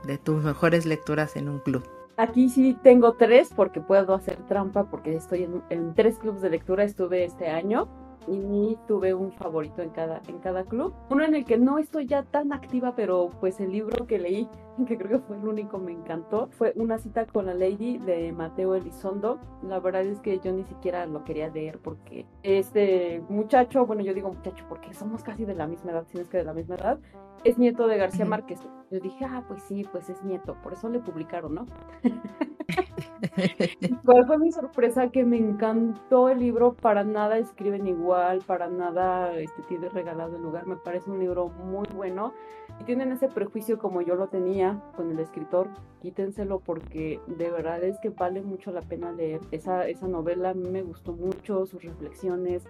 de 0.05 0.19
tus 0.19 0.43
mejores 0.43 0.87
lecturas 0.87 1.37
en 1.37 1.49
un 1.49 1.59
club? 1.61 1.85
Aquí 2.17 2.49
sí 2.49 2.77
tengo 2.83 3.15
tres 3.15 3.51
porque 3.55 3.81
puedo 3.81 4.15
hacer 4.15 4.37
trampa 4.47 4.89
porque 4.89 5.15
estoy 5.15 5.43
en, 5.43 5.63
en 5.69 5.95
tres 5.95 6.19
clubs 6.19 6.41
de 6.41 6.51
lectura, 6.51 6.85
estuve 6.85 7.25
este 7.25 7.49
año 7.49 7.89
y 8.27 8.77
tuve 8.87 9.15
un 9.15 9.33
favorito 9.33 9.83
en 9.83 9.91
cada, 9.91 10.23
en 10.29 10.39
cada 10.39 10.65
club. 10.65 10.95
Uno 11.11 11.25
en 11.25 11.35
el 11.35 11.45
que 11.45 11.59
no 11.59 11.79
estoy 11.79 12.07
ya 12.07 12.23
tan 12.23 12.53
activa, 12.53 12.95
pero 12.97 13.31
pues 13.41 13.61
el 13.61 13.73
libro 13.73 14.07
que 14.07 14.19
leí, 14.19 14.49
que 14.87 14.97
creo 14.97 15.21
que 15.21 15.27
fue 15.27 15.37
el 15.37 15.47
único, 15.47 15.79
me 15.79 15.93
encantó, 15.93 16.49
fue 16.53 16.73
Una 16.77 16.99
cita 16.99 17.27
con 17.27 17.47
la 17.47 17.55
Lady 17.55 17.99
de 17.99 18.33
Mateo 18.33 18.75
Elizondo. 18.75 19.39
La 19.63 19.81
verdad 19.81 20.03
es 20.03 20.21
que 20.21 20.39
yo 20.39 20.53
ni 20.53 20.65
siquiera 20.65 21.07
lo 21.07 21.25
quería 21.25 21.49
leer 21.49 21.79
porque 21.79 22.27
este 22.43 23.23
muchacho, 23.29 23.87
bueno, 23.87 24.03
yo 24.03 24.15
digo 24.15 24.33
muchacho 24.33 24.65
porque 24.69 24.93
somos 24.95 25.23
casi 25.23 25.45
de 25.45 25.55
la 25.55 25.67
misma 25.67 25.93
edad, 25.93 26.07
si 26.07 26.17
no 26.17 26.23
es 26.23 26.29
que 26.29 26.39
de 26.39 26.45
la 26.45 26.55
misma 26.55 26.77
edad, 26.77 26.99
es 27.45 27.59
nieto 27.59 27.87
de 27.87 27.99
García 27.99 28.25
Márquez. 28.25 28.61
Yo 28.91 29.01
dije, 29.01 29.25
ah, 29.25 29.45
pues 29.49 29.63
sí, 29.65 29.87
pues 29.91 30.09
es 30.09 30.23
nieto, 30.23 30.57
por 30.63 30.73
eso 30.73 30.89
le 30.89 31.01
publicaron, 31.01 31.55
¿no? 31.55 31.67
¿Cuál 34.05 34.27
fue 34.27 34.39
mi 34.39 34.53
sorpresa? 34.53 35.11
Que 35.11 35.25
me 35.25 35.37
encantó 35.37 36.29
el 36.29 36.39
libro, 36.39 36.75
para 36.75 37.05
nada 37.05 37.39
escriben 37.39 37.87
igual, 37.87 38.41
para 38.47 38.69
nada 38.69 39.35
este, 39.37 39.63
tiene 39.63 39.89
regalado 39.89 40.37
el 40.37 40.43
lugar, 40.43 40.67
me 40.67 40.77
parece 40.77 41.11
un 41.11 41.19
libro 41.19 41.49
muy 41.49 41.87
bueno. 41.95 42.35
Y 42.81 42.85
tienen 42.85 43.13
ese 43.13 43.29
prejuicio 43.29 43.79
como 43.79 44.03
yo 44.03 44.15
lo 44.17 44.29
tenía 44.29 44.81
con 44.97 45.11
el 45.11 45.19
escritor, 45.21 45.69
quítenselo 46.01 46.61
porque 46.61 47.21
de 47.27 47.51
verdad 47.51 47.83
es 47.85 47.99
que 48.01 48.11
vale 48.11 48.43
mucho 48.43 48.73
la 48.73 48.83
pena 48.83 49.13
leer. 49.13 49.41
Esa, 49.53 49.87
esa 49.87 50.09
novela, 50.09 50.55
me 50.55 50.83
gustó 50.83 51.13
mucho, 51.13 51.67
sus 51.67 51.83
reflexiones, 51.83 52.65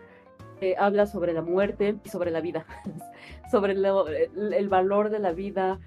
eh, 0.60 0.76
habla 0.78 1.06
sobre 1.06 1.32
la 1.32 1.42
muerte 1.42 1.96
y 2.04 2.08
sobre 2.08 2.30
la 2.30 2.40
vida, 2.40 2.64
sobre 3.50 3.72
el, 3.72 4.68
valor 4.68 5.10
de 5.10 5.18
la 5.18 5.32
vida, 5.32 5.80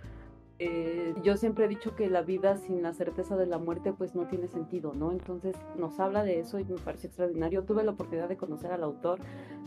eh, 0.60 1.13
yo 1.24 1.38
siempre 1.38 1.65
he 1.65 1.67
dicho 1.67 1.96
que 1.96 2.10
la 2.10 2.24
vida 2.24 2.58
sin 2.58 2.82
la 2.82 2.91
certeza 2.93 3.38
de 3.38 3.46
la 3.46 3.60
muerte 3.60 3.93
pues 3.93 4.15
no 4.15 4.26
tiene 4.26 4.48
sentido, 4.48 4.93
¿no? 4.96 5.12
Entonces 5.12 5.56
nos 5.78 6.00
habla 6.00 6.24
de 6.24 6.39
eso 6.39 6.58
y 6.60 6.65
me 6.65 6.78
parece 6.78 7.08
extraordinario. 7.08 7.63
Tuve 7.63 7.84
la 7.84 7.91
oportunidad 7.91 8.28
de 8.28 8.38
conocer 8.38 8.72
al 8.72 8.84
autor, 8.84 9.20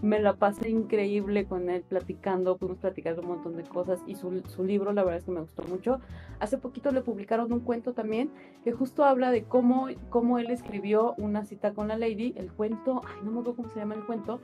me 0.03 0.19
la 0.19 0.35
pasé 0.35 0.69
increíble 0.69 1.45
con 1.45 1.71
él 1.71 1.85
platicando, 1.89 2.57
pudimos 2.57 2.79
platicar 2.79 3.19
un 3.21 3.27
montón 3.27 3.57
de 3.57 3.63
cosas 3.63 4.03
y 4.07 4.17
su, 4.17 4.43
su 4.49 4.65
libro 4.65 4.93
la 4.93 5.05
verdad 5.05 5.19
es 5.19 5.25
que 5.25 5.31
me 5.31 5.41
gustó 5.41 5.63
mucho. 5.63 6.01
Hace 6.41 6.59
poquito 6.59 6.91
le 6.91 7.03
publicaron 7.03 7.53
un 7.53 7.61
cuento 7.61 7.93
también 7.93 8.31
que 8.65 8.73
justo 8.73 9.05
habla 9.05 9.31
de 9.31 9.45
cómo, 9.45 9.87
cómo 10.09 10.39
él 10.39 10.51
escribió 10.51 11.15
una 11.19 11.45
cita 11.45 11.73
con 11.73 11.87
la 11.87 11.97
lady, 11.97 12.35
el 12.37 12.53
cuento, 12.53 13.03
ay 13.07 13.21
no 13.23 13.31
me 13.31 13.41
acuerdo 13.41 13.55
cómo 13.55 13.69
se 13.69 13.79
llama 13.79 13.95
el 13.95 14.05
cuento, 14.05 14.41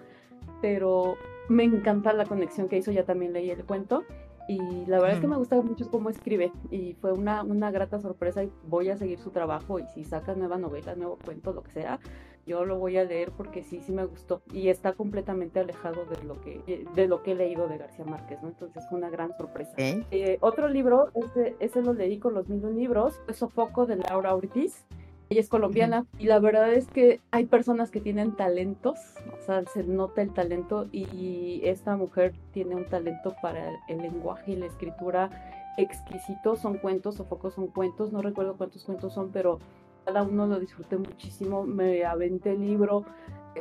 pero 0.63 1.17
me 1.49 1.65
encanta 1.65 2.13
la 2.13 2.25
conexión 2.25 2.69
que 2.69 2.79
hizo, 2.79 2.93
ya 2.93 3.05
también 3.05 3.33
leí 3.33 3.51
el 3.51 3.65
cuento 3.65 4.05
y 4.49 4.87
la 4.87 4.99
verdad 4.99 5.15
es 5.15 5.21
que 5.21 5.27
me 5.27 5.37
gusta 5.37 5.61
mucho 5.61 5.91
cómo 5.91 6.11
escribe 6.11 6.53
y 6.71 6.95
fue 6.95 7.13
una, 7.13 7.43
una 7.43 7.71
grata 7.71 7.99
sorpresa 7.99 8.45
y 8.45 8.51
voy 8.67 8.91
a 8.91 8.97
seguir 8.97 9.19
su 9.19 9.31
trabajo 9.31 9.79
y 9.79 9.87
si 9.89 10.05
saca 10.05 10.35
nueva 10.35 10.57
novela, 10.57 10.95
nuevo 10.95 11.19
cuento, 11.25 11.53
lo 11.53 11.63
que 11.63 11.73
sea, 11.73 11.99
yo 12.47 12.65
lo 12.65 12.79
voy 12.79 12.97
a 12.97 13.05
leer 13.05 13.33
porque 13.33 13.65
sí, 13.65 13.81
sí 13.81 13.93
me 13.93 14.05
gustó 14.05 14.41
y 14.53 14.69
está 14.69 14.93
completamente 14.93 15.59
alejado 15.59 16.05
de 16.05 16.23
lo 16.23 16.41
que, 16.41 16.87
de 16.95 17.09
lo 17.09 17.23
que 17.23 17.33
he 17.33 17.35
leído 17.35 17.67
de 17.67 17.77
García 17.77 18.05
Márquez, 18.05 18.41
¿no? 18.41 18.49
Entonces 18.49 18.85
fue 18.89 18.99
una 18.99 19.11
gran 19.11 19.37
sorpresa. 19.37 19.73
Eh, 19.77 20.39
otro 20.41 20.69
libro, 20.69 21.11
ese, 21.15 21.57
ese 21.59 21.83
lo 21.83 21.93
leí 21.93 22.19
con 22.19 22.35
los 22.35 22.49
mismos 22.49 22.73
libros, 22.73 23.21
es 23.29 23.37
Sofoco 23.39 23.87
de 23.87 23.97
Laura 23.97 24.35
Ortiz. 24.35 24.87
Ella 25.29 25.41
es 25.41 25.49
colombiana 25.49 26.07
y 26.19 26.27
la 26.27 26.39
verdad 26.39 26.73
es 26.73 26.87
que 26.87 27.21
hay 27.33 27.47
personas 27.47 27.91
que 27.91 28.01
tienen 28.01 28.37
talentos, 28.37 28.99
o 29.37 29.45
sea, 29.45 29.65
se 29.67 29.83
nota 29.83 30.23
el 30.23 30.33
talento 30.33 30.87
y 30.93 31.61
esta 31.65 31.97
mujer 31.97 32.35
tiene 32.53 32.77
un 32.77 32.85
talento 32.85 33.35
para 33.43 33.73
el, 33.89 33.99
lenguaje 33.99 34.53
y 34.53 34.57
la 34.57 34.67
escritura 34.67 35.31
exquisito. 35.79 36.55
Son 36.55 36.79
cuentos, 36.79 37.17
Sofoco 37.17 37.51
son 37.51 37.67
cuentos, 37.67 38.13
no 38.13 38.23
recuerdo 38.23 38.57
cuántos 38.57 38.85
cuentos 38.85 39.15
son, 39.15 39.31
pero 39.33 39.59
cada 40.05 40.23
uno 40.23 40.47
lo 40.47 40.61
disfruté 40.61 40.97
muchísimo, 40.97 41.65
me 41.65 42.05
aventé 42.05 42.53
el 42.53 42.61
libro. 42.61 43.05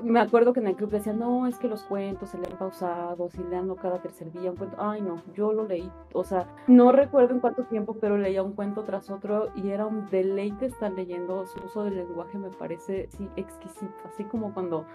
Me 0.03 0.19
acuerdo 0.19 0.53
que 0.53 0.59
en 0.59 0.67
el 0.67 0.75
club 0.75 0.89
decían, 0.89 1.19
no, 1.19 1.47
es 1.47 1.57
que 1.57 1.67
los 1.67 1.83
cuentos 1.83 2.29
se 2.29 2.37
leen 2.37 2.57
pausados 2.57 3.35
y 3.35 3.43
leanlo 3.43 3.75
cada 3.75 4.01
tercer 4.01 4.31
día 4.31 4.51
un 4.51 4.57
cuento. 4.57 4.75
Ay, 4.79 5.01
no, 5.01 5.21
yo 5.33 5.53
lo 5.53 5.65
leí, 5.65 5.89
o 6.13 6.23
sea, 6.23 6.47
no 6.67 6.91
recuerdo 6.91 7.33
en 7.33 7.39
cuánto 7.39 7.63
tiempo, 7.63 7.95
pero 7.99 8.17
leía 8.17 8.43
un 8.43 8.53
cuento 8.53 8.83
tras 8.83 9.09
otro 9.09 9.49
y 9.55 9.69
era 9.69 9.85
un 9.85 10.05
deleite 10.09 10.65
estar 10.65 10.91
leyendo. 10.91 11.45
Su 11.47 11.59
uso 11.65 11.83
del 11.83 11.95
lenguaje 11.95 12.37
me 12.37 12.49
parece, 12.49 13.07
sí, 13.17 13.29
exquisito, 13.35 13.93
así 14.05 14.23
como 14.25 14.53
cuando 14.53 14.85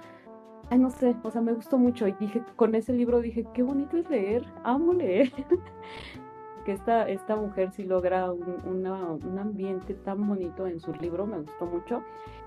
ay, 0.70 0.78
no 0.78 0.90
sé, 0.90 1.16
o 1.22 1.30
sea, 1.30 1.40
me 1.40 1.52
gustó 1.52 1.78
mucho 1.78 2.06
y 2.06 2.12
dije, 2.12 2.42
con 2.56 2.74
ese 2.74 2.92
libro 2.92 3.20
dije, 3.20 3.44
qué 3.52 3.62
bonito 3.62 3.96
es 3.96 4.08
leer, 4.08 4.44
amo 4.64 4.92
leer. 4.92 5.32
que 6.64 6.72
esta, 6.72 7.08
esta 7.08 7.36
mujer 7.36 7.70
sí 7.72 7.84
logra 7.84 8.30
un, 8.30 8.60
un, 8.64 9.38
ambiente 9.38 9.94
tan 9.94 10.26
bonito 10.26 10.66
en 10.66 10.80
su 10.80 10.92
libro, 10.92 11.26
me 11.26 11.38
gustó 11.38 11.66
mucho. 11.66 12.02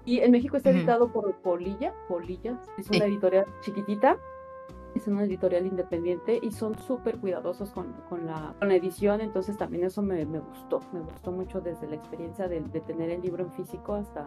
Y 0.06 0.20
en 0.20 0.32
México 0.32 0.58
está 0.58 0.72
editado 0.72 1.12
por 1.12 1.34
Polilla, 1.36 1.94
Polilla, 2.08 2.60
es 2.78 2.90
una 2.90 3.06
editorial 3.06 3.46
chiquitita, 3.62 4.18
es 4.96 5.08
una 5.08 5.24
editorial 5.24 5.66
independiente 5.66 6.40
y 6.42 6.52
son 6.52 6.78
súper 6.78 7.20
cuidadosos 7.20 7.72
con, 7.72 7.94
con, 8.10 8.26
la, 8.26 8.54
con, 8.60 8.68
la, 8.68 8.76
edición, 8.76 9.22
entonces 9.22 9.58
también 9.58 9.86
eso 9.86 10.02
me, 10.02 10.26
me, 10.26 10.40
gustó, 10.40 10.82
me 10.92 11.00
gustó 11.00 11.32
mucho 11.32 11.62
desde 11.62 11.88
la 11.88 11.96
experiencia 11.96 12.48
de, 12.48 12.62
de 12.62 12.82
tener 12.82 13.10
el 13.10 13.22
libro 13.22 13.44
en 13.44 13.52
físico 13.52 13.94
hasta 13.94 14.26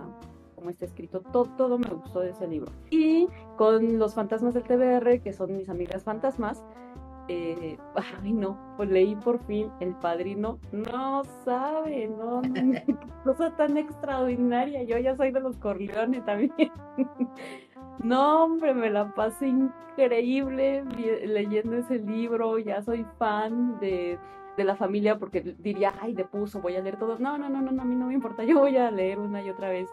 cómo 0.54 0.70
está 0.70 0.86
escrito, 0.86 1.20
todo, 1.20 1.44
todo 1.56 1.78
me 1.78 1.88
gustó 1.88 2.20
de 2.20 2.30
ese 2.30 2.48
libro. 2.48 2.72
Y 2.90 3.28
con 3.56 3.98
los 3.98 4.14
fantasmas 4.14 4.54
del 4.54 4.64
TBR, 4.64 5.20
que 5.22 5.32
son 5.32 5.56
mis 5.56 5.68
amigas 5.68 6.02
fantasmas, 6.02 6.64
eh, 7.28 7.78
ay 8.22 8.32
no, 8.32 8.58
pues 8.76 8.88
leí 8.88 9.14
por 9.16 9.44
fin 9.46 9.70
El 9.80 9.94
Padrino, 9.96 10.58
no 10.72 11.24
sabe, 11.44 12.08
no, 12.08 12.42
no, 12.42 12.98
cosa 13.24 13.56
tan 13.56 13.76
extraordinaria, 13.76 14.82
yo 14.84 14.98
ya 14.98 15.16
soy 15.16 15.32
de 15.32 15.40
los 15.40 15.56
Corleones 15.56 16.24
también. 16.24 16.72
No, 18.02 18.44
hombre, 18.44 18.74
me 18.74 18.90
la 18.90 19.14
pasé 19.14 19.48
increíble 19.48 20.84
leyendo 21.24 21.76
ese 21.76 21.98
libro, 21.98 22.58
ya 22.58 22.82
soy 22.82 23.06
fan 23.18 23.78
de, 23.80 24.18
de 24.56 24.64
la 24.64 24.76
familia 24.76 25.18
porque 25.18 25.40
diría, 25.40 25.94
ay, 26.00 26.14
de 26.14 26.24
puso, 26.24 26.60
voy 26.60 26.76
a 26.76 26.80
leer 26.80 26.98
todo. 26.98 27.18
No, 27.18 27.38
no, 27.38 27.48
no, 27.48 27.60
no, 27.60 27.82
a 27.82 27.84
mí 27.84 27.94
no 27.94 28.06
me 28.06 28.14
importa, 28.14 28.44
yo 28.44 28.58
voy 28.58 28.76
a 28.76 28.90
leer 28.90 29.18
una 29.18 29.42
y 29.42 29.50
otra 29.50 29.68
vez 29.68 29.88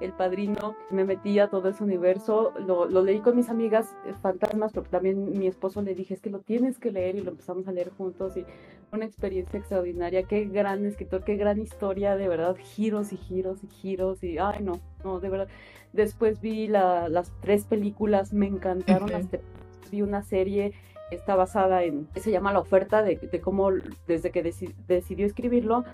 el 0.00 0.12
Padrino, 0.12 0.76
me 0.90 1.04
metí 1.04 1.38
a 1.38 1.48
todo 1.48 1.68
ese 1.68 1.82
universo, 1.82 2.52
lo, 2.66 2.86
leí 3.02 3.20
con 3.20 3.36
mis 3.36 3.48
amigas 3.48 3.96
eh, 4.06 4.12
fantasmas, 4.22 4.72
porque 4.72 4.90
también 4.90 5.36
mi 5.36 5.46
esposo 5.46 5.82
le 5.82 5.94
dije, 5.94 6.14
es 6.14 6.20
que 6.20 6.30
lo 6.30 6.38
tienes 6.38 6.78
que 6.78 6.92
leer 6.92 7.16
y 7.16 7.20
lo 7.22 7.32
empezamos 7.32 7.66
a 7.66 7.72
leer 7.72 7.90
juntos 7.90 8.36
y 8.36 8.44
una 8.92 9.04
experiencia 9.04 9.58
extraordinaria, 9.58 10.22
qué 10.22 10.44
gran 10.44 10.84
escritor, 10.86 11.24
qué 11.24 11.36
gran 11.36 11.60
historia, 11.60 12.16
de 12.16 12.28
verdad, 12.28 12.56
giros 12.56 13.12
y 13.12 13.16
giros 13.16 13.64
y 13.64 13.68
giros 13.68 14.22
y, 14.22 14.38
ay 14.38 14.62
no, 14.62 14.80
no, 15.04 15.20
de 15.20 15.28
verdad. 15.28 15.48
Después 15.92 16.40
vi 16.40 16.68
las 16.68 17.32
tres 17.40 17.64
películas, 17.64 18.32
me 18.32 18.46
encantaron, 18.46 19.10
las 19.10 19.26
vi 19.90 20.02
una 20.02 20.22
serie 20.22 20.74
está 21.10 21.34
basada 21.34 21.84
en, 21.84 22.08
se 22.16 22.30
llama 22.30 22.52
La 22.52 22.60
oferta, 22.60 23.02
de, 23.02 23.16
de 23.16 23.40
cómo 23.40 23.70
desde 24.06 24.30
que 24.30 24.42
decidió 24.42 25.26
escribirlo 25.26 25.84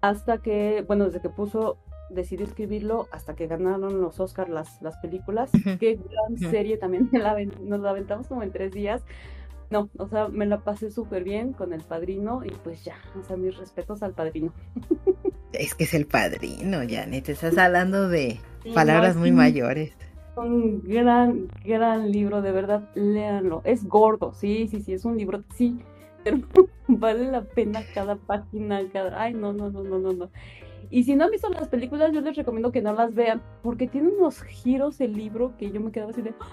hasta 0.00 0.38
que, 0.38 0.84
bueno, 0.86 1.06
desde 1.06 1.20
que 1.20 1.28
puso 1.28 1.78
decidió 2.10 2.46
escribirlo 2.46 3.08
hasta 3.10 3.34
que 3.34 3.46
ganaron 3.46 4.00
los 4.00 4.20
Oscars 4.20 4.50
las, 4.50 4.80
las 4.82 4.96
películas. 4.98 5.50
Qué 5.80 5.98
gran 5.98 6.50
serie 6.50 6.76
también, 6.76 7.08
nos 7.62 7.80
la 7.80 7.90
aventamos 7.90 8.26
como 8.28 8.42
en 8.42 8.52
tres 8.52 8.72
días. 8.72 9.02
No, 9.70 9.88
o 9.96 10.06
sea, 10.06 10.28
me 10.28 10.44
la 10.44 10.60
pasé 10.60 10.90
súper 10.90 11.24
bien 11.24 11.54
con 11.54 11.72
el 11.72 11.80
padrino 11.80 12.44
y 12.44 12.50
pues 12.50 12.84
ya, 12.84 12.96
o 13.18 13.24
sea, 13.24 13.38
mis 13.38 13.56
respetos 13.56 14.02
al 14.02 14.12
padrino. 14.12 14.52
Es 15.52 15.74
que 15.74 15.84
es 15.84 15.92
el 15.92 16.06
padrino, 16.06 16.78
Janet, 16.88 17.28
estás 17.28 17.58
hablando 17.58 18.08
de 18.08 18.40
palabras 18.74 19.16
muy 19.16 19.32
mayores. 19.32 19.92
Un 20.36 20.82
gran, 20.82 21.48
gran 21.64 22.10
libro, 22.10 22.40
de 22.40 22.52
verdad, 22.52 22.88
léanlo. 22.94 23.60
Es 23.64 23.86
gordo, 23.86 24.32
sí, 24.32 24.66
sí, 24.68 24.80
sí, 24.80 24.94
es 24.94 25.04
un 25.04 25.18
libro, 25.18 25.42
sí, 25.54 25.78
pero 26.24 26.38
vale 26.88 27.30
la 27.30 27.42
pena 27.42 27.82
cada 27.94 28.16
página, 28.16 28.80
cada... 28.92 29.20
Ay, 29.20 29.34
no, 29.34 29.52
no, 29.52 29.70
no, 29.70 29.82
no, 29.82 29.98
no, 29.98 30.12
no. 30.12 30.30
Y 30.90 31.04
si 31.04 31.16
no 31.16 31.24
han 31.24 31.30
visto 31.30 31.48
las 31.48 31.68
películas, 31.68 32.12
yo 32.12 32.20
les 32.20 32.36
recomiendo 32.36 32.72
que 32.72 32.82
no 32.82 32.92
las 32.92 33.14
vean, 33.14 33.42
porque 33.62 33.86
tiene 33.86 34.08
unos 34.08 34.42
giros 34.42 35.00
el 35.00 35.14
libro 35.14 35.54
que 35.58 35.70
yo 35.70 35.80
me 35.80 35.90
quedaba 35.90 36.10
así 36.10 36.22
de, 36.22 36.34
¡Ah! 36.40 36.48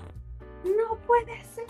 no 0.66 0.98
puede 1.06 1.44
ser. 1.44 1.66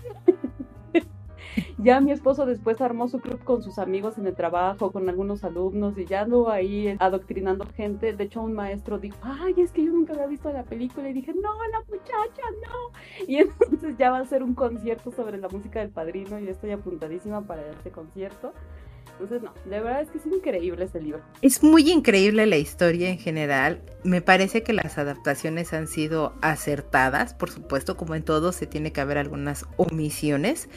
ya 1.78 2.00
mi 2.02 2.12
esposo 2.12 2.46
después 2.46 2.82
armó 2.82 3.08
su 3.08 3.20
club 3.20 3.44
con 3.44 3.62
sus 3.64 3.80
amigos 3.80 4.18
en 4.18 4.28
el 4.28 4.36
trabajo, 4.36 4.92
con 4.92 5.08
algunos 5.10 5.44
alumnos, 5.44 5.98
y 5.98 6.06
ya 6.06 6.22
ando 6.22 6.50
ahí 6.50 6.96
adoctrinando 7.00 7.66
gente. 7.76 8.14
De 8.14 8.24
hecho, 8.24 8.42
un 8.42 8.54
maestro 8.54 9.00
dijo, 9.00 9.18
ay, 9.22 9.56
es 9.58 9.72
que 9.72 9.84
yo 9.84 9.92
nunca 9.92 10.14
había 10.14 10.28
visto 10.28 10.52
la 10.52 10.64
película. 10.64 11.10
Y 11.10 11.14
dije, 11.14 11.34
no, 11.34 11.54
la 11.72 11.80
muchacha, 11.90 12.44
no. 12.68 13.28
Y 13.28 13.38
entonces 13.40 13.96
ya 13.98 14.12
va 14.12 14.20
a 14.20 14.26
ser 14.26 14.44
un 14.44 14.56
concierto 14.56 15.12
sobre 15.12 15.38
la 15.38 15.50
música 15.50 15.80
del 15.80 15.90
padrino, 15.90 16.40
y 16.40 16.48
estoy 16.48 16.72
apuntadísima 16.72 17.42
para 17.42 17.70
este 17.70 17.92
concierto. 17.92 18.54
Entonces, 19.20 19.42
no, 19.42 19.54
de 19.70 19.82
verdad 19.82 20.02
es 20.02 20.10
que 20.10 20.18
es 20.18 20.26
increíble 20.26 20.86
ese 20.86 21.02
libro. 21.02 21.22
Es 21.42 21.62
muy 21.62 21.92
increíble 21.92 22.46
la 22.46 22.56
historia 22.56 23.10
en 23.10 23.18
general. 23.18 23.82
Me 24.06 24.22
parece 24.22 24.64
que 24.64 24.72
las 24.72 24.98
adaptaciones 24.98 25.74
han 25.74 25.88
sido 25.88 26.34
acertadas. 26.42 27.34
Por 27.34 27.50
supuesto, 27.50 27.98
como 27.98 28.16
en 28.16 28.24
todo, 28.24 28.54
se 28.54 28.66
tiene 28.66 28.94
que 28.94 29.02
haber 29.02 29.18
algunas 29.18 29.66
omisiones. 29.76 30.70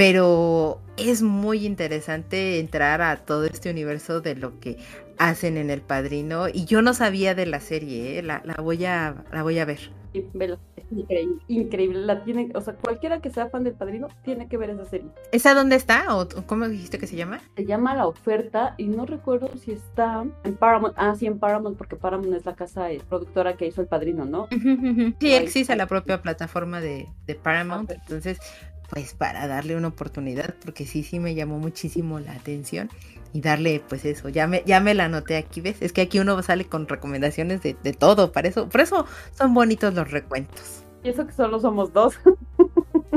Pero 0.00 0.80
es 0.96 1.20
muy 1.20 1.66
interesante 1.66 2.58
entrar 2.58 3.02
a 3.02 3.16
todo 3.16 3.44
este 3.44 3.70
universo 3.70 4.22
de 4.22 4.34
lo 4.34 4.58
que 4.58 4.78
hacen 5.18 5.58
en 5.58 5.68
El 5.68 5.82
Padrino. 5.82 6.48
Y 6.48 6.64
yo 6.64 6.80
no 6.80 6.94
sabía 6.94 7.34
de 7.34 7.44
la 7.44 7.60
serie, 7.60 8.18
¿eh? 8.18 8.22
la, 8.22 8.40
la, 8.46 8.54
voy 8.54 8.82
a, 8.86 9.26
la 9.30 9.42
voy 9.42 9.58
a 9.58 9.66
ver. 9.66 9.92
Sí, 10.14 10.26
velo 10.32 10.58
increíble, 10.90 11.38
increíble. 11.48 11.98
La 12.00 12.24
tiene, 12.24 12.50
o 12.54 12.60
sea, 12.60 12.74
cualquiera 12.74 13.20
que 13.20 13.30
sea 13.30 13.48
fan 13.48 13.64
del 13.64 13.74
padrino 13.74 14.08
tiene 14.24 14.48
que 14.48 14.56
ver 14.56 14.70
esa 14.70 14.84
serie. 14.84 15.08
¿Esa 15.32 15.54
dónde 15.54 15.76
está? 15.76 16.16
¿O 16.16 16.28
cómo 16.46 16.68
dijiste 16.68 16.98
que 16.98 17.06
se 17.06 17.16
llama? 17.16 17.40
Se 17.56 17.64
llama 17.64 17.94
La 17.94 18.06
Oferta 18.06 18.74
y 18.76 18.88
no 18.88 19.06
recuerdo 19.06 19.50
si 19.56 19.72
está 19.72 20.24
en 20.44 20.56
Paramount. 20.56 20.94
Ah, 20.96 21.14
sí, 21.16 21.26
en 21.26 21.38
Paramount, 21.38 21.76
porque 21.76 21.96
Paramount 21.96 22.34
es 22.34 22.44
la 22.44 22.54
casa 22.54 22.90
eh, 22.90 23.00
productora 23.08 23.56
que 23.56 23.66
hizo 23.66 23.80
el 23.80 23.86
padrino, 23.86 24.24
¿no? 24.24 24.48
Sí, 25.20 25.32
existe 25.32 25.76
la 25.76 25.86
propia 25.86 26.22
plataforma 26.22 26.80
de, 26.80 27.08
de 27.26 27.34
Paramount. 27.34 27.90
Entonces, 27.90 28.38
pues 28.90 29.14
para 29.14 29.46
darle 29.46 29.76
una 29.76 29.88
oportunidad, 29.88 30.54
porque 30.64 30.86
sí, 30.86 31.02
sí 31.02 31.18
me 31.18 31.34
llamó 31.34 31.58
muchísimo 31.58 32.18
la 32.18 32.32
atención 32.32 32.90
y 33.32 33.40
darle 33.40 33.82
pues 33.88 34.04
eso, 34.04 34.28
ya 34.28 34.46
me, 34.46 34.62
ya 34.66 34.80
me 34.80 34.94
la 34.94 35.04
anoté 35.04 35.36
aquí, 35.36 35.60
¿ves? 35.60 35.76
Es 35.80 35.92
que 35.92 36.00
aquí 36.02 36.18
uno 36.18 36.42
sale 36.42 36.66
con 36.66 36.88
recomendaciones 36.88 37.62
de, 37.62 37.76
de 37.82 37.92
todo, 37.92 38.32
para 38.32 38.48
eso, 38.48 38.68
por 38.68 38.80
eso 38.80 39.06
son 39.36 39.54
bonitos 39.54 39.94
los 39.94 40.10
recuentos. 40.10 40.84
Y 41.02 41.08
eso 41.08 41.26
que 41.26 41.32
solo 41.32 41.60
somos 41.60 41.92
dos. 41.92 42.18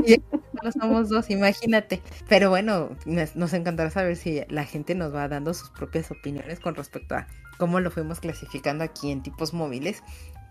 y 0.06 0.14
solo 0.58 0.72
somos 0.72 1.08
dos, 1.08 1.30
imagínate. 1.30 2.00
Pero 2.28 2.50
bueno, 2.50 2.90
nos 3.06 3.52
encantará 3.52 3.90
saber 3.90 4.16
si 4.16 4.42
la 4.48 4.64
gente 4.64 4.94
nos 4.94 5.14
va 5.14 5.28
dando 5.28 5.52
sus 5.52 5.70
propias 5.70 6.10
opiniones 6.10 6.60
con 6.60 6.74
respecto 6.74 7.14
a 7.14 7.26
cómo 7.58 7.80
lo 7.80 7.90
fuimos 7.90 8.20
clasificando 8.20 8.84
aquí 8.84 9.10
en 9.10 9.22
tipos 9.22 9.52
móviles. 9.52 10.02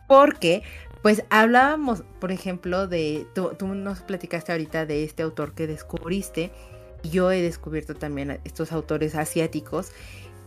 Porque, 0.08 0.64
pues 1.04 1.24
hablábamos, 1.30 2.04
por 2.20 2.32
ejemplo, 2.32 2.88
de, 2.88 3.28
tú, 3.36 3.52
nos 3.68 4.00
platicaste 4.02 4.52
ahorita 4.52 4.88
de 4.88 5.04
este 5.04 5.22
autor 5.22 5.54
que 5.54 5.68
descubriste 5.68 6.52
yo 7.04 7.32
he 7.32 7.42
descubierto 7.42 7.96
también 7.96 8.40
estos 8.46 8.72
autores 8.72 9.16
asiáticos 9.16 9.92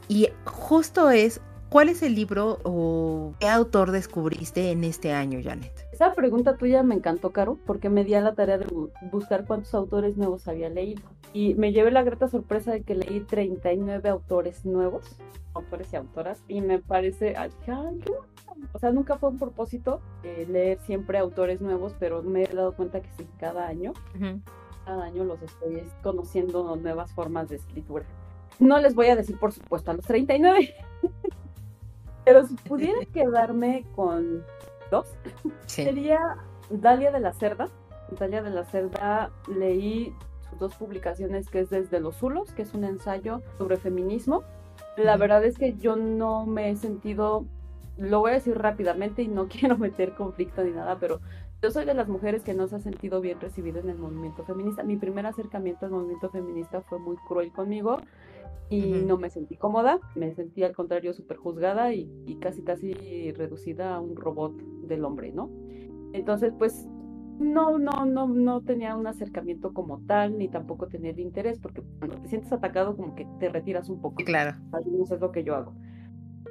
y 0.09 0.29
justo 0.45 1.11
es, 1.11 1.40
¿cuál 1.69 1.88
es 1.88 2.03
el 2.03 2.14
libro 2.14 2.59
o 2.64 3.35
qué 3.40 3.49
autor 3.49 3.90
descubriste 3.90 4.71
en 4.71 4.85
este 4.85 5.12
año, 5.12 5.40
Janet? 5.42 5.73
Esa 5.92 6.14
pregunta 6.14 6.57
tuya 6.57 6.83
me 6.83 6.95
encantó, 6.95 7.31
Caro, 7.31 7.59
porque 7.66 7.90
me 7.90 8.05
di 8.05 8.14
a 8.14 8.21
la 8.21 8.35
tarea 8.35 8.59
de 8.59 8.66
buscar 9.11 9.47
cuántos 9.47 9.75
autores 9.75 10.16
nuevos 10.16 10.49
había 10.49 10.69
leído. 10.69 11.03
Y 11.33 11.55
me 11.55 11.72
llevé 11.72 11.91
la 11.91 12.03
grata 12.03 12.28
sorpresa 12.28 12.72
de 12.72 12.83
que 12.83 12.95
leí 12.95 13.20
39 13.20 14.09
autores 14.09 14.64
nuevos, 14.64 15.05
autores 15.55 15.93
y 15.93 15.97
autoras, 15.97 16.43
y 16.49 16.61
me 16.61 16.78
parece, 16.78 17.35
ay, 17.37 17.51
o 18.72 18.78
sea, 18.78 18.90
nunca 18.90 19.16
fue 19.16 19.30
un 19.30 19.38
propósito 19.38 20.01
eh, 20.22 20.47
leer 20.49 20.78
siempre 20.80 21.18
autores 21.18 21.61
nuevos, 21.61 21.94
pero 21.99 22.22
me 22.22 22.44
he 22.44 22.47
dado 22.47 22.74
cuenta 22.74 23.01
que 23.01 23.11
sí, 23.16 23.26
cada 23.38 23.66
año 23.66 23.92
cada 24.86 25.05
año 25.05 25.24
los 25.24 25.42
estoy 25.42 25.82
conociendo 26.03 26.76
nuevas 26.76 27.12
formas 27.12 27.49
de 27.49 27.57
escritura. 27.57 28.05
No 28.61 28.78
les 28.78 28.94
voy 28.94 29.09
a 29.09 29.16
decir, 29.16 29.38
por 29.38 29.53
supuesto, 29.53 29.90
a 29.90 29.94
los 29.94 30.07
39. 30.07 30.74
Pero 32.24 32.47
si 32.47 32.55
pudiera 32.55 33.05
quedarme 33.12 33.84
con 33.94 34.44
dos, 34.90 35.07
sería 35.66 36.38
Dalia 36.70 37.11
de 37.11 37.20
la 37.20 37.32
Cerda. 37.32 37.68
Dalia 38.18 38.42
de 38.42 38.51
la 38.51 38.64
Cerda 38.64 39.30
leí 39.49 40.14
sus 40.49 40.59
dos 40.61 40.74
publicaciones, 40.76 41.51
que 41.51 41.61
es 41.61 41.70
Desde 41.70 42.01
los 42.01 42.16
Zulos, 42.16 42.53
que 42.53 42.62
es 42.62 42.72
un 42.72 42.84
ensayo 42.84 43.42
sobre 43.59 43.76
feminismo. 43.76 44.44
La 44.97 45.16
verdad 45.16 45.44
es 45.44 45.59
que 45.59 45.74
yo 45.74 45.97
no 45.97 46.47
me 46.47 46.70
he 46.70 46.76
sentido, 46.76 47.44
lo 47.99 48.20
voy 48.20 48.32
a 48.32 48.34
decir 48.34 48.57
rápidamente 48.57 49.22
y 49.22 49.28
no 49.28 49.49
quiero 49.49 49.78
meter 49.78 50.14
conflicto 50.14 50.64
ni 50.64 50.70
nada, 50.70 50.99
pero 50.99 51.20
yo 51.62 51.70
soy 51.70 51.84
de 51.84 51.94
las 51.94 52.09
mujeres 52.09 52.42
que 52.42 52.55
no 52.55 52.68
se 52.68 52.76
ha 52.76 52.80
sentido 52.80 53.20
bien 53.20 53.40
recibida 53.40 53.80
en 53.80 53.88
el 53.88 53.99
movimiento 53.99 54.44
feminista. 54.44 54.82
Mi 54.82 54.97
primer 54.97 55.26
acercamiento 55.26 55.86
al 55.86 55.92
movimiento 55.92 56.30
feminista 56.30 56.82
fue 56.82 56.99
muy 56.99 57.16
cruel 57.16 57.51
conmigo 57.51 57.99
y 58.68 58.80
no 59.07 59.16
me 59.16 59.30
sentí 59.30 59.57
cómoda, 59.57 60.01
me 60.14 60.34
sentí 60.34 60.64
al 60.64 60.74
contrario 60.74 61.14
súper 61.14 61.36
juzgada 61.36 61.94
y, 61.94 62.38
casi 62.40 62.62
casi 62.62 63.32
reducida 63.32 63.94
a 63.94 64.01
un 64.01 64.16
robot 64.16 64.57
del 64.82 65.05
hombre, 65.05 65.32
¿no? 65.32 65.51
Entonces, 66.12 66.53
pues 66.59 66.86
no, 67.38 67.78
no, 67.78 68.05
no, 68.07 68.26
no 68.28 68.62
tenía 68.62 68.97
un 68.97 69.07
acercamiento 69.07 69.72
como 69.72 70.01
tal, 70.07 70.36
ni 70.36 70.49
tampoco 70.49 70.88
tenía 70.88 71.11
el 71.11 71.20
interés, 71.20 71.59
porque 71.59 71.82
cuando 71.99 72.18
te 72.18 72.28
sientes 72.28 72.53
atacado 72.53 72.97
como 72.97 73.14
que 73.14 73.26
te 73.38 73.49
retiras 73.49 73.88
un 73.88 74.01
poco. 74.01 74.24
Claro. 74.24 74.57
No 74.70 75.05
es 75.05 75.20
lo 75.20 75.32
que 75.32 75.44
yo 75.44 75.55
hago. 75.55 75.72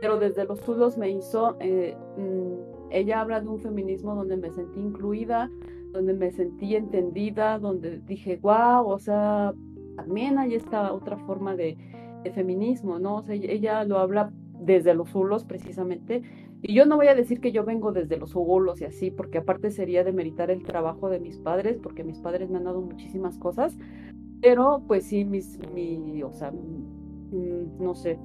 Pero 0.05 0.19
desde 0.19 0.45
los 0.45 0.59
sudos 0.59 0.99
me 0.99 1.09
hizo, 1.09 1.57
eh, 1.59 1.97
mm, 2.15 2.91
ella 2.91 3.21
habla 3.21 3.41
de 3.41 3.47
un 3.47 3.59
feminismo 3.59 4.13
donde 4.13 4.37
me 4.37 4.51
sentí 4.51 4.79
incluida, 4.79 5.49
donde 5.93 6.13
me 6.13 6.29
sentí 6.29 6.75
entendida, 6.75 7.57
donde 7.57 8.01
dije, 8.01 8.37
wow, 8.39 8.87
o 8.87 8.99
sea, 8.99 9.55
también 9.95 10.37
hay 10.37 10.53
esta 10.53 10.93
otra 10.93 11.17
forma 11.17 11.55
de, 11.55 11.75
feminismo, 12.35 12.99
¿no? 12.99 13.15
O 13.17 13.23
sea, 13.23 13.33
ella 13.33 13.83
lo 13.83 13.97
habla 13.97 14.31
desde 14.59 14.93
los 14.93 15.13
hulos 15.15 15.43
precisamente. 15.43 16.21
Y 16.61 16.75
yo 16.75 16.85
no 16.85 16.97
voy 16.97 17.07
a 17.07 17.15
decir 17.15 17.39
que 17.39 17.51
yo 17.51 17.65
vengo 17.65 17.91
desde 17.91 18.17
los 18.17 18.35
hulos 18.35 18.81
y 18.81 18.85
así, 18.85 19.09
porque 19.09 19.39
aparte 19.39 19.71
sería 19.71 20.03
de 20.03 20.11
meritar 20.11 20.51
el 20.51 20.61
trabajo 20.61 21.09
de 21.09 21.19
mis 21.19 21.39
padres, 21.39 21.79
porque 21.81 22.03
mis 22.03 22.19
padres 22.19 22.51
me 22.51 22.59
han 22.59 22.65
dado 22.65 22.81
muchísimas 22.81 23.39
cosas, 23.39 23.75
pero 24.39 24.83
pues 24.87 25.05
sí, 25.07 25.25
mis, 25.25 25.59
mi, 25.73 26.21
o 26.21 26.31
sea, 26.31 26.51
mm, 26.51 27.79
no 27.79 27.95
sé, 27.95 28.19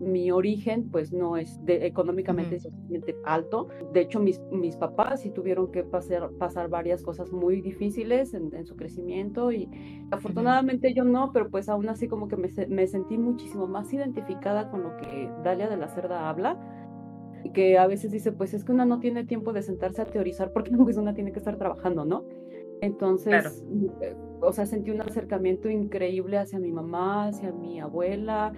mi 0.00 0.30
origen 0.30 0.88
pues 0.90 1.12
no 1.12 1.36
es 1.36 1.64
de, 1.64 1.86
económicamente 1.86 2.58
suficientemente 2.58 3.16
alto. 3.24 3.68
De 3.92 4.00
hecho, 4.00 4.18
mis, 4.18 4.40
mis 4.50 4.76
papás 4.76 5.20
sí 5.20 5.30
tuvieron 5.30 5.70
que 5.70 5.82
pasar, 5.82 6.30
pasar 6.38 6.68
varias 6.68 7.02
cosas 7.02 7.32
muy 7.32 7.60
difíciles 7.60 8.34
en, 8.34 8.50
su 8.64 8.76
crecimiento 8.76 9.52
y 9.52 9.68
afortunadamente 10.10 10.92
yo 10.94 11.04
no, 11.04 11.32
pero 11.32 11.50
pues 11.50 11.68
aún 11.68 11.88
así 11.88 12.08
como 12.08 12.28
que 12.28 12.36
me, 12.36 12.48
me, 12.68 12.86
sentí 12.86 13.18
muchísimo 13.18 13.66
más 13.66 13.92
identificada 13.92 14.70
con 14.70 14.82
lo 14.82 14.96
que 14.96 15.30
Dalia 15.44 15.68
de 15.68 15.76
la 15.76 15.88
Cerda 15.88 16.28
habla 16.28 16.58
que 17.54 17.78
a 17.78 17.86
veces 17.86 18.10
dice 18.10 18.32
pues 18.32 18.52
es 18.52 18.64
que 18.64 18.72
una 18.72 18.84
no 18.84 19.00
tiene 19.00 19.24
tiempo 19.24 19.52
de 19.52 19.62
sentarse 19.62 20.02
a 20.02 20.04
teorizar 20.04 20.52
porque 20.52 20.70
pues 20.76 20.96
una 20.96 21.14
tiene 21.14 21.32
que 21.32 21.38
estar 21.38 21.56
trabajando, 21.56 22.04
¿no? 22.04 22.24
Entonces, 22.82 23.62
eh, 24.00 24.16
o 24.40 24.52
sea, 24.52 24.64
sentí 24.64 24.90
un 24.90 25.02
acercamiento 25.02 25.68
increíble 25.68 26.38
hacia 26.38 26.58
mi 26.58 26.72
mamá, 26.72 27.26
hacia 27.26 27.52
mi 27.52 27.78
abuela, 27.78 28.54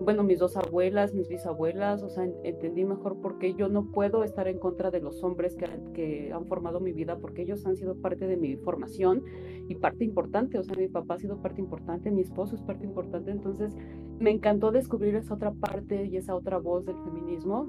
bueno, 0.00 0.22
mis 0.22 0.38
dos 0.38 0.56
abuelas, 0.56 1.14
mis 1.14 1.28
bisabuelas, 1.28 2.02
o 2.02 2.08
sea, 2.08 2.24
entendí 2.42 2.84
mejor 2.84 3.20
por 3.20 3.38
qué 3.38 3.54
yo 3.54 3.68
no 3.68 3.90
puedo 3.90 4.24
estar 4.24 4.48
en 4.48 4.58
contra 4.58 4.90
de 4.90 5.00
los 5.00 5.22
hombres 5.22 5.54
que, 5.56 5.66
que, 5.92 6.32
han 6.32 6.46
formado 6.46 6.80
mi 6.80 6.92
vida, 6.92 7.18
porque 7.18 7.42
ellos 7.42 7.66
han 7.66 7.76
sido 7.76 7.96
parte 7.96 8.26
de 8.26 8.36
mi 8.36 8.56
formación 8.56 9.24
y 9.68 9.74
parte 9.74 10.04
importante, 10.04 10.58
o 10.58 10.62
sea, 10.62 10.74
mi 10.76 10.88
papá 10.88 11.14
ha 11.14 11.18
sido 11.18 11.42
parte 11.42 11.60
importante, 11.60 12.10
mi 12.10 12.22
esposo 12.22 12.54
es 12.54 12.62
parte 12.62 12.84
importante, 12.84 13.30
entonces 13.30 13.76
me 14.18 14.30
encantó 14.30 14.72
descubrir 14.72 15.14
esa 15.14 15.34
otra 15.34 15.52
parte 15.52 16.06
y 16.06 16.16
esa 16.16 16.34
otra 16.34 16.58
voz 16.58 16.86
del 16.86 16.96
feminismo 17.04 17.66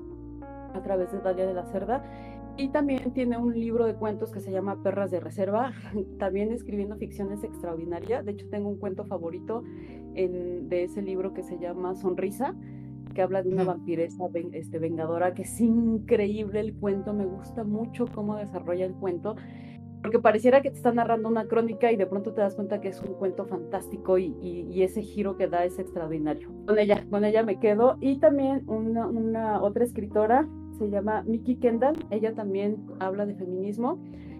a 0.74 0.82
través 0.82 1.12
de 1.12 1.20
Dalia 1.20 1.46
de 1.46 1.54
la 1.54 1.66
Cerda 1.66 2.04
y 2.60 2.68
también 2.68 3.14
tiene 3.14 3.38
un 3.38 3.58
libro 3.58 3.86
de 3.86 3.96
cuentos 3.96 4.32
que 4.32 4.42
se 4.42 4.52
llama 4.52 4.84
Perras 4.84 5.12
de 5.12 5.22
Reserva, 5.22 5.72
también 6.20 6.52
escribiendo 6.52 6.98
ficciones 6.98 7.42
extraordinarias. 7.44 8.26
De 8.26 8.34
hecho, 8.34 8.50
tengo 8.50 8.68
un 8.68 8.78
cuento 8.78 9.06
favorito 9.06 9.64
en, 10.14 10.68
de 10.68 10.84
ese 10.84 11.02
libro 11.02 11.34
que 11.34 11.42
se 11.42 11.58
llama 11.58 11.96
Sonrisa, 11.96 12.54
que 13.16 13.22
habla 13.22 13.44
de 13.44 13.50
una 13.50 13.64
vampiresa 13.64 14.26
este, 14.52 14.78
vengadora, 14.78 15.34
que 15.34 15.44
es 15.44 15.62
increíble 15.62 16.60
el 16.60 16.76
cuento, 16.76 17.14
me 17.14 17.26
gusta 17.26 17.64
mucho 17.64 18.06
cómo 18.14 18.36
desarrolla 18.36 18.86
el 18.86 18.94
cuento, 18.94 19.38
porque 20.02 20.20
pareciera 20.20 20.62
que 20.62 20.70
te 20.70 20.76
está 20.76 20.92
narrando 20.92 21.30
una 21.30 21.46
crónica 21.46 21.94
y 21.94 21.96
de 21.96 22.08
pronto 22.08 22.34
te 22.34 22.42
das 22.42 22.56
cuenta 22.56 22.82
que 22.82 22.90
es 22.90 23.02
un 23.02 23.14
cuento 23.14 23.46
fantástico 23.46 24.18
y, 24.18 24.36
y, 24.42 24.84
ese 24.84 25.02
giro 25.02 25.38
que 25.38 25.48
da 25.48 25.64
es 25.64 25.80
extraordinario. 25.80 26.50
Con 26.66 26.78
ella, 26.78 27.06
con 27.10 27.26
ella 27.26 27.44
me 27.44 27.60
quedo. 27.60 27.98
Y 28.00 28.20
también 28.20 28.64
una, 28.68 29.08
una 29.08 29.62
otra 29.62 29.84
escritora 29.84 30.48
se 30.80 30.90
llama 30.90 31.24
Miki 31.24 31.58
Kendall, 31.58 32.06
ella 32.10 32.34
también 32.34 32.78
habla 33.00 33.26
de 33.26 33.36
feminismo, 33.36 34.00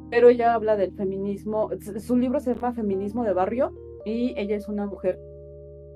pero 0.10 0.30
ella 0.30 0.54
habla 0.54 0.76
del 0.76 0.92
feminismo, 0.94 1.70
su 2.00 2.18
libro 2.18 2.40
se 2.40 2.56
llama 2.56 2.74
Feminismo 2.74 3.24
de 3.24 3.34
Barrio 3.34 3.74
y 4.06 4.34
ella 4.38 4.56
es 4.56 4.68
una 4.68 4.88
mujer 4.88 5.20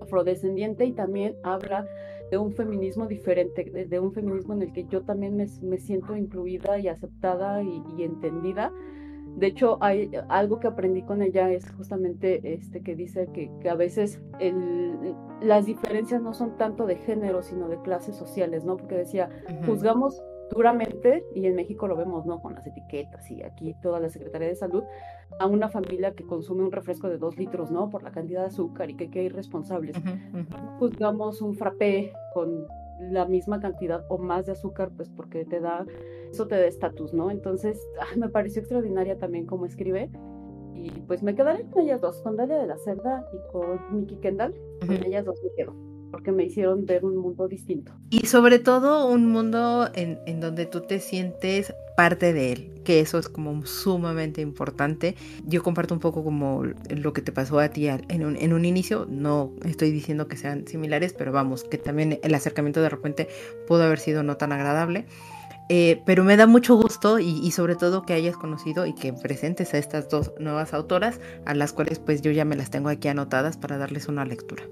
afrodescendiente 0.01 0.85
y 0.85 0.91
también 0.91 1.35
habla 1.43 1.87
de 2.29 2.37
un 2.37 2.53
feminismo 2.53 3.07
diferente, 3.07 3.87
de, 3.87 3.99
un 3.99 4.11
feminismo 4.11 4.53
en 4.53 4.63
el 4.63 4.73
que 4.73 4.85
yo 4.85 5.03
también 5.03 5.35
me, 5.35 5.77
siento 5.79 6.15
incluida 6.15 6.77
y 6.77 6.87
aceptada 6.87 7.63
y, 7.63 7.81
entendida. 7.99 8.71
De 9.37 9.47
hecho, 9.47 9.77
hay 9.81 10.11
algo 10.29 10.59
que 10.59 10.67
aprendí 10.67 11.01
con 11.01 11.21
ella 11.21 11.51
es 11.51 11.71
justamente 11.71 12.53
este 12.53 12.81
que 12.81 12.95
dice 12.95 13.29
que, 13.33 13.49
que 13.61 13.69
a 13.69 13.75
veces 13.75 14.21
el, 14.39 15.15
las 15.41 15.65
diferencias 15.65 16.21
no 16.21 16.33
son 16.33 16.57
tanto 16.57 16.85
de 16.85 16.95
género, 16.97 17.41
sino 17.41 17.67
de 17.67 17.81
clases 17.81 18.15
sociales, 18.15 18.63
¿no? 18.63 18.77
Porque 18.77 18.95
decía, 18.95 19.29
juzgamos 19.65 20.21
duramente, 20.53 21.25
y 21.33 21.45
en 21.45 21.55
México 21.55 21.87
lo 21.87 21.95
vemos, 21.95 22.25
¿no? 22.25 22.41
Con 22.41 22.55
las 22.55 22.65
etiquetas 22.65 23.29
y 23.31 23.43
aquí 23.43 23.75
toda 23.81 23.99
la 23.99 24.09
Secretaría 24.09 24.47
de 24.47 24.55
Salud, 24.55 24.83
a 25.39 25.47
una 25.47 25.69
familia 25.69 26.13
que 26.13 26.25
consume 26.25 26.63
un 26.63 26.71
refresco 26.71 27.09
de 27.09 27.17
dos 27.17 27.37
litros, 27.37 27.71
¿no? 27.71 27.89
Por 27.89 28.03
la 28.03 28.11
cantidad 28.11 28.41
de 28.41 28.47
azúcar 28.47 28.89
y 28.89 28.95
que, 28.95 29.09
que 29.09 29.21
hay 29.21 29.29
responsables. 29.29 29.95
Juzgamos 30.79 31.41
un 31.41 31.55
frappé 31.55 32.13
con 32.33 32.65
la 32.99 33.25
misma 33.25 33.59
cantidad 33.59 34.05
o 34.09 34.17
más 34.17 34.45
de 34.45 34.53
azúcar, 34.53 34.91
pues 34.95 35.09
porque 35.09 35.45
te 35.45 35.59
da, 35.59 35.85
eso 36.31 36.47
te 36.47 36.55
da 36.55 36.65
estatus, 36.65 37.13
¿no? 37.13 37.31
Entonces, 37.31 37.79
ah, 37.99 38.15
me 38.17 38.29
pareció 38.29 38.61
extraordinaria 38.61 39.17
también 39.17 39.45
cómo 39.45 39.65
escribe. 39.65 40.09
Y 40.75 40.89
pues 41.01 41.23
me 41.23 41.35
quedaré 41.35 41.65
con 41.69 41.83
ellas 41.83 42.01
dos, 42.01 42.21
con 42.21 42.35
Dalia 42.35 42.57
de 42.57 42.67
la 42.67 42.77
Cerda 42.77 43.25
y 43.31 43.51
con 43.51 43.79
Miki 43.91 44.17
Kendall. 44.17 44.53
Con 44.85 45.03
ellas 45.05 45.25
dos 45.25 45.41
me 45.43 45.49
quedo 45.55 45.92
porque 46.13 46.31
me 46.31 46.43
hicieron 46.43 46.85
ver 46.85 47.03
un 47.05 47.17
mundo 47.17 47.47
distinto. 47.47 47.91
Y 48.11 48.27
sobre 48.27 48.59
todo 48.59 49.07
un 49.07 49.31
mundo 49.31 49.89
en, 49.95 50.19
en, 50.27 50.41
donde 50.41 50.67
tú 50.67 50.81
te 50.81 50.99
sientes 50.99 51.73
parte 51.97 52.33
de 52.33 52.51
él, 52.51 52.71
que 52.85 52.99
eso 52.99 53.17
es 53.17 53.27
como 53.27 53.65
sumamente 53.65 54.39
importante. 54.39 55.15
Yo 55.47 55.63
comparto 55.63 55.95
un 55.95 55.99
poco 55.99 56.23
como 56.23 56.65
lo 56.65 57.13
que 57.13 57.23
te 57.23 57.31
pasó 57.31 57.57
a 57.57 57.69
ti 57.69 57.87
en 57.87 58.25
un, 58.25 58.35
en 58.35 58.53
un 58.53 58.63
inicio, 58.63 59.07
no 59.09 59.53
estoy 59.65 59.89
diciendo 59.89 60.27
que 60.27 60.37
sean 60.37 60.67
similares, 60.67 61.13
pero 61.13 61.31
vamos, 61.31 61.63
que 61.63 61.79
también 61.79 62.19
el 62.21 62.35
acercamiento 62.35 62.79
de 62.83 62.89
repente 62.89 63.27
pudo 63.67 63.81
haber 63.81 63.97
sido 63.97 64.21
no 64.21 64.37
tan 64.37 64.51
agradable. 64.51 65.07
Eh, 65.69 66.03
pero 66.05 66.23
me 66.23 66.37
da 66.37 66.45
mucho 66.45 66.75
gusto 66.75 67.17
y, 67.17 67.39
y, 67.39 67.49
sobre 67.49 67.75
todo 67.75 68.03
que 68.03 68.13
hayas 68.13 68.37
conocido 68.37 68.85
y 68.85 68.93
que 68.93 69.13
presentes 69.13 69.73
a 69.73 69.79
estas 69.79 70.09
dos 70.09 70.31
nuevas 70.37 70.75
autoras, 70.75 71.19
a 71.45 71.55
las 71.55 71.73
cuales 71.73 71.97
pues 71.97 72.21
yo 72.21 72.29
ya 72.29 72.45
me 72.45 72.55
las 72.55 72.69
tengo 72.69 72.89
aquí 72.89 73.07
anotadas 73.07 73.57
para 73.57 73.79
darles 73.79 74.07
una 74.07 74.25
lectura 74.25 74.63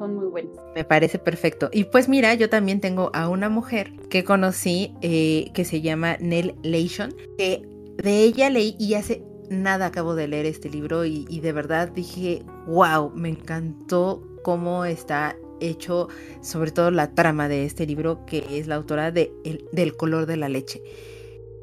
son 0.00 0.14
muy 0.14 0.26
buenos. 0.28 0.56
Me 0.74 0.82
parece 0.82 1.18
perfecto. 1.18 1.68
Y 1.72 1.84
pues 1.84 2.08
mira, 2.08 2.32
yo 2.34 2.48
también 2.48 2.80
tengo 2.80 3.10
a 3.12 3.28
una 3.28 3.50
mujer 3.50 3.92
que 4.08 4.24
conocí 4.24 4.94
eh, 5.02 5.50
que 5.52 5.66
se 5.66 5.82
llama 5.82 6.16
Nell 6.20 6.54
Leishon, 6.62 7.14
que 7.36 7.68
de 8.02 8.22
ella 8.22 8.48
leí 8.48 8.76
y 8.78 8.94
hace 8.94 9.22
nada 9.50 9.86
acabo 9.86 10.14
de 10.14 10.26
leer 10.26 10.46
este 10.46 10.70
libro 10.70 11.04
y, 11.04 11.40
de 11.40 11.52
verdad 11.52 11.90
dije, 11.90 12.42
wow, 12.66 13.10
me 13.14 13.28
encantó 13.28 14.22
cómo 14.42 14.86
está 14.86 15.36
hecho, 15.60 16.08
sobre 16.40 16.70
todo 16.70 16.90
la 16.90 17.14
trama 17.14 17.48
de 17.48 17.66
este 17.66 17.84
libro, 17.84 18.24
que 18.24 18.58
es 18.58 18.68
la 18.68 18.76
autora 18.76 19.10
de 19.10 19.34
el, 19.44 19.66
del 19.72 19.96
color 19.96 20.24
de 20.24 20.38
la 20.38 20.48
leche. 20.48 20.82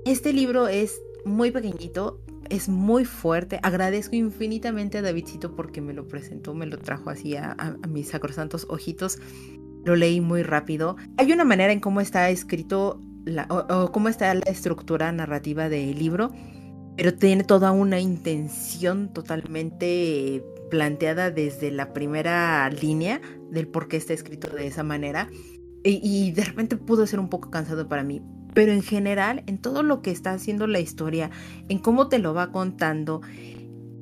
Este 0.06 0.32
libro 0.32 0.68
es 0.68 1.02
muy 1.26 1.50
pequeñito, 1.50 2.20
es 2.50 2.70
muy 2.70 3.06
fuerte. 3.06 3.60
Agradezco 3.64 4.16
infinitamente 4.16 4.98
a 4.98 5.02
Davidcito 5.02 5.56
porque 5.56 5.82
me 5.82 5.94
lo 5.94 6.08
presentó, 6.08 6.54
me 6.54 6.66
lo 6.66 6.78
trajo 6.78 7.10
así 7.10 7.36
a, 7.36 7.78
mis 7.88 8.10
sacrosantos 8.10 8.66
ojitos. 8.70 9.20
Lo 9.86 9.96
leí 9.96 10.22
muy 10.22 10.44
rápido. 10.44 10.98
Hay 11.18 11.32
una 11.32 11.46
manera 11.46 11.72
en 11.72 11.80
cómo 11.80 12.02
está 12.02 12.30
escrito 12.30 13.02
o, 13.50 13.92
cómo 13.92 14.10
está 14.10 14.34
la 14.34 14.42
estructura 14.42 15.12
narrativa 15.12 15.70
del 15.70 15.98
libro, 15.98 16.32
pero 16.96 17.14
tiene 17.14 17.44
toda 17.44 17.72
una 17.72 18.00
intención 18.00 19.14
totalmente 19.14 20.44
planteada 20.70 21.32
desde 21.32 21.72
la 21.72 21.94
primera 21.94 22.70
línea 22.70 23.22
del 23.52 23.68
por 23.68 23.88
qué 23.88 23.98
está 23.98 24.14
escrito 24.14 24.50
de 24.50 24.68
esa 24.68 24.84
manera. 24.84 25.30
Y, 25.84 26.00
y 26.04 26.32
de 26.32 26.44
repente 26.44 26.76
pudo 26.76 27.06
ser 27.06 27.20
un 27.20 27.30
poco 27.30 27.50
cansado 27.50 27.88
para 27.88 28.04
mí, 28.04 28.22
pero 28.54 28.72
en 28.72 28.82
general, 28.82 29.44
en 29.48 29.58
todo 29.58 29.84
lo 29.84 30.02
que 30.02 30.12
está 30.12 30.32
haciendo 30.32 30.68
la 30.68 30.80
historia, 30.80 31.30
en 31.70 31.80
cómo 31.80 32.08
te 32.08 32.20
lo 32.20 32.34
va 32.34 32.52
contando 32.52 33.22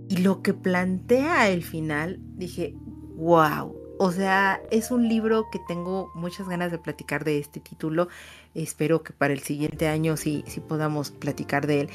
y 0.07 0.17
lo 0.17 0.41
que 0.41 0.53
plantea 0.53 1.49
el 1.49 1.63
final, 1.63 2.19
dije, 2.35 2.75
wow, 3.15 3.75
O 3.97 4.11
sea, 4.11 4.61
es 4.71 4.91
un 4.91 5.07
libro 5.07 5.45
que 5.51 5.59
tengo 5.69 6.11
muchas 6.15 6.49
ganas 6.49 6.69
de 6.69 6.77
platicar 6.77 7.23
de 7.23 7.39
este 7.39 7.61
título. 7.61 8.09
Espero 8.53 9.03
que 9.03 9.13
para 9.13 9.33
el 9.33 9.39
siguiente 9.39 9.87
año 9.87 10.17
sí, 10.17 10.43
sí 10.47 10.59
podamos 10.59 11.11
platicar 11.11 11.65
de 11.65 11.81
él. 11.81 11.89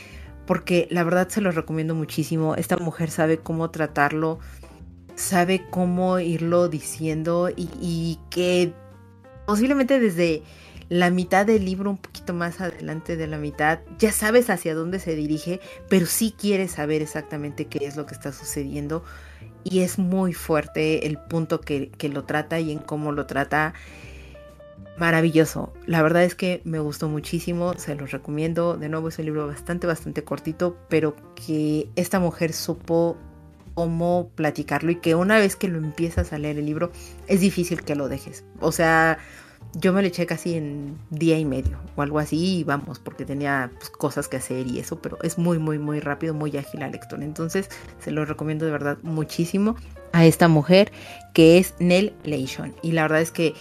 Porque 0.46 0.88
la 0.90 1.04
verdad 1.04 1.28
se 1.28 1.42
lo 1.42 1.50
recomiendo 1.50 1.94
muchísimo. 1.94 2.54
Esta 2.54 2.78
mujer 2.78 3.10
sabe 3.10 3.38
cómo 3.38 3.70
tratarlo, 3.70 4.38
sabe 5.14 5.66
cómo 5.70 6.18
irlo 6.20 6.68
diciendo 6.70 7.50
y, 7.54 7.68
y 7.80 8.18
que 8.30 8.72
posiblemente 9.46 10.00
desde 10.00 10.42
la 10.90 11.08
mitad 11.10 11.46
del 11.46 11.64
libro, 11.64 11.88
un 11.88 11.98
poquito 11.98 12.34
más 12.34 12.60
adelante 12.60 13.16
de 13.16 13.28
la 13.28 13.38
mitad, 13.38 13.78
ya 13.98 14.10
sabes 14.10 14.50
hacia 14.50 14.74
dónde 14.74 14.98
se 14.98 15.14
dirige, 15.14 15.60
pero 15.88 16.04
sí 16.04 16.34
quieres 16.36 16.72
saber 16.72 17.00
exactamente 17.00 17.66
qué 17.66 17.86
es 17.86 17.96
lo 17.96 18.06
que 18.06 18.14
está 18.14 18.32
sucediendo 18.32 19.04
y 19.62 19.80
es 19.80 20.00
muy 20.00 20.32
fuerte 20.32 21.06
el 21.06 21.16
punto 21.16 21.60
que, 21.60 21.92
lo 22.12 22.24
trata 22.24 22.58
y 22.58 22.72
en 22.72 22.80
cómo 22.80 23.12
lo 23.12 23.26
trata. 23.26 23.72
Maravilloso. 24.98 25.72
La 25.86 26.02
verdad 26.02 26.24
es 26.24 26.34
que 26.34 26.60
me 26.64 26.80
gustó 26.80 27.08
muchísimo, 27.08 27.72
se 27.74 27.94
los 27.94 28.10
recomiendo. 28.10 28.76
De 28.76 28.88
nuevo 28.88 29.08
es 29.08 29.18
un 29.20 29.26
libro 29.26 29.46
bastante, 29.46 29.86
bastante 29.86 30.24
cortito, 30.24 30.76
pero 30.88 31.14
que 31.36 31.88
esta 31.94 32.18
mujer 32.18 32.52
supo 32.52 33.16
cómo 33.74 34.30
platicarlo 34.34 34.90
y 34.90 34.96
que 34.96 35.14
una 35.14 35.38
vez 35.38 35.56
que 35.56 35.68
lo 35.68 35.78
empiezas 35.78 36.32
a 36.32 36.38
leer 36.38 36.58
el 36.58 36.66
libro 36.66 36.90
es 37.28 37.40
difícil 37.40 37.82
que 37.82 37.94
lo 37.94 38.08
dejes. 38.08 38.44
O 38.58 38.72
sea, 38.72 39.18
yo 39.74 39.92
me 39.92 40.02
lo 40.02 40.08
eché 40.08 40.26
casi 40.26 40.54
en 40.54 40.98
día 41.10 41.38
y 41.38 41.44
medio 41.44 41.78
o 41.96 42.02
algo 42.02 42.18
así 42.18 42.58
y 42.58 42.64
vamos, 42.64 42.98
porque 42.98 43.24
tenía 43.24 43.70
pues, 43.78 43.90
cosas 43.90 44.28
que 44.28 44.36
hacer 44.36 44.66
y 44.66 44.78
eso, 44.78 45.00
pero 45.00 45.18
es 45.22 45.38
muy, 45.38 45.58
muy, 45.58 45.78
muy 45.78 46.00
rápido, 46.00 46.34
muy 46.34 46.56
ágil 46.56 46.80
la 46.80 46.88
lectura. 46.88 47.24
Entonces 47.24 47.68
se 47.98 48.10
lo 48.10 48.24
recomiendo 48.24 48.66
de 48.66 48.72
verdad 48.72 48.98
muchísimo 49.02 49.76
a 50.12 50.24
esta 50.24 50.48
mujer 50.48 50.92
que 51.34 51.58
es 51.58 51.74
Nell 51.78 52.14
Leishon. 52.24 52.74
Y 52.82 52.92
la 52.92 53.02
verdad 53.02 53.20
es 53.20 53.30
que 53.30 53.54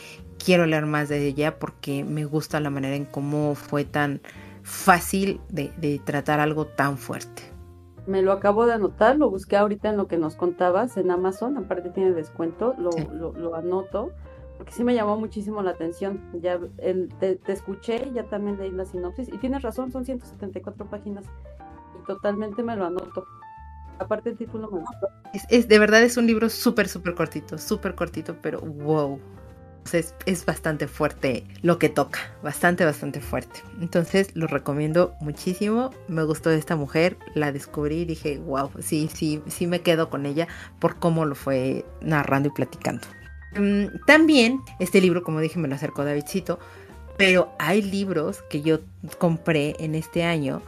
quiero 0.43 0.65
leer 0.65 0.85
más 0.85 1.09
de 1.09 1.25
ella 1.25 1.59
porque 1.59 2.03
me 2.03 2.25
gusta 2.25 2.59
la 2.59 2.69
manera 2.69 2.95
en 2.95 3.05
cómo 3.05 3.53
fue 3.55 3.85
tan 3.85 4.21
fácil 4.63 5.39
de, 5.49 6.01
tratar 6.05 6.39
algo 6.39 6.65
tan 6.65 6.97
fuerte. 6.97 7.43
Me 8.07 8.23
lo 8.23 8.31
acabo 8.31 8.65
de 8.65 8.73
anotar, 8.73 9.17
lo 9.17 9.29
busqué 9.29 9.57
ahorita 9.57 9.89
en 9.89 9.97
lo 9.97 10.07
que 10.07 10.17
nos 10.17 10.35
contabas 10.35 10.97
en 10.97 11.11
Amazon, 11.11 11.57
aparte 11.57 11.91
tiene 11.91 12.13
descuento, 12.13 12.73
lo, 12.79 12.89
lo, 13.13 13.33
lo 13.33 13.55
anoto 13.55 14.11
porque 14.59 14.73
sí 14.73 14.83
me 14.83 14.93
llamó 14.93 15.17
muchísimo 15.17 15.63
la 15.63 15.71
atención. 15.71 16.19
Ya 16.41 16.59
te, 17.21 17.39
escuché 17.47 18.11
ya 18.13 18.25
también 18.25 18.59
leí 18.59 18.71
la 18.71 18.83
sinopsis. 18.83 19.29
Y 19.29 19.37
tienes 19.37 19.61
razón, 19.61 19.89
son 19.89 20.03
174 20.03 20.85
páginas. 20.87 21.23
Y 21.97 22.05
totalmente 22.05 22.61
me 22.61 22.75
lo 22.75 22.85
anoto. 22.85 23.25
Aparte 23.99 24.31
el 24.31 24.37
título 24.37 24.69
me 24.69 24.79
gustó. 24.79 25.07
Es, 25.49 25.69
de 25.69 25.79
verdad 25.79 26.03
es 26.03 26.17
un 26.17 26.27
libro 26.27 26.49
súper, 26.49 26.89
súper 26.89 27.15
cortito, 27.15 27.57
súper 27.57 27.95
cortito, 27.95 28.35
pero 28.41 28.59
wow. 28.59 29.17
es, 29.93 30.45
bastante 30.45 30.89
fuerte 30.89 31.45
lo 31.61 31.79
que 31.79 31.87
toca, 31.87 32.19
bastante, 32.43 32.83
bastante 32.83 33.21
fuerte. 33.21 33.61
Entonces 33.79 34.35
lo 34.35 34.47
recomiendo 34.47 35.13
muchísimo. 35.21 35.91
Me 36.09 36.23
gustó 36.23 36.49
esta 36.49 36.75
mujer, 36.75 37.15
la 37.33 37.53
descubrí 37.53 38.01
y 38.01 38.05
dije, 38.05 38.39
wow, 38.39 38.71
sí, 38.79 39.09
sí, 39.13 39.41
sí 39.47 39.67
me 39.67 39.79
quedo 39.79 40.09
con 40.09 40.25
ella 40.25 40.49
por 40.79 40.97
cómo 40.97 41.23
lo 41.23 41.35
fue 41.35 41.85
narrando 42.01 42.49
y 42.49 42.51
platicando. 42.51 43.07
Mm, 43.55 44.05
también 44.05 44.61
este 44.79 45.01
libro, 45.01 45.23
como 45.23 45.39
dije, 45.39 45.59
me 45.59 45.67
lo 45.67 45.75
acercó 45.75 46.05
Davidcito, 46.05 46.59
pero 47.17 47.51
hay 47.59 47.81
libros 47.81 48.41
que 48.49 48.61
yo 48.61 48.79
compré 49.17 49.75
en 49.79 49.95
este 49.95 50.23
año, 50.23 50.61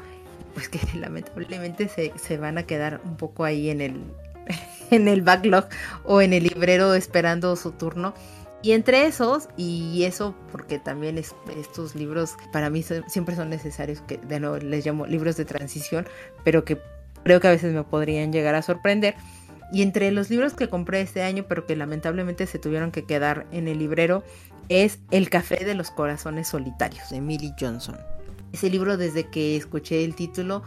pues 0.53 0.69
que 0.69 0.79
lamentablemente 0.97 1.89
se, 1.89 2.37
van 2.37 2.57
a 2.57 2.63
quedar 2.63 3.01
un 3.05 3.17
poco 3.17 3.43
ahí 3.43 3.69
en 3.69 3.81
el, 3.81 4.01
en 4.91 5.07
el 5.07 5.21
backlog 5.21 5.65
o 6.03 6.21
en 6.21 6.33
el 6.33 6.43
librero 6.43 6.93
esperando 6.93 7.55
su 7.55 7.71
turno. 7.71 8.13
Y 8.63 8.73
entre 8.73 9.07
esos, 9.07 9.49
y 9.57 10.03
eso 10.03 10.35
porque 10.51 10.77
también 10.77 11.17
estos 11.17 11.95
libros 11.95 12.35
para 12.51 12.69
mí 12.69 12.83
siempre 13.07 13.35
son 13.35 13.49
necesarios, 13.49 14.01
que 14.01 14.17
de 14.17 14.39
nuevo 14.39 14.57
les 14.57 14.85
llamo 14.85 15.07
libros 15.07 15.35
de 15.35 15.45
transición, 15.45 16.07
pero 16.43 16.63
que 16.63 16.77
creo 17.23 17.39
que 17.39 17.47
a 17.47 17.51
veces 17.51 17.73
me 17.73 17.83
podrían 17.83 18.31
llegar 18.31 18.53
a 18.53 18.61
sorprender 18.61 19.15
y 19.71 19.81
entre 19.81 20.11
los 20.11 20.29
libros 20.29 20.53
que 20.53 20.69
compré 20.69 21.01
este 21.01 21.23
año, 21.23 21.45
pero 21.47 21.65
que 21.65 21.75
lamentablemente 21.75 22.45
se 22.47 22.59
tuvieron 22.59 22.91
que 22.91 23.05
quedar 23.05 23.47
en 23.51 23.67
el 23.67 23.79
librero, 23.79 24.23
es 24.69 24.99
El 25.11 25.29
Café 25.29 25.63
de 25.65 25.75
los 25.75 25.91
Corazones 25.91 26.49
Solitarios, 26.49 27.09
de 27.09 27.17
Emily 27.17 27.53
Johnson. 27.59 27.97
Ese 28.53 28.69
libro, 28.69 28.97
desde 28.97 29.29
que 29.29 29.55
escuché 29.55 30.03
el 30.03 30.15
título 30.15 30.63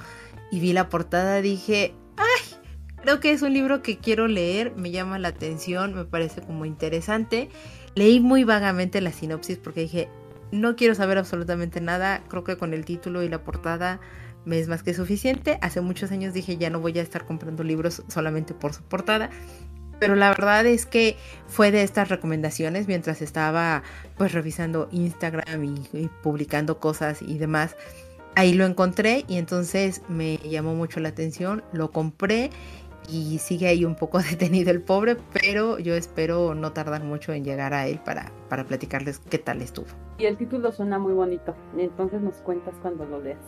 y 0.50 0.60
vi 0.60 0.72
la 0.72 0.88
portada, 0.88 1.40
dije, 1.42 1.94
¡ay! 2.16 2.56
Creo 3.02 3.20
que 3.20 3.32
es 3.32 3.42
un 3.42 3.52
libro 3.52 3.82
que 3.82 3.98
quiero 3.98 4.26
leer, 4.28 4.74
me 4.76 4.90
llama 4.90 5.18
la 5.18 5.28
atención, 5.28 5.94
me 5.94 6.06
parece 6.06 6.40
como 6.40 6.64
interesante. 6.64 7.50
Leí 7.94 8.20
muy 8.20 8.44
vagamente 8.44 9.02
la 9.02 9.12
sinopsis 9.12 9.58
porque 9.58 9.82
dije, 9.82 10.08
no 10.50 10.76
quiero 10.76 10.94
saber 10.94 11.18
absolutamente 11.18 11.80
nada, 11.80 12.22
creo 12.28 12.44
que 12.44 12.56
con 12.56 12.72
el 12.72 12.84
título 12.84 13.22
y 13.22 13.28
la 13.28 13.44
portada 13.44 14.00
me 14.44 14.58
es 14.58 14.68
más 14.68 14.82
que 14.82 14.94
suficiente. 14.94 15.58
Hace 15.62 15.80
muchos 15.80 16.10
años 16.10 16.34
dije 16.34 16.56
ya 16.56 16.70
no 16.70 16.80
voy 16.80 16.98
a 16.98 17.02
estar 17.02 17.26
comprando 17.26 17.64
libros 17.64 18.02
solamente 18.08 18.54
por 18.54 18.74
su 18.74 18.82
portada. 18.82 19.30
Pero 20.00 20.16
la 20.16 20.28
verdad 20.28 20.66
es 20.66 20.86
que 20.86 21.16
fue 21.46 21.70
de 21.70 21.82
estas 21.82 22.08
recomendaciones 22.08 22.88
mientras 22.88 23.22
estaba 23.22 23.82
pues 24.16 24.32
revisando 24.32 24.88
Instagram 24.90 25.64
y, 25.64 26.08
publicando 26.22 26.78
cosas 26.78 27.22
y 27.22 27.38
demás. 27.38 27.76
Ahí 28.36 28.54
lo 28.54 28.66
encontré 28.66 29.24
y 29.28 29.38
entonces 29.38 30.02
me 30.08 30.38
llamó 30.38 30.74
mucho 30.74 30.98
la 30.98 31.10
atención, 31.10 31.62
lo 31.72 31.92
compré 31.92 32.50
y 33.08 33.38
sigue 33.38 33.68
ahí 33.68 33.84
un 33.84 33.94
poco 33.94 34.18
detenido 34.30 34.70
el 34.70 34.82
pobre, 34.82 35.16
pero 35.32 35.78
yo 35.78 35.94
espero 35.94 36.54
no 36.54 36.72
tardar 36.72 37.04
mucho 37.04 37.32
en 37.32 37.44
llegar 37.44 37.72
a 37.74 37.86
él 37.86 38.00
para, 38.04 38.32
para 38.48 38.64
platicarles 38.64 39.20
qué 39.30 39.38
tal 39.38 39.62
estuvo. 39.62 39.86
Y 40.18 40.26
el 40.26 40.36
título 40.36 40.72
suena 40.72 40.98
muy 40.98 41.12
bonito, 41.12 41.54
entonces 41.76 42.20
nos 42.20 42.36
cuentas 42.36 42.74
cuando 42.82 43.04
lo 43.04 43.22
leas. 43.22 43.38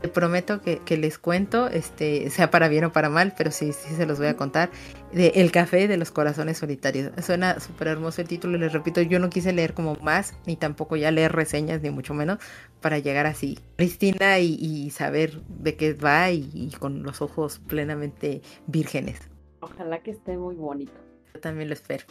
Te 0.00 0.08
prometo 0.08 0.60
que, 0.60 0.96
les 0.96 1.18
cuento, 1.18 1.68
este, 1.68 2.28
sea 2.30 2.50
para 2.50 2.68
bien 2.68 2.84
o 2.84 2.92
para 2.92 3.08
mal, 3.08 3.34
pero 3.36 3.50
sí, 3.50 3.72
sí 3.72 3.94
se 3.94 4.06
los 4.06 4.18
voy 4.18 4.28
a 4.28 4.36
contar. 4.36 4.70
De 5.12 5.28
El 5.36 5.50
café 5.50 5.88
de 5.88 5.96
los 5.96 6.10
corazones 6.10 6.58
solitarios. 6.58 7.12
Suena 7.24 7.60
súper 7.60 7.88
hermoso 7.88 8.20
el 8.20 8.28
título, 8.28 8.58
les 8.58 8.72
repito, 8.72 9.00
yo 9.00 9.18
no 9.18 9.30
quise 9.30 9.52
leer 9.52 9.72
como 9.72 9.96
más, 9.96 10.34
ni 10.46 10.56
tampoco 10.56 10.96
ya 10.96 11.10
leer 11.10 11.32
reseñas, 11.32 11.80
ni 11.80 11.90
mucho 11.90 12.12
menos, 12.12 12.38
para 12.80 12.98
llegar 12.98 13.26
así 13.26 13.58
Cristina 13.76 14.38
y, 14.38 14.90
saber 14.90 15.40
de 15.48 15.76
qué 15.76 15.94
va 15.94 16.30
y, 16.30 16.70
con 16.78 17.02
los 17.02 17.22
ojos 17.22 17.58
plenamente 17.66 18.42
vírgenes. 18.66 19.20
Ojalá 19.60 20.00
que 20.00 20.12
esté 20.12 20.36
muy 20.36 20.54
bonito. 20.54 20.92
Yo 21.34 21.40
también 21.40 21.68
lo 21.68 21.74
espero. 21.74 22.04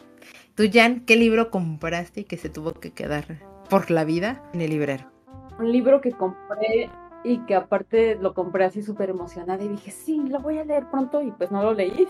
Tú, 0.56 0.64
Jan, 0.72 1.02
¿qué 1.02 1.16
libro 1.16 1.52
compraste 1.52 2.22
y 2.22 2.24
que 2.24 2.38
se 2.38 2.50
tuvo 2.50 2.74
que 2.74 2.92
quedar 2.92 3.40
por 3.70 3.92
la 3.92 4.04
vida 4.04 4.44
en 4.54 4.62
el 4.62 4.72
librero? 4.72 5.12
Un 5.60 5.72
libro 5.72 6.02
que 6.02 6.12
compré 6.12 6.90
y 7.26 7.40
que 7.40 7.56
aparte 7.56 8.16
lo 8.16 8.34
compré 8.34 8.66
así 8.66 8.84
súper 8.84 9.10
emocionada 9.10 9.64
y 9.64 9.68
dije, 9.68 9.90
sí, 9.90 10.22
lo 10.30 10.40
voy 10.40 10.60
a 10.60 10.64
leer 10.64 10.90
pronto 10.92 11.22
y 11.22 11.32
pues 11.32 11.52
no 11.52 11.64
lo 11.64 11.74
leí. 11.74 12.08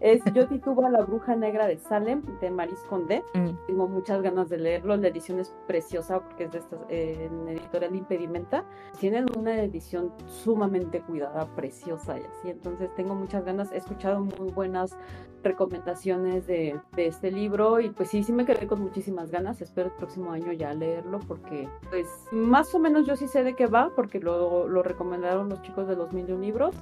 Es 0.00 0.22
Yo 0.32 0.48
titubo 0.48 0.88
la 0.88 1.02
bruja 1.02 1.36
negra 1.36 1.66
de 1.66 1.78
Salem 1.78 2.22
de 2.40 2.50
Maris 2.50 2.80
Condé. 2.88 3.22
Mm. 3.34 3.50
Tengo 3.66 3.86
muchas 3.86 4.22
ganas 4.22 4.48
de 4.48 4.58
leerlo. 4.58 4.96
La 4.96 5.08
edición 5.08 5.38
es 5.38 5.54
preciosa 5.66 6.20
porque 6.20 6.44
es 6.44 6.52
de 6.52 6.58
esta 6.58 6.76
en 6.88 7.48
editorial 7.48 7.94
Impedimenta. 7.94 8.64
Tienen 8.98 9.26
una 9.36 9.62
edición 9.62 10.12
sumamente 10.26 11.00
cuidada, 11.00 11.46
preciosa 11.54 12.18
y 12.18 12.22
así. 12.22 12.50
Entonces 12.50 12.94
tengo 12.94 13.14
muchas 13.14 13.44
ganas. 13.44 13.70
He 13.72 13.76
escuchado 13.76 14.20
muy 14.20 14.50
buenas 14.50 14.96
recomendaciones 15.42 16.46
de, 16.46 16.78
este 16.96 17.30
libro 17.30 17.80
y 17.80 17.90
pues 17.90 18.10
sí, 18.10 18.22
sí 18.22 18.32
me 18.32 18.44
quedé 18.44 18.66
con 18.66 18.80
muchísimas 18.80 19.30
ganas. 19.30 19.60
Espero 19.60 19.88
el 19.88 19.94
próximo 19.94 20.32
año 20.32 20.52
ya 20.52 20.72
leerlo 20.74 21.18
porque 21.20 21.68
pues 21.90 22.06
más 22.32 22.74
o 22.74 22.78
menos 22.78 23.06
yo 23.06 23.16
sí 23.16 23.28
sé 23.28 23.44
de 23.44 23.54
qué 23.54 23.66
va 23.66 23.90
porque 23.94 24.20
lo, 24.20 24.68
lo 24.68 24.82
recomendaron 24.82 25.48
los 25.48 25.60
chicos 25.62 25.86
de 25.88 25.96
los 25.96 26.12
mil 26.12 26.26
libros. 26.40 26.74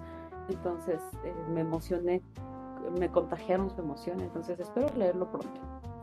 Entonces 0.48 1.00
eh, 1.24 1.34
me 1.52 1.60
emocioné, 1.60 2.22
me 2.90 3.08
contagiaron 3.08 3.70
su 3.70 3.80
emoción, 3.80 4.20
entonces 4.20 4.58
espero 4.60 4.88
leerlo 4.96 5.30
pronto. 5.30 5.60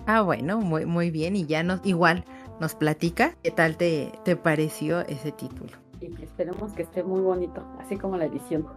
Ah, 0.07 0.21
bueno, 0.21 0.59
muy, 0.59 0.85
muy 0.85 1.11
bien. 1.11 1.35
Y 1.35 1.45
ya 1.45 1.63
nos, 1.63 1.85
igual 1.85 2.23
nos 2.59 2.75
platica 2.75 3.35
qué 3.43 3.51
tal 3.51 3.77
te, 3.77 4.11
te 4.23 4.35
pareció 4.35 5.01
ese 5.01 5.31
título. 5.31 5.71
Y 5.99 6.23
esperemos 6.23 6.73
que 6.73 6.83
esté 6.83 7.03
muy 7.03 7.21
bonito, 7.21 7.65
así 7.79 7.97
como 7.97 8.17
la 8.17 8.25
edición. 8.25 8.67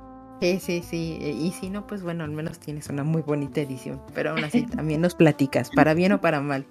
Sí, 0.40 0.60
sí, 0.60 0.82
sí. 0.82 1.18
E, 1.20 1.30
y 1.30 1.50
si 1.50 1.68
no, 1.68 1.86
pues 1.86 2.02
bueno, 2.02 2.24
al 2.24 2.30
menos 2.30 2.58
tienes 2.58 2.88
una 2.88 3.04
muy 3.04 3.22
bonita 3.22 3.60
edición. 3.60 4.00
Pero 4.14 4.30
aún 4.30 4.44
así 4.44 4.62
también 4.76 5.00
nos 5.00 5.14
platicas, 5.14 5.70
para 5.70 5.94
bien 5.94 6.12
o 6.12 6.20
para 6.20 6.40
mal. 6.40 6.66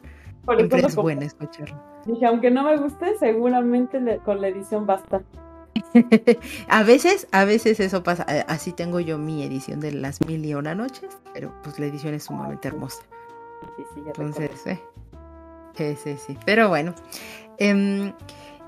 Siempre 0.55 0.79
es 0.79 0.95
bueno 0.95 1.21
escucharlo. 1.21 1.77
Dije, 2.05 2.25
aunque 2.25 2.49
no 2.49 2.63
me 2.63 2.77
guste, 2.77 3.17
seguramente 3.19 4.19
con 4.23 4.39
la 4.39 4.47
edición 4.47 4.85
basta. 4.85 5.21
a 6.67 6.83
veces, 6.83 7.27
a 7.31 7.45
veces 7.45 7.79
eso 7.79 8.03
pasa. 8.03 8.23
Así 8.47 8.71
tengo 8.71 8.99
yo 8.99 9.17
mi 9.17 9.43
edición 9.43 9.79
de 9.79 9.91
las 9.91 10.21
mil 10.25 10.45
y 10.45 10.53
una 10.53 10.75
noches, 10.75 11.17
pero 11.33 11.53
pues 11.63 11.79
la 11.79 11.85
edición 11.85 12.13
es 12.13 12.23
sumamente 12.23 12.67
hermosa. 12.67 13.01
Sí, 13.75 13.83
sí, 13.93 14.01
Entonces, 14.05 14.67
eh, 14.67 14.79
sí, 15.75 15.95
sí, 16.03 16.17
sí. 16.27 16.37
Pero 16.45 16.69
bueno. 16.69 16.93
Em, 17.59 18.13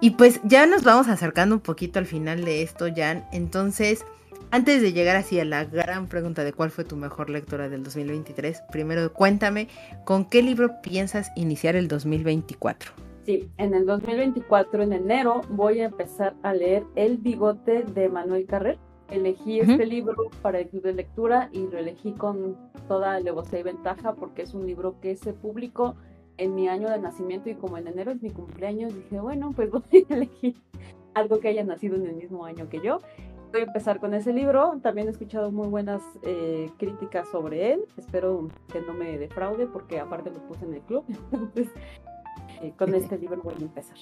y 0.01 0.11
pues 0.11 0.39
ya 0.43 0.65
nos 0.65 0.83
vamos 0.83 1.07
acercando 1.09 1.55
un 1.55 1.61
poquito 1.61 1.99
al 1.99 2.05
final 2.05 2.45
de 2.45 2.63
esto, 2.63 2.87
Jan. 2.95 3.27
Entonces, 3.31 4.05
Antes 4.51 4.81
de 4.81 4.93
llegar 4.93 5.15
así 5.15 5.39
a 5.39 5.45
la 5.45 5.63
gran 5.63 6.07
pregunta 6.07 6.43
de 6.43 6.53
cuál 6.53 6.71
fue 6.71 6.83
tu 6.83 6.95
mejor 6.95 7.29
lectura 7.29 7.69
del 7.69 7.83
2023, 7.83 8.63
primero 8.71 9.13
cuéntame, 9.13 9.67
¿con 10.05 10.25
qué 10.25 10.41
libro 10.41 10.81
piensas 10.81 11.31
iniciar 11.35 11.75
el 11.75 11.87
2024? 11.87 13.08
Sí, 13.29 13.47
en 13.59 13.75
el 13.75 13.85
2024, 13.85 14.81
en 14.81 14.91
enero, 14.91 15.41
voy 15.51 15.81
a 15.81 15.85
empezar 15.85 16.33
a 16.41 16.51
leer 16.51 16.83
El 16.95 17.19
bigote 17.19 17.83
de 17.83 18.09
Manuel 18.09 18.47
Carrer. 18.47 18.79
Elegí 19.11 19.59
este 19.59 19.85
libro 19.85 20.31
para 20.41 20.57
el 20.57 20.67
club 20.67 20.81
de 20.81 20.93
lectura 20.93 21.47
y 21.51 21.67
lo 21.67 21.77
elegí 21.77 22.13
con 22.13 22.57
toda 22.87 23.13
alevosía 23.13 23.59
y 23.59 23.61
ventaja 23.61 24.15
porque 24.15 24.41
es 24.41 24.55
un 24.55 24.65
libro 24.65 24.99
que 24.99 25.15
se 25.15 25.33
publicó 25.33 25.95
en 26.37 26.55
mi 26.55 26.69
año 26.69 26.89
de 26.89 26.97
nacimiento 26.97 27.51
y 27.51 27.53
como 27.53 27.77
en 27.77 27.85
enero 27.85 28.09
es 28.09 28.19
mi 28.19 28.31
cumpleaños, 28.31 28.95
dije, 28.95 29.19
bueno, 29.19 29.51
pues 29.55 29.69
voy 29.91 30.07
a 30.09 30.13
elegir 30.15 30.55
algo 31.13 31.39
que 31.39 31.49
haya 31.49 31.63
nacido 31.63 31.97
en 31.97 32.07
el 32.07 32.15
mismo 32.15 32.45
año 32.45 32.67
que 32.67 32.81
yo 32.81 32.99
voy 33.51 33.61
a 33.61 33.65
empezar 33.65 33.99
con 33.99 34.13
ese 34.13 34.33
libro. 34.33 34.79
También 34.81 35.07
he 35.07 35.11
escuchado 35.11 35.51
muy 35.51 35.67
buenas 35.67 36.01
eh, 36.23 36.69
críticas 36.77 37.27
sobre 37.29 37.73
él. 37.73 37.85
Espero 37.97 38.47
que 38.71 38.81
no 38.81 38.93
me 38.93 39.17
defraude 39.17 39.67
porque 39.67 39.99
aparte 39.99 40.31
lo 40.31 40.39
puse 40.47 40.65
en 40.65 40.73
el 40.73 40.81
club. 40.81 41.03
Entonces, 41.31 41.69
eh, 42.61 42.73
con 42.77 42.93
este 42.93 43.17
libro 43.17 43.41
voy 43.43 43.55
a 43.57 43.61
empezar. 43.61 43.97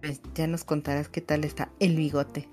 Pues 0.00 0.20
ya 0.34 0.46
nos 0.46 0.64
contarás 0.64 1.08
qué 1.08 1.20
tal 1.20 1.44
está 1.44 1.70
el 1.78 1.96
bigote. 1.96 2.48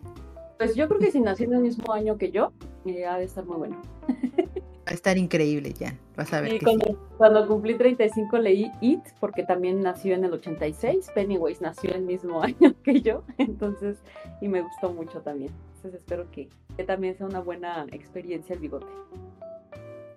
Pues 0.58 0.76
yo 0.76 0.88
creo 0.88 1.00
que 1.00 1.12
si 1.12 1.20
nació 1.20 1.46
en 1.48 1.54
el 1.54 1.62
mismo 1.62 1.94
año 1.94 2.18
que 2.18 2.32
yo, 2.32 2.52
eh, 2.86 3.06
ha 3.06 3.18
de 3.18 3.24
estar 3.24 3.46
muy 3.46 3.58
bueno. 3.58 3.82
Va 4.08 4.92
a 4.92 4.94
estar 4.94 5.18
increíble, 5.18 5.74
ya. 5.74 5.96
Vas 6.18 6.34
a 6.34 6.42
ver. 6.42 6.54
Y 6.54 6.60
cuando, 6.60 7.10
cuando, 7.18 7.48
cumplí 7.48 7.76
35 7.76 8.38
leí 8.40 8.72
It, 8.82 9.02
porque 9.20 9.44
también 9.44 9.82
nació 9.82 10.16
en 10.16 10.26
el 10.26 10.34
86. 10.34 11.12
Pennywise 11.14 11.62
nació 11.62 11.94
el 11.94 12.02
mismo 12.02 12.42
año 12.44 12.76
que 12.84 13.02
yo, 13.02 13.24
entonces, 13.38 13.98
y 14.42 14.48
me 14.48 14.62
gustó 14.62 14.92
mucho 14.92 15.22
también. 15.22 15.52
Entonces 15.76 16.02
espero 16.02 16.30
que, 16.32 16.50
que 16.76 16.84
también 16.84 17.16
sea 17.18 17.28
una 17.28 17.40
buena 17.40 17.86
experiencia 17.92 18.54
el 18.54 18.62
bigote. 18.62 18.88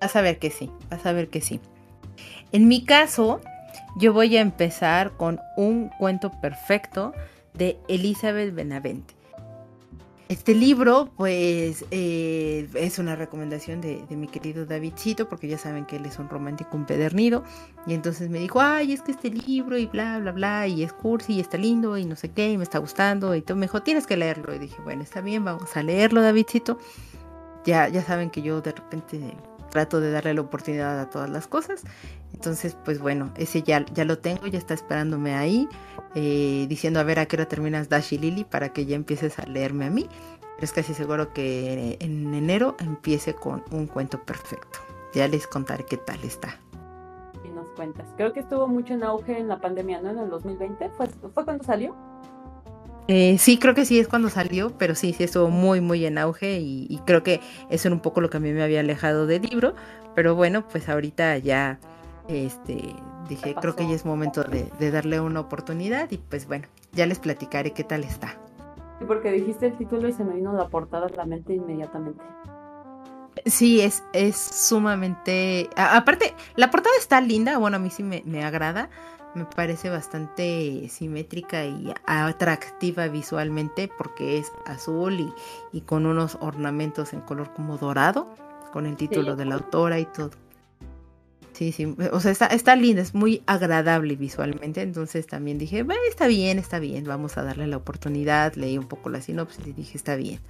Vas 0.01 0.17
a 0.17 0.23
ver 0.23 0.39
que 0.39 0.51
sí, 0.51 0.71
vas 0.91 1.07
a 1.07 1.13
ver 1.13 1.29
que 1.29 1.41
sí. 1.41 1.61
En 2.51 2.67
mi 2.67 2.85
caso, 2.85 3.41
yo 3.97 4.13
voy 4.13 4.37
a 4.37 4.41
empezar 4.41 5.13
con 5.17 5.41
un 5.57 5.91
cuento 5.99 6.31
perfecto 6.41 7.13
de 7.55 7.79
Elizabeth 7.89 8.55
Benavente. 8.55 9.15
Este 10.33 10.55
libro, 10.55 11.11
pues, 11.19 11.85
eh, 11.91 12.67
es 12.73 12.99
una 12.99 13.17
recomendación 13.17 13.83
de, 13.83 14.03
mi 14.09 14.29
querido 14.29 14.65
Davidcito, 14.65 15.29
porque 15.29 15.47
ya 15.47 15.59
saben 15.59 15.85
que 15.85 15.97
él 15.97 16.07
es 16.07 16.19
un 16.19 16.31
romántico 16.31 16.75
empedernido. 16.75 17.45
Y 17.87 17.93
entonces 17.93 18.31
me 18.31 18.39
dijo, 18.39 18.63
ay, 18.63 18.95
es 18.95 19.03
que 19.03 19.13
este 19.13 19.29
libro 19.29 19.77
y 19.77 19.85
bla, 19.85 20.19
bla, 20.21 20.33
bla, 20.33 20.67
y 20.67 20.85
es 20.85 20.93
cursi 20.95 21.35
y 21.35 21.41
está 21.41 21.59
lindo 21.59 21.99
y 21.99 22.07
no 22.07 22.17
sé 22.17 22.31
qué, 22.31 22.51
y 22.51 22.57
me 22.57 22.65
está 22.65 22.79
gustando. 22.79 23.35
Y 23.35 23.43
todo 23.43 23.59
me 23.59 23.67
dijo, 23.67 23.83
tienes 23.83 24.07
que 24.07 24.17
leerlo. 24.17 24.55
Y 24.55 24.59
dije, 24.59 24.81
bueno, 24.83 25.03
está 25.03 25.21
bien, 25.21 25.45
vamos 25.45 25.77
a 25.77 25.83
leerlo, 25.83 26.23
Davidcito. 26.23 26.79
Ya, 27.67 27.89
ya 27.89 28.03
saben 28.03 28.31
que 28.31 28.41
yo 28.41 28.63
de 28.63 28.73
repente 28.73 29.37
trato 29.73 30.01
de 30.01 30.11
darle 30.13 30.35
la 30.35 30.43
oportunidad 30.43 31.01
a 31.01 31.09
todas 31.11 31.31
las 31.31 31.49
cosas. 31.49 31.83
Entonces, 32.35 32.77
pues 32.85 33.01
bueno, 33.01 33.33
ese 33.37 33.63
ya, 33.63 33.85
ya 33.95 34.05
lo 34.05 34.19
tengo, 34.19 34.47
ya 34.47 34.59
está 34.59 34.75
esperándome 34.75 35.35
ahí, 35.35 35.67
eh, 36.15 36.67
diciendo 36.69 37.01
a 37.01 37.03
ver 37.03 37.19
a 37.19 37.27
qué 37.27 37.37
hora 37.37 37.47
terminas 37.47 37.89
Dash 37.89 38.13
y 38.13 38.19
Lily 38.19 38.45
para 38.45 38.69
que 38.69 38.85
ya 38.85 38.95
empieces 38.95 39.39
a 39.39 39.47
leerme 39.47 39.87
a 39.87 39.91
mí. 39.91 40.07
Pero 40.55 40.65
es 40.65 40.73
casi 40.73 40.93
seguro 40.93 41.33
que 41.33 41.97
en 42.01 42.35
enero 42.35 42.77
empiece 42.79 43.35
con 43.35 43.65
un 43.71 43.87
cuento 43.87 44.23
perfecto. 44.23 44.79
Ya 45.15 45.27
les 45.27 45.47
contaré 45.47 45.85
qué 45.85 45.97
tal 45.97 46.23
está. 46.23 46.61
Y 47.43 47.49
nos 47.49 47.69
cuentas. 47.71 48.07
Creo 48.17 48.33
que 48.33 48.41
estuvo 48.41 48.69
mucho 48.69 48.93
en 48.93 49.03
auge 49.03 49.39
en 49.39 49.49
la 49.49 49.59
pandemia, 49.59 50.03
¿no? 50.03 50.11
En 50.11 50.19
el 50.19 50.31
2020. 50.31 50.91
¿Fue, 50.91 51.07
fue 51.07 51.45
cuando 51.45 51.65
salió? 51.65 51.97
Eh, 53.09 53.37
sí, 53.39 53.59
creo 53.59 53.75
que 53.75 53.85
sí 53.85 53.99
es 53.99 54.07
cuando 54.07 54.31
salió, 54.31 54.71
pero 54.79 54.95
sí, 54.95 55.13
sí 55.13 55.25
estuvo 55.25 55.49
muy, 55.49 55.81
muy 55.81 56.05
en 56.07 56.19
auge 56.19 56.59
y, 56.61 57.01
creo 57.05 57.23
que 57.23 57.41
eso 57.69 57.89
era 57.89 57.95
un 57.95 58.01
poco 58.01 58.21
lo 58.21 58.31
que 58.31 58.37
a 58.37 58.41
mí 58.41 58.53
me 58.53 58.63
había 58.63 58.81
alejado 58.81 59.27
del 59.27 59.43
libro, 59.43 59.75
pero 60.15 60.35
bueno, 60.35 60.67
pues 60.69 60.89
ahorita 60.89 61.39
ya, 61.39 61.81
este, 62.29 62.95
dije, 63.29 63.55
creo 63.61 63.75
que 63.75 63.89
ya 63.89 63.95
es 63.95 64.05
momento 64.05 64.45
de, 64.45 64.91
darle 64.91 65.21
una 65.21 65.41
oportunidad 65.41 66.11
y 66.11 66.19
pues 66.19 66.47
bueno, 66.47 66.69
ya 66.93 67.07
les 67.07 67.19
platicaré 67.19 67.73
qué 67.73 67.83
tal 67.83 68.05
está. 68.05 68.39
Sí, 68.99 69.05
porque 69.07 69.33
dijiste 69.33 69.67
el 69.67 69.77
título 69.77 70.09
y 70.09 70.13
se 70.13 70.23
me 70.23 70.35
vino 70.35 70.53
la 70.53 70.69
portada 70.69 71.07
a 71.07 71.11
la 71.11 71.25
mente 71.25 71.55
inmediatamente. 71.55 72.23
Sí, 73.47 73.81
es, 73.81 74.05
es 74.13 74.37
sumamente... 74.37 75.69
aparte, 75.75 76.35
la 76.55 76.71
portada 76.71 76.95
está 77.01 77.21
linda, 77.21 77.59
bueno, 77.59 77.79
a 77.79 77.81
mí 77.81 77.91
sí 77.91 78.05
me, 78.05 78.23
me 78.27 78.45
agrada, 78.45 78.91
me 79.35 79.45
parece 79.45 79.89
bastante 79.89 80.89
simétrica 80.91 81.65
y 81.65 81.93
atractiva 82.07 83.09
visualmente 83.09 83.91
porque 83.97 84.39
es 84.39 84.53
azul 84.67 85.33
y, 85.73 85.81
con 85.83 86.07
unos 86.07 86.37
ornamentos 86.41 87.13
en 87.13 87.21
color 87.21 87.53
como 87.55 87.79
dorado, 87.79 88.35
con 88.73 88.87
el 88.87 88.97
título 88.97 89.37
de 89.37 89.45
la 89.45 89.55
autora 89.57 89.99
y 89.99 90.07
todo. 90.07 90.31
Sí, 91.53 91.71
sí, 91.71 91.95
o 92.11 92.21
sea, 92.21 92.33
está, 92.33 92.47
está 92.47 92.77
linda, 92.77 93.03
es 93.03 93.15
muy 93.15 93.43
agradable 93.47 94.17
visualmente, 94.17 94.81
entonces 94.81 95.27
también 95.27 95.59
dije, 95.59 95.83
bueno, 95.83 96.01
está 96.09 96.27
bien, 96.27 96.59
está 96.59 96.79
bien, 96.79 97.05
vamos 97.05 97.37
a 97.37 97.43
darle 97.43 97.67
la 97.67 97.77
oportunidad, 97.77 98.55
leí 98.55 98.79
un 98.79 98.89
poco 98.89 99.11
la 99.11 99.21
sinopsis 99.21 99.67
y 99.67 99.73
dije, 99.73 99.99
está 99.99 100.17
bien. 100.17 100.41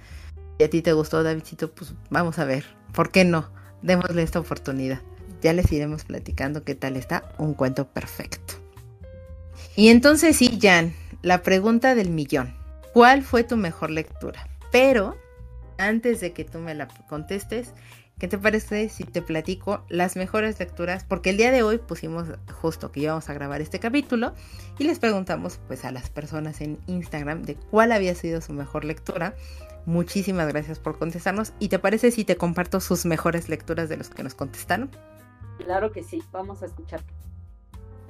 Y 0.57 0.63
a 0.63 0.69
ti 0.69 0.81
te 0.81 0.93
gustó, 0.93 1.21
Davidcito, 1.21 1.71
pues 1.71 1.93
vamos 2.09 2.39
a 2.39 2.45
ver, 2.45 2.65
¿por 2.93 3.11
qué 3.11 3.25
no? 3.25 3.49
Démosle 3.81 4.23
esta 4.23 4.39
oportunidad. 4.39 5.01
Ya 5.41 5.51
les 5.51 5.69
iremos 5.73 6.05
platicando 6.05 6.63
qué 6.63 6.73
tal 6.73 6.95
está 6.95 7.33
un 7.37 7.53
cuento 7.53 7.85
perfecto. 7.85 8.62
Y 9.75 9.89
entonces 9.89 10.35
sí, 10.37 10.59
Jan, 10.61 10.93
la 11.23 11.41
pregunta 11.41 11.95
del 11.95 12.09
millón. 12.11 12.53
¿Cuál 12.93 13.23
fue 13.23 13.43
tu 13.43 13.57
mejor 13.57 13.89
lectura? 13.89 14.47
Pero 14.71 15.17
antes 15.79 16.19
de 16.19 16.31
que 16.31 16.45
tú 16.45 16.59
me 16.59 16.75
la 16.75 16.87
contestes, 17.09 17.73
¿qué 18.19 18.27
te 18.27 18.37
parece 18.37 18.87
si 18.89 19.03
te 19.03 19.23
platico 19.23 19.83
las 19.89 20.15
mejores 20.15 20.59
lecturas? 20.59 21.03
Porque 21.03 21.31
el 21.31 21.37
día 21.37 21.51
de 21.51 21.63
hoy 21.63 21.79
pusimos 21.79 22.27
justo 22.61 22.91
que 22.91 22.99
íbamos 22.99 23.29
a 23.29 23.33
grabar 23.33 23.61
este 23.61 23.79
capítulo 23.79 24.35
y 24.77 24.83
les 24.83 24.99
preguntamos 24.99 25.59
pues 25.67 25.85
a 25.85 25.91
las 25.91 26.11
personas 26.11 26.61
en 26.61 26.77
Instagram 26.85 27.41
de 27.41 27.55
cuál 27.55 27.93
había 27.93 28.13
sido 28.13 28.41
su 28.41 28.53
mejor 28.53 28.85
lectura. 28.85 29.35
Muchísimas 29.87 30.47
gracias 30.47 30.77
por 30.77 30.99
contestarnos. 30.99 31.53
¿Y 31.57 31.69
te 31.69 31.79
parece 31.79 32.11
si 32.11 32.25
te 32.25 32.37
comparto 32.37 32.79
sus 32.79 33.05
mejores 33.05 33.49
lecturas 33.49 33.89
de 33.89 33.97
los 33.97 34.09
que 34.09 34.21
nos 34.21 34.35
contestaron? 34.35 34.91
Claro 35.57 35.91
que 35.91 36.03
sí, 36.03 36.21
vamos 36.31 36.61
a 36.61 36.67
escuchar. 36.67 37.01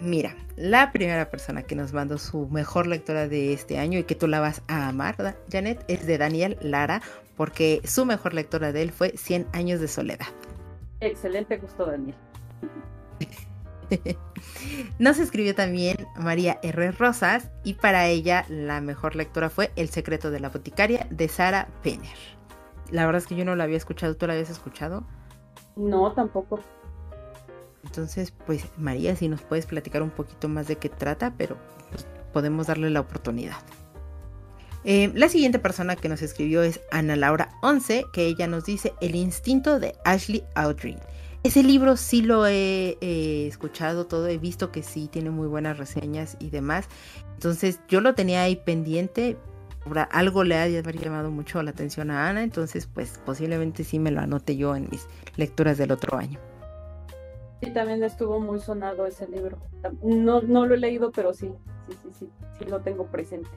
Mira, 0.03 0.35
la 0.57 0.91
primera 0.91 1.31
persona 1.31 1.63
que 1.63 1.75
nos 1.75 1.93
mandó 1.93 2.17
su 2.17 2.49
mejor 2.49 2.87
lectora 2.87 3.29
de 3.29 3.53
este 3.53 3.79
año 3.79 3.99
y 3.99 4.03
que 4.03 4.15
tú 4.15 4.27
la 4.27 4.41
vas 4.41 4.61
a 4.67 4.89
amar, 4.89 5.15
Janet, 5.49 5.85
es 5.87 6.05
de 6.05 6.17
Daniel 6.17 6.57
Lara, 6.59 7.01
porque 7.37 7.79
su 7.85 8.05
mejor 8.05 8.33
lectora 8.33 8.73
de 8.73 8.81
él 8.81 8.91
fue 8.91 9.13
100 9.15 9.47
años 9.53 9.79
de 9.79 9.87
soledad. 9.87 10.27
Excelente 10.99 11.55
gusto, 11.55 11.85
Daniel. 11.85 12.17
Nos 14.99 15.19
escribió 15.19 15.55
también 15.55 15.95
María 16.17 16.59
R. 16.63 16.91
Rosas 16.91 17.49
y 17.63 17.75
para 17.75 18.07
ella 18.07 18.45
la 18.49 18.81
mejor 18.81 19.15
lectura 19.15 19.49
fue 19.49 19.71
El 19.77 19.87
secreto 19.87 20.31
de 20.31 20.41
la 20.41 20.49
boticaria 20.49 21.07
de 21.11 21.29
Sara 21.29 21.69
Penner. 21.81 22.17
La 22.91 23.05
verdad 23.05 23.21
es 23.21 23.27
que 23.27 23.35
yo 23.35 23.45
no 23.45 23.55
la 23.55 23.63
había 23.63 23.77
escuchado, 23.77 24.17
¿tú 24.17 24.27
la 24.27 24.33
habías 24.33 24.49
escuchado? 24.49 25.05
No, 25.77 26.11
tampoco. 26.11 26.59
Entonces, 27.83 28.33
pues 28.45 28.65
María, 28.77 29.15
si 29.15 29.27
nos 29.27 29.41
puedes 29.41 29.65
platicar 29.65 30.01
un 30.01 30.09
poquito 30.09 30.47
más 30.49 30.67
de 30.67 30.77
qué 30.77 30.89
trata, 30.89 31.33
pero 31.37 31.57
pues, 31.89 32.05
podemos 32.31 32.67
darle 32.67 32.89
la 32.89 33.01
oportunidad. 33.01 33.57
Eh, 34.85 35.11
la 35.15 35.29
siguiente 35.29 35.59
persona 35.59 35.95
que 35.95 36.09
nos 36.09 36.21
escribió 36.21 36.61
es 36.61 36.81
Ana 36.91 37.15
Laura 37.15 37.49
11, 37.61 38.05
que 38.11 38.25
ella 38.25 38.47
nos 38.47 38.65
dice 38.65 38.93
El 38.99 39.15
instinto 39.15 39.79
de 39.79 39.95
Ashley 40.03 40.43
Audrey. 40.55 40.97
Ese 41.43 41.61
libro 41.61 41.97
sí 41.97 42.21
lo 42.21 42.47
he 42.47 42.97
escuchado 43.47 44.07
todo, 44.07 44.27
he 44.27 44.37
visto 44.37 44.71
que 44.71 44.81
sí 44.81 45.09
tiene 45.11 45.29
muy 45.29 45.47
buenas 45.47 45.77
reseñas 45.77 46.37
y 46.39 46.49
demás. 46.49 46.87
Entonces 47.33 47.79
yo 47.89 47.99
lo 47.99 48.15
tenía 48.15 48.43
ahí 48.43 48.55
pendiente, 48.55 49.37
algo 50.11 50.43
le 50.45 50.55
ha 50.55 50.67
llamado 50.67 51.31
mucho 51.31 51.61
la 51.61 51.71
atención 51.71 52.11
a 52.11 52.29
Ana, 52.29 52.43
entonces 52.43 52.87
pues 52.87 53.19
posiblemente 53.25 53.83
sí 53.83 53.99
me 53.99 54.11
lo 54.11 54.21
anote 54.21 54.55
yo 54.55 54.75
en 54.75 54.87
mis 54.89 55.07
lecturas 55.35 55.77
del 55.77 55.91
otro 55.91 56.17
año. 56.17 56.39
Sí, 57.63 57.71
también 57.71 58.03
estuvo 58.03 58.39
muy 58.39 58.59
sonado 58.59 59.05
ese 59.05 59.27
libro. 59.27 59.57
No, 60.01 60.41
no 60.41 60.65
lo 60.65 60.75
he 60.75 60.77
leído, 60.77 61.11
pero 61.11 61.33
sí, 61.33 61.49
sí, 61.87 61.95
sí, 62.01 62.09
sí, 62.19 62.29
sí 62.57 62.65
lo 62.65 62.81
tengo 62.81 63.05
presente. 63.05 63.49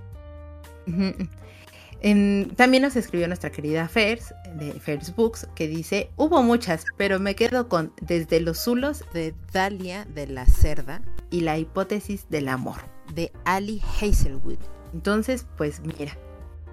también 2.57 2.82
nos 2.82 2.94
escribió 2.94 3.26
nuestra 3.26 3.50
querida 3.50 3.88
Fers, 3.88 4.32
de 4.54 4.72
Fers 4.72 5.14
Books, 5.16 5.48
que 5.54 5.66
dice, 5.66 6.11
hubo 6.16 6.42
muchas, 6.42 6.84
pero 6.96 7.18
me 7.18 7.34
quedo 7.34 7.68
con 7.68 7.92
Desde 8.00 8.40
los 8.40 8.59
Zulos 8.59 9.04
de 9.12 9.34
Dalia 9.52 10.04
de 10.04 10.28
la 10.28 10.46
Cerda 10.46 11.02
y 11.30 11.40
La 11.40 11.59
hipótesis 11.59 12.28
del 12.28 12.48
amor 12.48 12.76
de 13.14 13.32
Ali 13.44 13.82
Hazelwood. 14.00 14.59
Entonces, 14.92 15.46
pues 15.57 15.80
mira, 15.80 16.16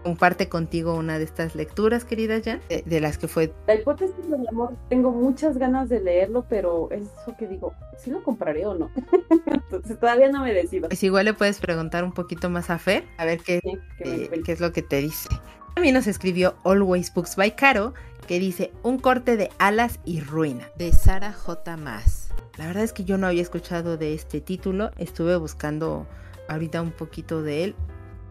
comparte 0.04 0.50
contigo 0.50 0.94
una 0.96 1.18
de 1.18 1.24
estas 1.24 1.56
lecturas, 1.56 2.06
querida 2.06 2.42
Jan, 2.44 2.62
de, 2.68 3.00
las 3.00 3.18
que 3.18 3.28
fue. 3.28 3.54
La 3.68 3.76
hipótesis 3.76 4.30
del 4.30 4.48
amor, 4.48 4.76
tengo 4.90 5.12
muchas 5.12 5.58
ganas 5.58 5.90
de 5.90 6.02
leerlo, 6.02 6.46
pero 6.48 6.90
es 6.92 7.04
eso 7.04 7.36
que 7.38 7.48
digo, 7.48 7.74
si 7.98 8.12
lo 8.12 8.22
compraré 8.24 8.66
o 8.66 8.76
no. 8.76 8.92
Entonces 9.48 10.00
todavía 10.00 10.30
no 10.30 10.44
me 10.44 10.54
decido. 10.54 10.90
Pues 10.90 11.04
igual 11.04 11.26
le 11.26 11.34
puedes 11.34 11.60
preguntar 11.60 12.04
un 12.04 12.12
poquito 12.12 12.50
más 12.50 12.70
a 12.70 12.78
Fer, 12.78 13.06
a 13.18 13.26
ver 13.26 13.40
qué, 13.40 13.62
eh, 14.00 14.42
qué 14.46 14.52
es 14.52 14.60
lo 14.60 14.72
que 14.72 14.82
te 14.82 14.98
dice. 14.98 15.30
También 15.74 15.96
nos 15.96 16.06
escribió 16.06 16.56
Always 16.64 17.12
Books 17.14 17.36
by 17.36 17.56
Caro, 17.56 17.94
que 18.28 18.40
dice 18.40 18.72
Un 18.84 19.00
corte 19.00 19.38
de 19.38 19.50
alas 19.58 20.00
y 20.06 20.20
ruina. 20.20 20.68
De 20.76 20.92
Sara 20.92 21.34
J. 21.34 21.78
Maas. 21.78 22.30
La 22.58 22.68
verdad 22.68 22.84
es 22.84 22.94
que 22.94 23.04
yo 23.04 23.18
no 23.18 23.26
había 23.26 23.42
escuchado 23.42 23.98
de 23.98 24.14
este 24.14 24.40
título, 24.40 24.92
estuve 24.98 25.36
buscando 25.38 26.06
ahorita 26.48 26.82
un 26.82 26.92
poquito 26.92 27.42
de 27.42 27.64
él, 27.64 27.76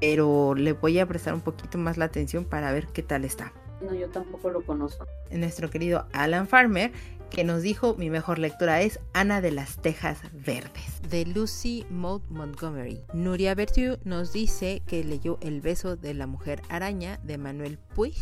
pero 0.03 0.57
le 0.57 0.73
voy 0.73 0.99
a 0.99 1.07
prestar 1.07 1.33
un 1.33 1.43
poquito 1.43 1.79
más 1.79 1.97
la 1.97 2.07
atención 2.07 2.45
para 2.45 2.73
ver 2.73 2.89
qué 2.89 3.05
tal 3.05 3.25
está. 3.25 3.53
No, 3.81 3.95
yo 3.95 4.09
tampoco 4.09 4.51
lo 4.51 4.67
conozco. 4.67 5.07
Nuestro 5.31 5.71
querido 5.71 6.09
Alan 6.13 6.49
Farmer, 6.49 6.91
que 7.31 7.45
nos 7.45 7.63
dijo 7.63 7.95
mi 7.95 8.11
mejor 8.11 8.41
lectura 8.41 8.81
es 8.81 8.99
Ana 9.13 9.41
de 9.41 9.53
las 9.53 9.81
Tejas 9.81 10.19
Verdes. 10.33 11.01
De 11.09 11.25
Lucy 11.25 11.87
Maud 11.89 12.23
Montgomery. 12.31 13.05
Nuria 13.15 13.55
Bertiu 13.55 13.97
nos 14.03 14.33
dice 14.33 14.83
que 14.89 15.05
leyó 15.05 15.39
El 15.41 15.61
beso 15.61 15.95
de 15.95 16.15
la 16.15 16.27
mujer 16.27 16.63
araña 16.69 17.21
de 17.23 17.39
Manuel 17.39 17.79
Puig. 17.95 18.17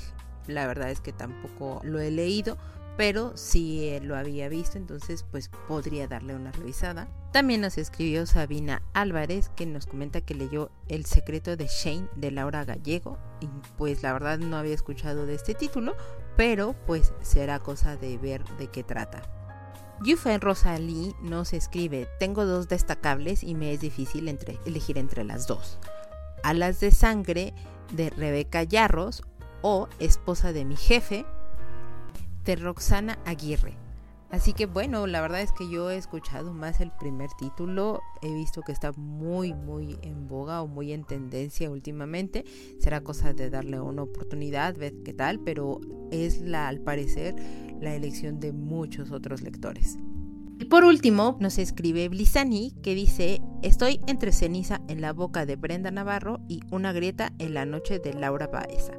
La 0.49 0.66
verdad 0.66 0.91
es 0.91 1.01
que 1.01 1.14
tampoco 1.14 1.81
lo 1.83 1.99
he 1.99 2.11
leído, 2.11 2.59
pero 3.01 3.34
sí 3.34 3.98
lo 4.03 4.14
había 4.14 4.51
visto, 4.51 4.76
entonces 4.76 5.24
pues 5.30 5.48
podría 5.66 6.07
darle 6.07 6.34
una 6.34 6.53
revisada. 6.53 7.09
También 7.32 7.62
nos 7.62 7.78
escribió 7.78 8.26
Sabina 8.26 8.82
Álvarez 8.92 9.48
que 9.57 9.64
nos 9.64 9.86
comenta 9.86 10.20
que 10.20 10.34
leyó 10.34 10.70
El 10.86 11.07
secreto 11.07 11.57
de 11.57 11.66
Shane 11.66 12.11
de 12.16 12.30
Laura 12.30 12.66
Gallego 12.66 13.16
y 13.40 13.48
pues 13.78 14.03
la 14.03 14.12
verdad 14.12 14.38
no 14.38 14.59
había 14.59 14.74
escuchado 14.74 15.24
de 15.24 15.36
este 15.36 15.55
título, 15.55 15.96
pero 16.36 16.74
pues 16.86 17.14
será 17.22 17.61
cosa 17.61 17.96
de 17.96 18.18
ver 18.18 18.44
de 18.59 18.66
qué 18.66 18.84
trata. 18.84 19.22
Yufen 20.05 20.42
Rosalí 20.42 21.14
nos 21.22 21.55
escribe, 21.55 22.07
tengo 22.18 22.44
dos 22.44 22.68
destacables 22.68 23.42
y 23.42 23.55
me 23.55 23.72
es 23.72 23.80
difícil 23.80 24.28
elegir 24.66 24.98
entre 24.98 25.24
las 25.24 25.46
dos. 25.46 25.78
Alas 26.42 26.80
de 26.80 26.90
sangre 26.90 27.55
de 27.94 28.11
Rebeca 28.11 28.62
Yarros 28.62 29.22
o 29.62 29.88
Esposa 30.01 30.53
de 30.53 30.66
mi 30.66 30.76
jefe 30.76 31.24
de 32.51 32.57
Roxana 32.57 33.16
Aguirre. 33.26 33.74
Así 34.28 34.53
que 34.55 34.66
bueno, 34.66 35.07
la 35.07 35.20
verdad 35.20 35.40
es 35.40 35.53
que 35.53 35.70
yo 35.70 35.88
he 35.88 35.96
escuchado 35.96 36.53
más 36.53 36.80
el 36.80 36.90
primer 36.90 37.30
título, 37.38 38.01
he 38.22 38.34
visto 38.34 38.62
que 38.62 38.72
está 38.72 38.90
muy 38.92 39.55
muy 39.55 39.96
en 40.03 40.26
boga 40.26 40.61
o 40.61 40.66
muy 40.66 40.92
en 40.92 41.05
tendencia 41.05 41.70
últimamente, 41.70 42.44
será 42.80 43.03
cosa 43.03 43.32
de 43.34 43.51
darle 43.51 43.80
una 43.80 44.03
oportunidad, 44.03 44.76
ver 44.76 44.94
qué 45.05 45.12
tal, 45.12 45.38
pero 45.38 45.80
es 46.11 46.40
la 46.40 46.66
al 46.66 46.80
parecer 46.80 47.36
la 47.80 47.94
elección 47.94 48.40
de 48.40 48.53
muchos 48.53 49.12
otros 49.12 49.42
lectores. 49.42 49.96
Y 50.59 50.64
por 50.64 50.82
último, 50.84 51.36
nos 51.40 51.57
escribe 51.57 52.09
Blisani 52.09 52.72
que 52.82 52.96
dice, 52.96 53.40
estoy 53.62 54.01
entre 54.09 54.32
ceniza 54.32 54.80
en 54.88 55.01
la 55.01 55.12
boca 55.12 55.46
de 55.46 55.55
Brenda 55.55 55.92
Navarro 55.92 56.40
y 56.48 56.62
una 56.72 56.92
grieta 56.92 57.32
en 57.38 57.55
la 57.55 57.64
noche 57.64 58.01
de 58.01 58.12
Laura 58.12 58.48
Baeza. 58.48 58.92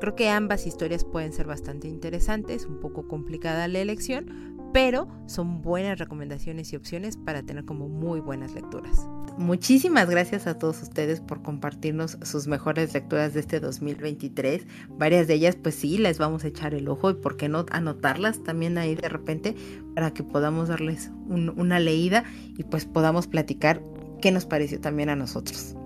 Creo 0.00 0.14
que 0.14 0.28
ambas 0.28 0.66
historias 0.66 1.04
pueden 1.04 1.32
ser 1.32 1.46
bastante 1.46 1.88
interesantes, 1.88 2.66
un 2.66 2.80
poco 2.80 3.08
complicada 3.08 3.68
la 3.68 3.80
elección, 3.80 4.56
pero 4.72 5.08
son 5.26 5.62
buenas 5.62 5.98
recomendaciones 5.98 6.72
y 6.72 6.76
opciones 6.76 7.16
para 7.16 7.42
tener 7.42 7.64
como 7.64 7.88
muy 7.88 8.20
buenas 8.20 8.52
lecturas. 8.52 9.08
Muchísimas 9.38 10.10
gracias 10.10 10.46
a 10.46 10.58
todos 10.58 10.82
ustedes 10.82 11.20
por 11.20 11.42
compartirnos 11.42 12.18
sus 12.22 12.48
mejores 12.48 12.92
lecturas 12.92 13.34
de 13.34 13.40
este 13.40 13.60
2023. 13.60 14.66
Varias 14.90 15.26
de 15.26 15.34
ellas 15.34 15.56
pues 15.56 15.74
sí, 15.76 15.96
les 15.96 16.18
vamos 16.18 16.44
a 16.44 16.48
echar 16.48 16.74
el 16.74 16.88
ojo 16.88 17.10
y 17.10 17.14
por 17.14 17.36
qué 17.36 17.48
no 17.48 17.64
anotarlas 17.70 18.42
también 18.42 18.78
ahí 18.78 18.94
de 18.94 19.08
repente 19.08 19.54
para 19.94 20.12
que 20.12 20.22
podamos 20.22 20.68
darles 20.68 21.10
una 21.28 21.80
leída 21.80 22.24
y 22.56 22.64
pues 22.64 22.84
podamos 22.84 23.26
platicar 23.26 23.82
qué 24.20 24.32
nos 24.32 24.44
pareció 24.44 24.80
también 24.80 25.08
a 25.08 25.16
nosotros. 25.16 25.76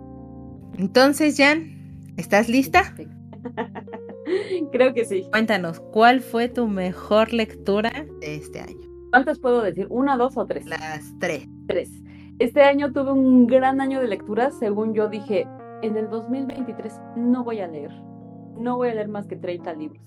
Entonces, 0.78 1.36
Jan, 1.36 2.14
¿estás 2.16 2.48
lista? 2.48 2.94
Creo 4.72 4.94
que 4.94 5.04
sí. 5.04 5.26
Cuéntanos, 5.30 5.80
¿cuál 5.80 6.20
fue 6.20 6.48
tu 6.48 6.66
mejor 6.68 7.32
lectura 7.32 8.06
de 8.20 8.36
este 8.36 8.60
año? 8.60 8.88
¿Cuántas 9.10 9.38
puedo 9.38 9.62
decir? 9.62 9.86
¿Una, 9.90 10.16
dos 10.16 10.36
o 10.36 10.46
tres? 10.46 10.66
Las 10.66 11.18
tres. 11.18 11.46
Tres. 11.66 11.90
Este 12.38 12.62
año 12.62 12.92
tuve 12.92 13.12
un 13.12 13.46
gran 13.46 13.80
año 13.80 14.00
de 14.00 14.08
lecturas. 14.08 14.58
Según 14.58 14.94
yo 14.94 15.08
dije, 15.08 15.46
en 15.82 15.96
el 15.96 16.08
2023 16.08 17.00
no 17.16 17.44
voy 17.44 17.60
a 17.60 17.68
leer. 17.68 17.92
No 18.58 18.76
voy 18.76 18.88
a 18.88 18.94
leer 18.94 19.08
más 19.08 19.26
que 19.26 19.36
30 19.36 19.74
libros. 19.74 20.02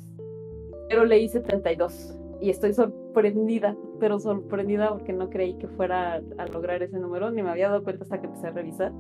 Pero 0.90 1.06
leí 1.06 1.30
72 1.30 2.18
y 2.42 2.50
estoy 2.50 2.74
sorprendida, 2.74 3.76
pero 4.00 4.20
sorprendida 4.20 4.90
porque 4.90 5.14
no 5.14 5.30
creí 5.30 5.58
que 5.58 5.68
fuera 5.68 6.22
a 6.38 6.46
lograr 6.48 6.84
ese 6.84 7.00
número, 7.00 7.32
ni 7.32 7.42
me 7.42 7.50
había 7.50 7.70
dado 7.70 7.84
cuenta 7.84 8.04
hasta 8.04 8.20
que 8.20 8.28
empecé 8.28 8.48
a 8.48 8.52
revisar 8.52 8.92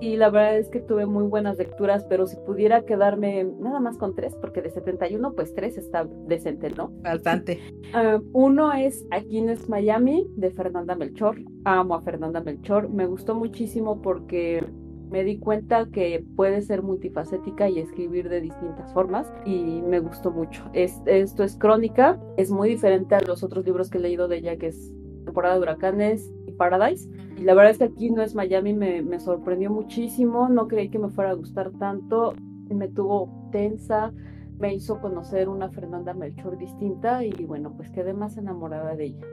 y 0.00 0.16
la 0.16 0.30
verdad 0.30 0.58
es 0.58 0.68
que 0.68 0.80
tuve 0.80 1.06
muy 1.06 1.24
buenas 1.24 1.58
lecturas, 1.58 2.04
pero 2.08 2.26
si 2.26 2.36
pudiera 2.36 2.84
quedarme 2.84 3.44
nada 3.44 3.80
más 3.80 3.96
con 3.96 4.14
tres, 4.14 4.34
porque 4.40 4.62
de 4.62 4.70
71 4.70 5.32
pues 5.34 5.54
tres 5.54 5.78
está 5.78 6.06
decente, 6.26 6.70
¿no? 6.70 6.90
Bastante. 7.02 7.60
Ah, 7.96 8.20
uno 8.32 8.72
es 8.72 9.06
Aquí 9.12 9.40
no 9.40 9.52
es 9.52 9.68
Miami 9.68 10.26
de 10.34 10.50
Fernanda 10.50 10.96
Melchor. 10.96 11.36
Amo 11.64 11.94
a 11.94 12.02
Fernanda 12.02 12.40
Melchor. 12.40 12.88
Me 12.88 13.06
gustó 13.06 13.36
muchísimo 13.36 14.02
porque 14.02 14.64
me 15.10 15.22
di 15.22 15.38
cuenta 15.38 15.86
que 15.92 16.24
puede 16.34 16.60
ser 16.62 16.82
multifacética 16.82 17.68
y 17.68 17.78
escribir 17.78 18.28
de 18.28 18.40
distintas 18.40 18.92
formas 18.92 19.32
y 19.44 19.80
me 19.82 20.00
gustó 20.00 20.32
mucho. 20.32 20.68
esto 20.72 21.44
es 21.44 21.56
crónica, 21.56 22.18
es 22.36 22.50
muy 22.50 22.68
diferente 22.68 23.14
a 23.14 23.20
los 23.20 23.44
otros 23.44 23.64
libros 23.64 23.90
que 23.90 23.98
he 23.98 24.00
leído 24.00 24.26
de 24.26 24.38
ella, 24.38 24.56
que 24.56 24.68
es 24.68 24.92
temporada 25.24 25.54
de 25.54 25.60
huracanes 25.60 26.32
y 26.46 26.52
Paradise. 26.52 27.08
Y 27.36 27.42
la 27.42 27.54
verdad 27.54 27.72
es 27.72 27.78
que 27.78 27.84
aquí 27.84 28.10
no 28.10 28.22
es 28.22 28.34
Miami, 28.34 28.74
me, 28.74 29.02
me 29.02 29.18
sorprendió 29.18 29.70
muchísimo, 29.70 30.48
no 30.48 30.68
creí 30.68 30.88
que 30.88 30.98
me 30.98 31.08
fuera 31.08 31.30
a 31.30 31.34
gustar 31.34 31.72
tanto, 31.72 32.34
me 32.68 32.88
tuvo 32.88 33.48
tensa, 33.50 34.12
me 34.58 34.74
hizo 34.74 35.00
conocer 35.00 35.48
una 35.48 35.70
Fernanda 35.70 36.14
Melchor 36.14 36.56
distinta 36.58 37.24
y 37.24 37.32
bueno, 37.44 37.72
pues 37.76 37.90
quedé 37.90 38.12
más 38.14 38.36
enamorada 38.36 38.94
de 38.94 39.04
ella. 39.06 39.26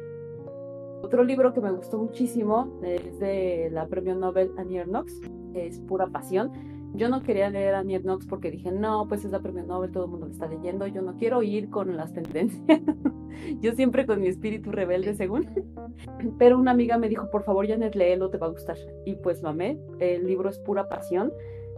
Otro 1.03 1.23
libro 1.23 1.53
que 1.53 1.61
me 1.61 1.71
gustó 1.71 1.97
muchísimo 1.97 2.79
es 2.83 3.19
de 3.19 3.69
la 3.71 3.87
premio 3.87 4.15
Nobel 4.15 4.51
Annie 4.57 4.83
Knox, 4.83 5.19
es 5.53 5.79
Pura 5.81 6.07
Pasión 6.07 6.51
yo 6.93 7.09
no 7.09 7.21
quería 7.21 7.49
leer 7.49 7.75
a 7.75 7.83
Nier 7.83 8.01
Knox 8.01 8.25
porque 8.27 8.51
dije, 8.51 8.71
no, 8.71 9.07
pues 9.07 9.23
es 9.25 9.31
la 9.31 9.39
premio 9.39 9.63
Nobel, 9.63 9.91
todo 9.91 10.05
el 10.05 10.11
mundo 10.11 10.27
lo 10.27 10.31
está 10.31 10.47
leyendo, 10.47 10.87
yo 10.87 11.01
no 11.01 11.15
quiero 11.15 11.41
ir 11.43 11.69
con 11.69 11.95
las 11.95 12.13
tendencias. 12.13 12.61
yo 13.61 13.73
siempre 13.73 14.05
con 14.05 14.21
mi 14.21 14.27
espíritu 14.27 14.71
rebelde, 14.71 15.13
según. 15.13 15.47
Pero 16.37 16.57
una 16.57 16.71
amiga 16.71 16.97
me 16.97 17.09
dijo, 17.09 17.29
por 17.29 17.43
favor, 17.43 17.67
Janet, 17.67 17.95
léelo, 17.95 18.29
te 18.29 18.37
va 18.37 18.47
a 18.47 18.51
gustar. 18.51 18.77
Y 19.05 19.15
pues 19.15 19.41
lo 19.41 19.49
amé. 19.49 19.79
El 19.99 20.27
libro 20.27 20.49
es 20.49 20.59
pura 20.59 20.89
pasión. 20.89 21.31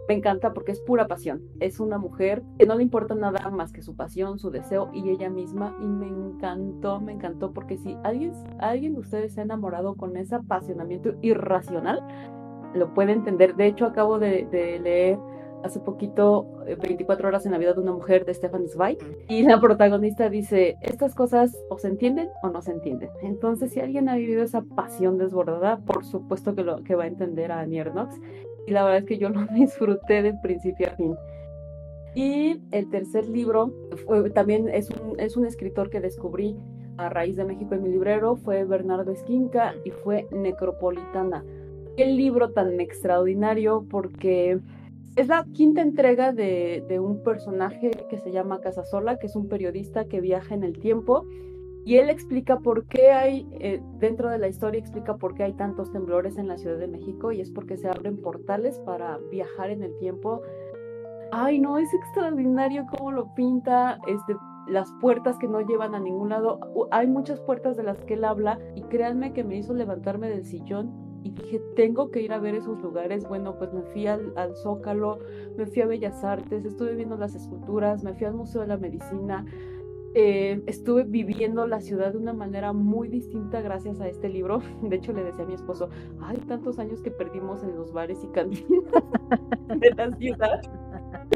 Me 0.06 0.14
encanta 0.14 0.52
porque 0.52 0.72
es 0.72 0.80
pura 0.80 1.06
pasión. 1.06 1.42
Es 1.60 1.80
una 1.80 1.96
mujer 1.96 2.42
que 2.58 2.66
no 2.66 2.74
le 2.74 2.82
importa 2.82 3.14
nada 3.14 3.48
más 3.50 3.72
que 3.72 3.80
su 3.80 3.96
pasión, 3.96 4.38
su 4.38 4.50
deseo 4.50 4.90
y 4.92 5.08
ella 5.08 5.30
misma. 5.30 5.74
Y 5.80 5.86
me 5.86 6.08
encantó, 6.08 7.00
me 7.00 7.12
encantó 7.12 7.52
porque 7.52 7.78
si 7.78 7.96
alguien, 8.04 8.32
alguien 8.58 8.94
de 8.94 9.00
ustedes 9.00 9.32
se 9.32 9.40
ha 9.40 9.44
enamorado 9.44 9.94
con 9.94 10.16
ese 10.18 10.34
apasionamiento 10.34 11.14
irracional, 11.22 12.02
lo 12.74 12.92
puede 12.92 13.12
entender. 13.12 13.56
De 13.56 13.66
hecho, 13.66 13.86
acabo 13.86 14.18
de, 14.18 14.46
leer 14.82 15.18
hace 15.62 15.80
poquito 15.80 16.46
24 16.82 17.24
eh, 17.24 17.28
horas 17.28 17.46
en 17.46 17.52
la 17.52 17.58
vida 17.58 17.72
de 17.72 17.80
una 17.80 17.92
mujer 17.92 18.26
de 18.26 18.34
Stefan 18.34 18.68
Zweig 18.68 18.98
y 19.28 19.42
la 19.44 19.58
protagonista 19.60 20.28
dice, 20.28 20.76
estas 20.82 21.14
cosas 21.14 21.56
o 21.70 21.78
se 21.78 21.88
entienden 21.88 22.28
o 22.42 22.50
no 22.50 22.60
se 22.60 22.72
entienden. 22.72 23.08
Entonces, 23.22 23.72
si 23.72 23.80
alguien 23.80 24.08
ha 24.10 24.16
vivido 24.16 24.42
esa 24.42 24.62
pasión 24.62 25.16
desbordada, 25.16 25.78
por 25.78 26.04
supuesto 26.04 26.54
que, 26.54 26.64
lo, 26.64 26.82
que 26.82 26.94
va 26.94 27.04
a 27.04 27.06
entender 27.06 27.50
a 27.50 27.64
Niernox 27.64 28.20
y 28.66 28.72
la 28.72 28.84
verdad 28.84 28.98
es 28.98 29.04
que 29.06 29.18
yo 29.18 29.30
lo 29.30 29.46
disfruté 29.54 30.22
de 30.22 30.34
principio 30.42 30.88
a 30.88 30.96
fin. 30.96 31.16
Y 32.14 32.62
el 32.70 32.90
tercer 32.90 33.28
libro 33.28 33.72
también 34.34 34.68
es 34.68 34.90
un, 34.90 35.18
es 35.18 35.36
un 35.36 35.46
escritor 35.46 35.90
que 35.90 36.00
descubrí 36.00 36.56
a 36.96 37.08
raíz 37.08 37.36
de 37.36 37.44
México 37.44 37.74
en 37.74 37.82
mi 37.82 37.88
librero, 37.88 38.36
fue 38.36 38.64
Bernardo 38.64 39.10
Esquinca 39.10 39.74
y 39.84 39.90
fue 39.90 40.28
Necropolitana 40.30 41.42
el 41.96 42.16
libro 42.16 42.50
tan 42.50 42.80
extraordinario 42.80 43.86
porque 43.88 44.60
es 45.16 45.28
la 45.28 45.44
quinta 45.52 45.80
entrega 45.80 46.32
de, 46.32 46.98
un 47.00 47.22
personaje 47.22 47.90
que 48.10 48.18
se 48.18 48.32
llama 48.32 48.60
Casasola, 48.60 49.18
que 49.18 49.26
es 49.26 49.36
un 49.36 49.48
periodista 49.48 50.06
que 50.06 50.20
viaja 50.20 50.54
en 50.54 50.64
el 50.64 50.78
tiempo. 50.78 51.24
Y 51.84 51.98
él 51.98 52.08
explica 52.08 52.58
por 52.60 52.86
qué 52.86 53.10
hay, 53.10 53.46
eh, 53.60 53.80
dentro 53.98 54.30
de 54.30 54.38
la 54.38 54.48
historia 54.48 54.80
explica 54.80 55.16
por 55.18 55.34
qué 55.34 55.44
hay 55.44 55.52
tantos 55.52 55.92
temblores 55.92 56.38
en 56.38 56.48
la 56.48 56.56
Ciudad 56.56 56.78
de 56.78 56.88
México 56.88 57.30
y 57.30 57.42
es 57.42 57.50
porque 57.50 57.76
se 57.76 57.88
abren 57.88 58.16
portales 58.16 58.80
para 58.80 59.18
viajar 59.30 59.70
en 59.70 59.82
el 59.82 59.96
tiempo. 59.98 60.40
Ay, 61.30 61.58
no, 61.60 61.78
es 61.78 61.92
extraordinario 61.92 62.86
cómo 62.90 63.12
lo 63.12 63.34
pinta, 63.34 63.98
este, 64.06 64.34
las 64.66 64.90
puertas 65.00 65.36
que 65.38 65.46
no 65.46 65.60
llevan 65.60 65.94
a 65.94 66.00
ningún 66.00 66.30
lado. 66.30 66.58
Hay 66.90 67.06
muchas 67.06 67.38
puertas 67.40 67.76
de 67.76 67.82
las 67.82 68.02
que 68.04 68.14
él 68.14 68.24
habla 68.24 68.58
y 68.74 68.82
créanme 68.84 69.34
que 69.34 69.44
me 69.44 69.58
hizo 69.58 69.74
levantarme 69.74 70.30
del 70.30 70.46
sillón 70.46 71.03
y 71.24 71.30
dije, 71.30 71.60
tengo 71.74 72.10
que 72.10 72.20
ir 72.20 72.34
a 72.34 72.38
ver 72.38 72.54
esos 72.54 72.80
lugares. 72.82 73.26
Bueno, 73.26 73.56
pues 73.58 73.72
me 73.72 73.80
fui 73.80 74.06
al, 74.06 74.34
Zócalo, 74.62 75.18
me 75.56 75.64
fui 75.64 75.80
a 75.80 75.86
Bellas 75.86 76.22
Artes, 76.22 76.66
estuve 76.66 76.94
viendo 76.94 77.16
las 77.16 77.34
esculturas, 77.34 78.04
me 78.04 78.12
fui 78.12 78.26
al 78.26 78.34
Museo 78.34 78.60
de 78.60 78.66
la 78.66 78.76
Medicina, 78.76 79.46
eh, 80.14 80.62
estuve 80.66 81.04
viviendo 81.04 81.66
la 81.66 81.80
ciudad 81.80 82.12
de 82.12 82.18
una 82.18 82.34
manera 82.34 82.74
muy 82.74 83.08
distinta 83.08 83.62
gracias 83.62 84.02
a 84.02 84.08
este 84.08 84.28
libro. 84.28 84.60
De 84.82 84.96
hecho, 84.96 85.14
le 85.14 85.24
decía 85.24 85.44
a 85.44 85.48
mi 85.48 85.54
esposo, 85.54 85.88
hay 86.20 86.36
tantos 86.40 86.78
años 86.78 87.00
que 87.00 87.10
perdimos 87.10 87.62
en 87.62 87.74
los 87.74 87.90
bares 87.90 88.22
y 88.22 88.26
cantinas 88.28 88.92
de 89.80 89.90
la 89.96 90.14
ciudad 90.18 90.60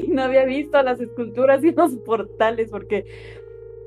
y 0.03 0.09
no 0.09 0.21
había 0.21 0.45
visto 0.45 0.81
las 0.83 1.01
esculturas 1.01 1.63
y 1.63 1.71
los 1.71 1.97
portales 1.97 2.69
porque 2.69 3.05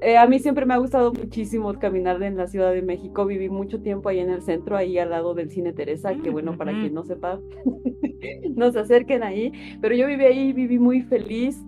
eh, 0.03 0.19
a 0.19 0.27
mí 0.27 0.39
siempre 0.39 0.67
me 0.67 0.75
ha 0.75 0.79
gustado 0.79 1.13
muchísimo 1.13 1.73
caminar 1.79 2.23
en 2.23 2.37
la 2.37 2.47
Ciudad 2.49 2.73
de 2.73 2.83
México. 2.83 3.25
Viví 3.25 3.49
mucho 3.49 3.81
tiempo 3.81 4.09
ahí 4.09 4.19
en 4.19 4.31
el 4.31 4.43
centro, 4.43 4.77
ahí 4.77 4.99
al 4.99 5.11
lado 5.11 5.35
del 5.35 5.51
Cine 5.51 5.73
Teresa, 5.73 6.15
que 6.17 6.31
bueno, 6.31 6.57
para 6.57 6.73
quien 6.73 6.93
no 6.93 7.05
sepa, 7.05 7.41
nos 8.57 8.77
acerquen 8.77 9.23
ahí. 9.23 9.53
Pero 9.81 9.95
yo 9.95 10.07
viví 10.07 10.25
ahí, 10.25 10.53
viví 10.53 10.79
muy 10.79 11.03
feliz. 11.03 11.63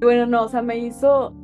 Bueno, 0.00 0.26
no, 0.26 0.44
o 0.44 0.48
sea, 0.48 0.62
me 0.62 0.78
hizo 0.78 1.34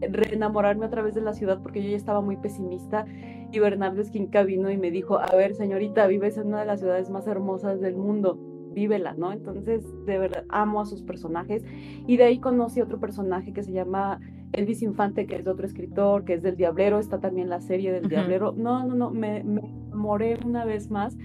reenamorarme 0.00 0.86
otra 0.86 1.02
vez 1.02 1.14
de 1.14 1.20
la 1.20 1.32
ciudad 1.32 1.62
porque 1.62 1.82
yo 1.82 1.90
ya 1.90 1.96
estaba 1.96 2.20
muy 2.20 2.36
pesimista 2.36 3.06
y 3.50 3.58
Bernardo 3.58 4.00
Esquinca 4.00 4.42
vino 4.42 4.70
y 4.70 4.76
me 4.76 4.90
dijo, 4.90 5.18
a 5.18 5.34
ver, 5.34 5.54
señorita, 5.54 6.06
vives 6.06 6.36
en 6.36 6.48
una 6.48 6.60
de 6.60 6.66
las 6.66 6.80
ciudades 6.80 7.10
más 7.10 7.26
hermosas 7.26 7.80
del 7.80 7.96
mundo, 7.96 8.38
vívela, 8.72 9.14
¿no? 9.14 9.32
Entonces, 9.32 9.84
de 10.04 10.18
verdad, 10.18 10.44
amo 10.48 10.80
a 10.80 10.84
sus 10.84 11.02
personajes 11.02 11.64
y 12.06 12.16
de 12.16 12.24
ahí 12.24 12.38
conocí 12.38 12.80
otro 12.80 12.98
personaje 13.00 13.52
que 13.52 13.62
se 13.62 13.72
llama 13.72 14.20
Elvis 14.52 14.82
Infante, 14.82 15.26
que 15.26 15.36
es 15.36 15.44
de 15.44 15.50
otro 15.50 15.66
escritor, 15.66 16.24
que 16.24 16.34
es 16.34 16.42
del 16.42 16.56
Diablero, 16.56 16.98
está 16.98 17.18
también 17.18 17.48
la 17.48 17.60
serie 17.60 17.92
del 17.92 18.08
Diablero. 18.08 18.52
No, 18.52 18.84
no, 18.84 18.94
no, 18.94 19.10
me, 19.10 19.44
me 19.44 19.62
moré 19.92 20.38
una 20.44 20.64
vez 20.64 20.90
más. 20.90 21.16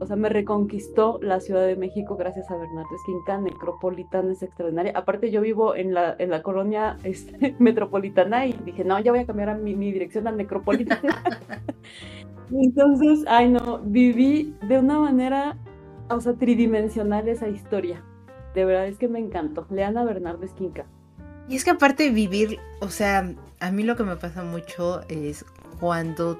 O 0.00 0.06
sea, 0.06 0.16
me 0.16 0.30
reconquistó 0.30 1.18
la 1.20 1.40
Ciudad 1.40 1.66
de 1.66 1.76
México 1.76 2.16
gracias 2.16 2.50
a 2.50 2.56
Bernardo 2.56 2.88
Esquinca, 2.94 3.38
Necropolitana 3.38 4.32
es 4.32 4.42
extraordinaria. 4.42 4.92
Aparte, 4.94 5.30
yo 5.30 5.42
vivo 5.42 5.76
en 5.76 5.92
la, 5.92 6.16
en 6.18 6.30
la 6.30 6.42
colonia 6.42 6.96
este, 7.04 7.54
metropolitana 7.58 8.46
y 8.46 8.54
dije, 8.64 8.82
no, 8.82 8.98
ya 8.98 9.12
voy 9.12 9.20
a 9.20 9.26
cambiar 9.26 9.50
a 9.50 9.58
mi, 9.58 9.76
mi 9.76 9.92
dirección 9.92 10.26
a 10.26 10.32
Necropolitana. 10.32 11.22
Entonces, 12.50 13.24
ay 13.28 13.50
no, 13.50 13.80
viví 13.84 14.54
de 14.66 14.78
una 14.78 14.98
manera, 14.98 15.58
o 16.08 16.18
sea, 16.20 16.32
tridimensional 16.32 17.28
esa 17.28 17.48
historia. 17.48 18.02
De 18.54 18.64
verdad 18.64 18.86
es 18.86 18.96
que 18.96 19.06
me 19.06 19.18
encantó. 19.18 19.66
Lean 19.70 19.98
a 19.98 20.04
Bernardo 20.04 20.44
Esquinca. 20.44 20.86
Y 21.50 21.56
es 21.56 21.64
que 21.64 21.70
aparte 21.70 22.10
vivir, 22.10 22.60
o 22.78 22.90
sea, 22.90 23.28
a 23.58 23.72
mí 23.72 23.82
lo 23.82 23.96
que 23.96 24.04
me 24.04 24.14
pasa 24.14 24.44
mucho 24.44 25.02
es 25.08 25.44
cuando 25.80 26.38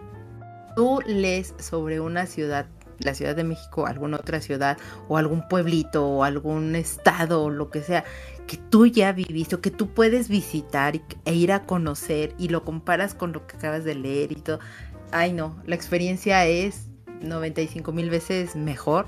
tú 0.76 1.00
lees 1.04 1.52
sobre 1.58 1.98
una 1.98 2.26
ciudad, 2.26 2.66
la 3.00 3.14
Ciudad 3.14 3.34
de 3.34 3.42
México, 3.42 3.88
alguna 3.88 4.18
otra 4.18 4.40
ciudad, 4.40 4.78
o 5.08 5.16
algún 5.16 5.48
pueblito, 5.48 6.06
o 6.06 6.22
algún 6.22 6.76
estado, 6.76 7.42
o 7.42 7.50
lo 7.50 7.70
que 7.70 7.82
sea, 7.82 8.04
que 8.46 8.56
tú 8.56 8.86
ya 8.86 9.10
viviste, 9.10 9.56
o 9.56 9.60
que 9.60 9.72
tú 9.72 9.92
puedes 9.92 10.28
visitar 10.28 11.00
e 11.24 11.34
ir 11.34 11.50
a 11.50 11.66
conocer, 11.66 12.32
y 12.38 12.46
lo 12.46 12.64
comparas 12.64 13.14
con 13.14 13.32
lo 13.32 13.48
que 13.48 13.56
acabas 13.56 13.82
de 13.82 13.96
leer 13.96 14.30
y 14.30 14.36
todo. 14.36 14.60
Ay, 15.10 15.32
no, 15.32 15.60
la 15.66 15.74
experiencia 15.74 16.46
es 16.46 16.86
95 17.20 17.90
mil 17.90 18.10
veces 18.10 18.54
mejor 18.54 19.06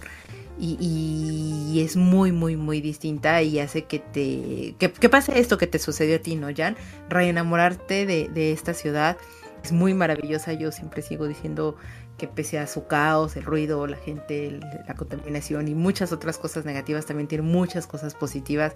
y, 0.58 1.80
es 1.84 1.96
muy, 1.96 2.32
muy, 2.32 2.56
muy 2.56 2.80
distinta 2.80 3.42
y 3.42 3.58
hace 3.58 3.84
que 3.84 3.98
te... 3.98 4.74
que, 4.78 5.08
pase 5.08 5.38
esto 5.38 5.58
que 5.58 5.66
te 5.66 5.78
sucedió 5.78 6.16
a 6.16 6.18
ti, 6.18 6.36
¿no, 6.36 6.48
Jan? 6.54 6.76
Reenamorarte 7.08 8.06
de, 8.06 8.28
de 8.28 8.52
esta 8.52 8.74
ciudad 8.74 9.16
es 9.64 9.72
muy 9.72 9.94
maravillosa. 9.94 10.52
Yo 10.52 10.70
siempre 10.70 11.02
sigo 11.02 11.26
diciendo 11.26 11.76
que 12.18 12.28
pese 12.28 12.58
a 12.58 12.66
su 12.66 12.86
caos, 12.86 13.36
el 13.36 13.44
ruido, 13.44 13.86
la 13.86 13.96
gente, 13.96 14.60
la 14.86 14.94
contaminación 14.94 15.68
y 15.68 15.74
muchas 15.74 16.12
otras 16.12 16.38
cosas 16.38 16.64
negativas, 16.64 17.06
también 17.06 17.26
tiene 17.26 17.42
muchas 17.42 17.86
cosas 17.86 18.14
positivas 18.14 18.74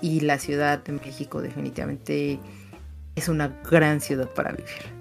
y 0.00 0.20
la 0.20 0.38
Ciudad 0.38 0.82
de 0.82 0.92
México 0.92 1.42
definitivamente 1.42 2.40
es 3.14 3.28
una 3.28 3.60
gran 3.70 4.00
ciudad 4.00 4.28
para 4.30 4.52
vivir. 4.52 4.98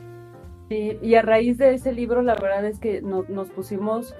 Y 1.01 1.15
a 1.15 1.21
raíz 1.21 1.57
de 1.57 1.75
ese 1.75 1.93
libro, 1.93 2.21
la 2.21 2.35
verdad 2.35 2.65
es 2.65 2.79
que 2.79 3.01
nos 3.01 3.49
pusimos 3.49 4.13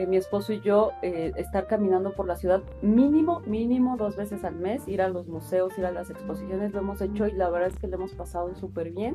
eh, 0.00 0.06
mi 0.06 0.16
esposo 0.16 0.54
y 0.54 0.60
yo 0.60 0.92
eh, 1.02 1.32
estar 1.36 1.66
caminando 1.66 2.12
por 2.12 2.26
la 2.26 2.34
ciudad 2.36 2.62
mínimo, 2.80 3.40
mínimo 3.40 3.98
dos 3.98 4.16
veces 4.16 4.44
al 4.44 4.54
mes, 4.54 4.88
ir 4.88 5.02
a 5.02 5.10
los 5.10 5.28
museos, 5.28 5.76
ir 5.76 5.84
a 5.84 5.92
las 5.92 6.08
exposiciones, 6.08 6.72
lo 6.72 6.78
hemos 6.78 7.02
hecho 7.02 7.26
y 7.26 7.32
la 7.32 7.50
verdad 7.50 7.68
es 7.68 7.78
que 7.78 7.86
lo 7.86 7.96
hemos 7.96 8.14
pasado 8.14 8.54
súper 8.54 8.92
bien. 8.92 9.14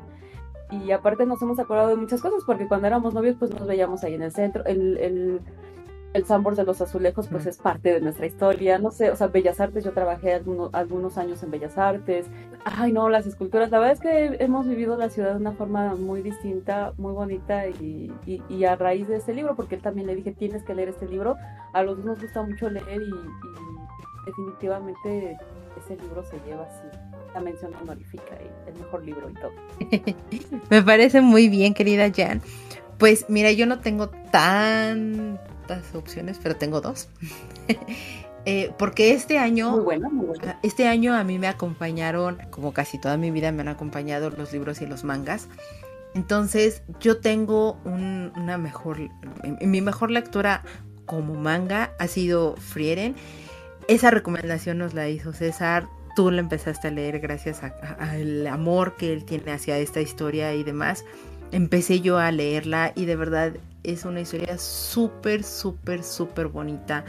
Y 0.70 0.92
aparte 0.92 1.26
nos 1.26 1.42
hemos 1.42 1.58
acordado 1.58 1.90
de 1.90 1.96
muchas 1.96 2.22
cosas, 2.22 2.44
porque 2.46 2.68
cuando 2.68 2.86
éramos 2.86 3.16
novios 3.16 3.36
pues 3.40 3.52
nos 3.52 3.66
veíamos 3.66 4.04
ahí 4.04 4.14
en 4.14 4.22
el 4.22 4.32
centro, 4.32 4.64
el, 4.66 4.98
el 4.98 5.42
el 6.16 6.26
Sambor 6.26 6.56
de 6.56 6.64
los 6.64 6.80
Azulejos 6.80 7.28
pues 7.28 7.46
es 7.46 7.58
parte 7.58 7.92
de 7.92 8.00
nuestra 8.00 8.26
historia, 8.26 8.80
no 8.80 8.90
sé, 8.90 9.12
o 9.12 9.18
sea, 9.18 9.28
Bellas 9.28 9.60
Artes, 9.60 9.84
yo 9.84 9.92
trabajé 9.92 10.34
algunos, 10.34 10.74
algunos 10.74 11.18
años 11.18 11.44
en 11.44 11.52
Bellas 11.52 11.78
Artes, 11.78 12.28
ay 12.64 12.94
no, 12.94 13.10
las 13.10 13.28
esculturas, 13.28 13.70
la 13.70 13.80
verdad 13.80 13.94
es 13.96 14.00
que 14.00 14.42
hemos 14.42 14.66
vivido 14.66 14.96
la 14.96 15.10
ciudad 15.10 15.32
de 15.32 15.42
una 15.42 15.52
forma 15.52 15.96
muy 15.96 16.22
distinta, 16.22 16.94
muy 16.98 17.12
bonita 17.12 17.68
y, 17.68 18.14
y, 18.26 18.64
a 18.64 18.78
raíz 18.78 19.10
de 19.10 19.18
este 19.18 19.34
libro, 19.34 19.58
porque 19.58 19.76
él 19.76 19.82
también 19.82 20.08
le 20.08 20.16
dije, 20.16 20.32
tienes 20.32 20.64
que 20.64 20.74
leer 20.74 20.88
este 20.88 21.06
libro, 21.06 21.36
a 21.74 21.84
los 21.84 21.98
dos 21.98 22.06
nos 22.06 22.22
gusta 22.22 22.42
mucho 22.44 22.70
leer 22.70 23.02
y, 23.02 24.26
definitivamente 24.26 25.38
ese 25.78 25.98
libro 26.02 26.24
se 26.24 26.40
lleva 26.48 26.64
así 26.64 26.98
la 27.34 27.42
mención 27.42 27.76
honorífica 27.76 28.40
y 28.42 28.70
el 28.70 28.80
mejor 28.80 29.06
libro 29.06 29.30
y 29.30 29.34
todo. 29.34 29.52
Me 30.70 30.82
parece 30.82 31.20
muy 31.20 31.50
bien, 31.50 31.74
querida 31.74 32.10
Jan. 32.16 32.42
Pues 32.98 33.26
mira, 33.28 33.52
yo 33.52 33.66
no 33.66 33.82
tengo 33.82 34.10
tan 34.32 35.38
opciones, 35.94 36.40
pero 36.42 36.56
tengo 36.56 36.82
dos. 36.82 37.10
Eh, 38.48 38.72
porque 38.78 39.12
este 39.14 39.40
año, 39.40 39.84
este 40.62 40.88
año 40.88 41.16
a 41.16 41.24
mí 41.24 41.40
me 41.40 41.48
acompañaron, 41.48 42.38
como 42.52 42.74
casi 42.74 43.00
toda 43.00 43.18
mi 43.18 43.32
vida 43.32 43.52
me 43.52 43.62
han 43.62 43.70
acompañado 43.70 44.30
los 44.30 44.54
libros 44.54 44.82
y 44.82 44.86
los 44.86 45.04
mangas. 45.04 45.48
Entonces 46.14 46.84
yo 47.00 47.18
tengo 47.18 47.80
una 47.84 48.58
mejor, 48.60 49.00
mi 49.62 49.82
mejor 49.82 50.12
lectura 50.12 50.64
como 51.06 51.34
manga 51.36 51.92
ha 52.00 52.08
sido 52.08 52.56
Frieren. 52.56 53.16
Esa 53.88 54.12
recomendación 54.12 54.78
nos 54.78 54.94
la 54.94 55.10
hizo 55.10 55.34
César. 55.34 55.88
Tú 56.16 56.32
la 56.32 56.40
empezaste 56.40 56.88
a 56.88 56.92
leer 56.92 57.20
gracias 57.20 57.62
al 58.00 58.48
amor 58.48 58.96
que 58.96 59.12
él 59.12 59.26
tiene 59.26 59.52
hacia 59.52 59.78
esta 59.78 60.02
historia 60.02 60.54
y 60.54 60.64
demás. 60.64 61.04
Empecé 61.52 62.00
yo 62.00 62.18
a 62.18 62.32
leerla 62.32 62.94
y 62.96 63.06
de 63.06 63.16
verdad 63.16 63.54
es 63.86 64.06
una 64.06 64.22
historia 64.22 64.58
súper, 64.58 65.44
súper, 65.44 66.04
súper 66.04 66.48
bonita. 66.48 67.06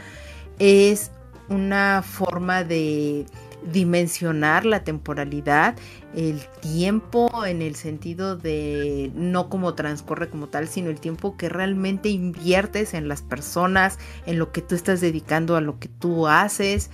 Es 0.59 1.11
una 1.49 2.01
forma 2.01 2.63
de 2.63 3.25
dimensionar 3.71 4.65
la 4.65 4.83
temporalidad, 4.83 5.75
el 6.15 6.41
tiempo 6.61 7.45
en 7.45 7.61
el 7.61 7.75
sentido 7.75 8.37
de 8.37 9.11
no 9.15 9.49
como 9.49 9.73
transcurre 9.73 10.29
como 10.29 10.47
tal, 10.47 10.67
sino 10.67 10.89
el 10.89 10.99
tiempo 10.99 11.37
que 11.37 11.49
realmente 11.49 12.09
inviertes 12.09 12.93
en 12.93 13.07
las 13.07 13.21
personas, 13.21 13.97
en 14.25 14.39
lo 14.39 14.51
que 14.51 14.61
tú 14.61 14.75
estás 14.75 15.01
dedicando 15.01 15.55
a 15.55 15.61
lo 15.61 15.79
que 15.79 15.89
tú 15.89 16.27
haces 16.27 16.91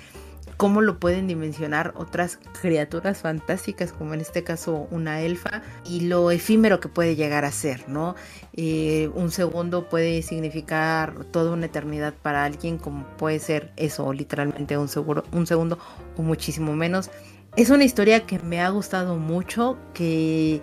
cómo 0.63 0.79
lo 0.79 0.97
pueden 0.97 1.27
dimensionar 1.27 1.93
otras 1.97 2.39
criaturas 2.61 3.17
fantásticas, 3.17 3.91
como 3.91 4.13
en 4.13 4.21
este 4.21 4.45
caso 4.45 4.87
una 4.91 5.19
elfa, 5.19 5.61
y 5.83 6.07
lo 6.07 6.31
efímero 6.31 6.79
que 6.79 6.87
puede 6.87 7.17
llegar 7.17 7.43
a 7.43 7.51
ser, 7.51 7.89
¿no? 7.89 8.15
Eh, 8.53 9.09
un 9.13 9.29
segundo 9.29 9.89
puede 9.89 10.21
significar 10.21 11.25
toda 11.31 11.51
una 11.51 11.65
eternidad 11.65 12.13
para 12.13 12.45
alguien, 12.45 12.77
como 12.77 13.05
puede 13.17 13.39
ser 13.39 13.73
eso, 13.75 14.13
literalmente 14.13 14.77
un, 14.77 14.87
un 15.33 15.47
segundo 15.47 15.79
o 16.15 16.21
muchísimo 16.21 16.73
menos. 16.77 17.11
Es 17.57 17.69
una 17.69 17.83
historia 17.83 18.25
que 18.25 18.39
me 18.39 18.61
ha 18.61 18.69
gustado 18.69 19.17
mucho, 19.17 19.77
que 19.93 20.61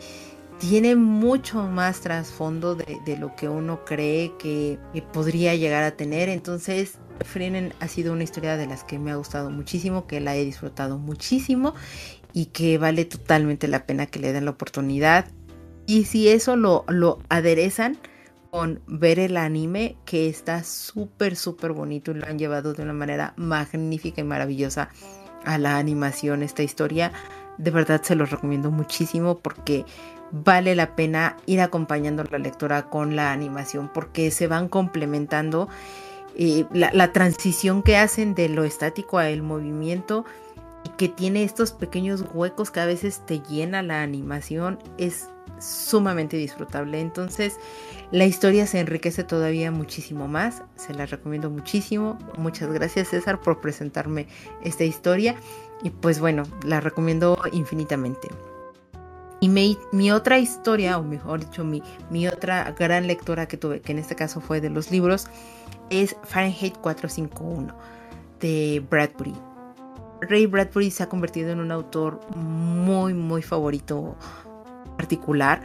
tiene 0.59 0.97
mucho 0.97 1.65
más 1.65 2.01
trasfondo 2.01 2.75
de, 2.75 3.19
lo 3.19 3.37
que 3.37 3.51
uno 3.51 3.85
cree 3.85 4.33
que 4.39 4.79
podría 5.13 5.55
llegar 5.57 5.83
a 5.83 5.91
tener. 5.91 6.31
Entonces, 6.31 6.97
Frenen 7.25 7.75
ha 7.81 7.89
sido 7.89 8.13
una 8.13 8.25
historia 8.25 8.57
de 8.57 8.67
las 8.67 8.85
que 8.85 8.99
me 8.99 9.11
ha 9.11 9.17
gustado 9.17 9.51
muchísimo, 9.51 10.07
que 10.07 10.21
la 10.21 10.37
he 10.37 10.45
disfrutado 10.45 10.99
muchísimo 10.99 11.75
y 12.33 12.47
que 12.47 12.79
vale 12.79 13.05
totalmente 13.05 13.69
la 13.69 13.87
pena 13.87 14.07
que 14.07 14.19
le 14.19 14.33
den 14.33 14.45
la 14.45 14.53
oportunidad. 14.53 15.27
Y 15.87 16.05
si 16.05 16.29
eso 16.29 16.57
lo, 16.57 16.85
lo 16.89 17.19
aderezan 17.29 17.99
con 18.51 18.83
ver 18.87 19.19
el 19.19 19.37
anime, 19.37 19.97
que 20.05 20.29
está 20.29 20.65
súper, 20.65 21.37
súper 21.37 21.73
bonito 21.73 22.11
y 22.11 22.15
lo 22.15 22.27
han 22.27 22.39
llevado 22.39 22.73
de 22.73 22.83
una 22.83 22.93
manera 22.93 23.33
magnífica 23.37 24.21
y 24.21 24.25
maravillosa 24.25 24.91
a 25.45 25.59
la 25.59 25.79
animación, 25.79 26.43
esta 26.43 26.63
historia, 26.63 27.13
de 27.59 27.71
verdad 27.71 28.03
se 28.03 28.15
los 28.15 28.31
recomiendo 28.31 28.71
muchísimo 28.71 29.39
porque 29.39 29.85
vale 30.33 30.75
la 30.75 30.95
pena 30.97 31.37
ir 31.47 31.61
acompañando 31.61 32.25
la 32.25 32.39
lectura 32.39 32.89
con 32.89 33.17
la 33.17 33.33
animación 33.33 33.91
porque 33.93 34.31
se 34.31 34.47
van 34.47 34.69
complementando 34.69 35.69
la, 36.73 37.13
transición 37.13 37.83
que 37.83 37.97
hacen 37.97 38.35
de 38.35 38.49
lo 38.49 38.65
estático 38.65 39.19
a 39.19 39.29
el 39.29 39.43
movimiento 39.43 40.25
y 40.85 40.89
que 40.91 41.09
tiene 41.09 41.45
estos 41.45 41.73
pequeños 41.73 42.25
huecos 42.33 42.71
que 42.71 42.81
a 42.81 42.87
veces 42.87 43.25
te 43.27 43.41
llena 43.41 43.83
la 43.83 44.03
animación 44.03 44.79
es 44.99 45.29
sumamente 45.59 46.37
disfrutable. 46.37 47.01
Entonces 47.01 47.59
la 48.11 48.25
historia 48.25 48.67
se 48.67 48.81
enriquece 48.81 49.25
todavía 49.25 49.71
muchísimo 49.71 50.29
más. 50.29 50.63
Se 50.77 50.95
la 50.95 51.07
recomiendo 51.07 51.51
muchísimo. 51.51 52.19
Muchas 52.39 52.73
gracias 52.73 53.09
César 53.09 53.41
por 53.41 53.61
presentarme 53.61 54.27
esta 54.63 54.85
historia. 54.85 55.37
Y 55.83 55.91
pues 55.91 56.21
bueno, 56.21 56.45
la 56.65 56.81
recomiendo 56.81 57.39
infinitamente. 57.53 58.29
Y 59.43 59.49
mi, 59.49 60.11
otra 60.11 60.39
historia, 60.39 60.99
o 60.99 61.03
mejor 61.03 61.41
dicho, 61.41 61.65
mi, 61.65 61.83
mi 62.11 62.29
otra 62.29 62.75
gran 62.79 63.07
lectora 63.07 63.49
que 63.49 63.57
tuve, 63.57 63.81
que 63.81 63.93
en 63.93 63.99
este 63.99 64.15
caso 64.15 64.43
fue 64.43 64.61
de 64.61 64.69
los 64.69 64.91
libros, 64.91 65.29
es 65.91 66.17
Fahrenheit 66.25 66.77
451 66.79 67.77
de 68.41 68.83
Bradbury. 68.89 69.35
Ray 70.23 70.47
Bradbury 70.47 70.91
se 70.91 71.03
ha 71.03 71.09
convertido 71.09 71.51
en 71.51 71.61
un 71.61 71.73
autor 71.73 72.21
muy, 72.37 73.15
muy 73.15 73.43
favorito, 73.43 74.17
particular 74.97 75.63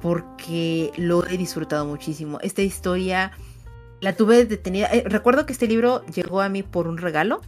porque 0.00 0.92
lo 0.96 1.26
he 1.26 1.36
disfrutado 1.36 1.84
muchísimo. 1.84 2.38
Esta 2.40 2.62
historia 2.62 3.32
la 4.00 4.14
tuve 4.14 4.44
detenida. 4.44 4.88
Eh, 4.92 5.04
recuerdo 5.06 5.46
que 5.46 5.52
este 5.52 5.66
libro 5.66 6.04
llegó 6.06 6.40
a 6.40 6.48
mí 6.48 6.62
por 6.62 6.86
un 6.86 6.98
regalo. 6.98 7.40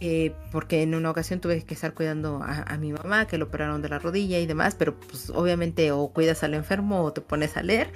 Eh, 0.00 0.34
porque 0.52 0.82
en 0.82 0.94
una 0.94 1.10
ocasión 1.10 1.40
tuve 1.40 1.62
que 1.62 1.72
estar 1.72 1.94
cuidando 1.94 2.42
a, 2.42 2.76
mi 2.76 2.92
mamá, 2.92 3.26
que 3.26 3.38
lo 3.38 3.46
operaron 3.46 3.80
de 3.80 3.88
la 3.88 3.98
rodilla 3.98 4.38
y 4.38 4.44
demás, 4.44 4.74
pero 4.74 4.98
pues 4.98 5.30
obviamente 5.30 5.92
o 5.92 6.08
cuidas 6.08 6.42
al 6.42 6.52
enfermo 6.52 7.04
o 7.04 7.12
te 7.12 7.20
pones 7.22 7.56
a 7.56 7.62
leer, 7.62 7.90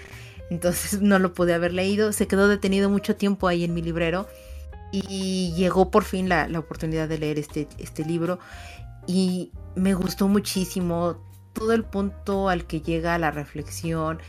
entonces 0.51 1.01
no 1.03 1.19
lo 1.19 1.35
pude 1.35 1.55
haber 1.55 1.73
leído, 1.73 2.13
se 2.13 2.27
quedó 2.27 2.49
detenido 2.49 2.91
mucho 2.91 3.17
tiempo 3.17 3.49
ahí 3.49 3.65
en 3.65 3.75
mi 3.75 3.83
librero 3.83 4.29
y 4.91 5.53
llegó 5.57 5.91
por 5.91 6.05
fin 6.05 6.29
la, 6.29 6.49
oportunidad 6.59 7.09
de 7.09 7.19
leer 7.19 7.39
este, 7.39 7.69
este 7.79 8.05
libro. 8.05 8.39
Y 9.07 9.53
me 9.75 9.95
gustó 9.95 10.29
muchísimo 10.29 11.19
todo 11.53 11.73
el 11.73 11.85
punto 11.85 12.49
al 12.49 12.67
que 12.67 12.81
llega 12.81 13.19
la 13.19 13.31
reflexión, 13.31 14.21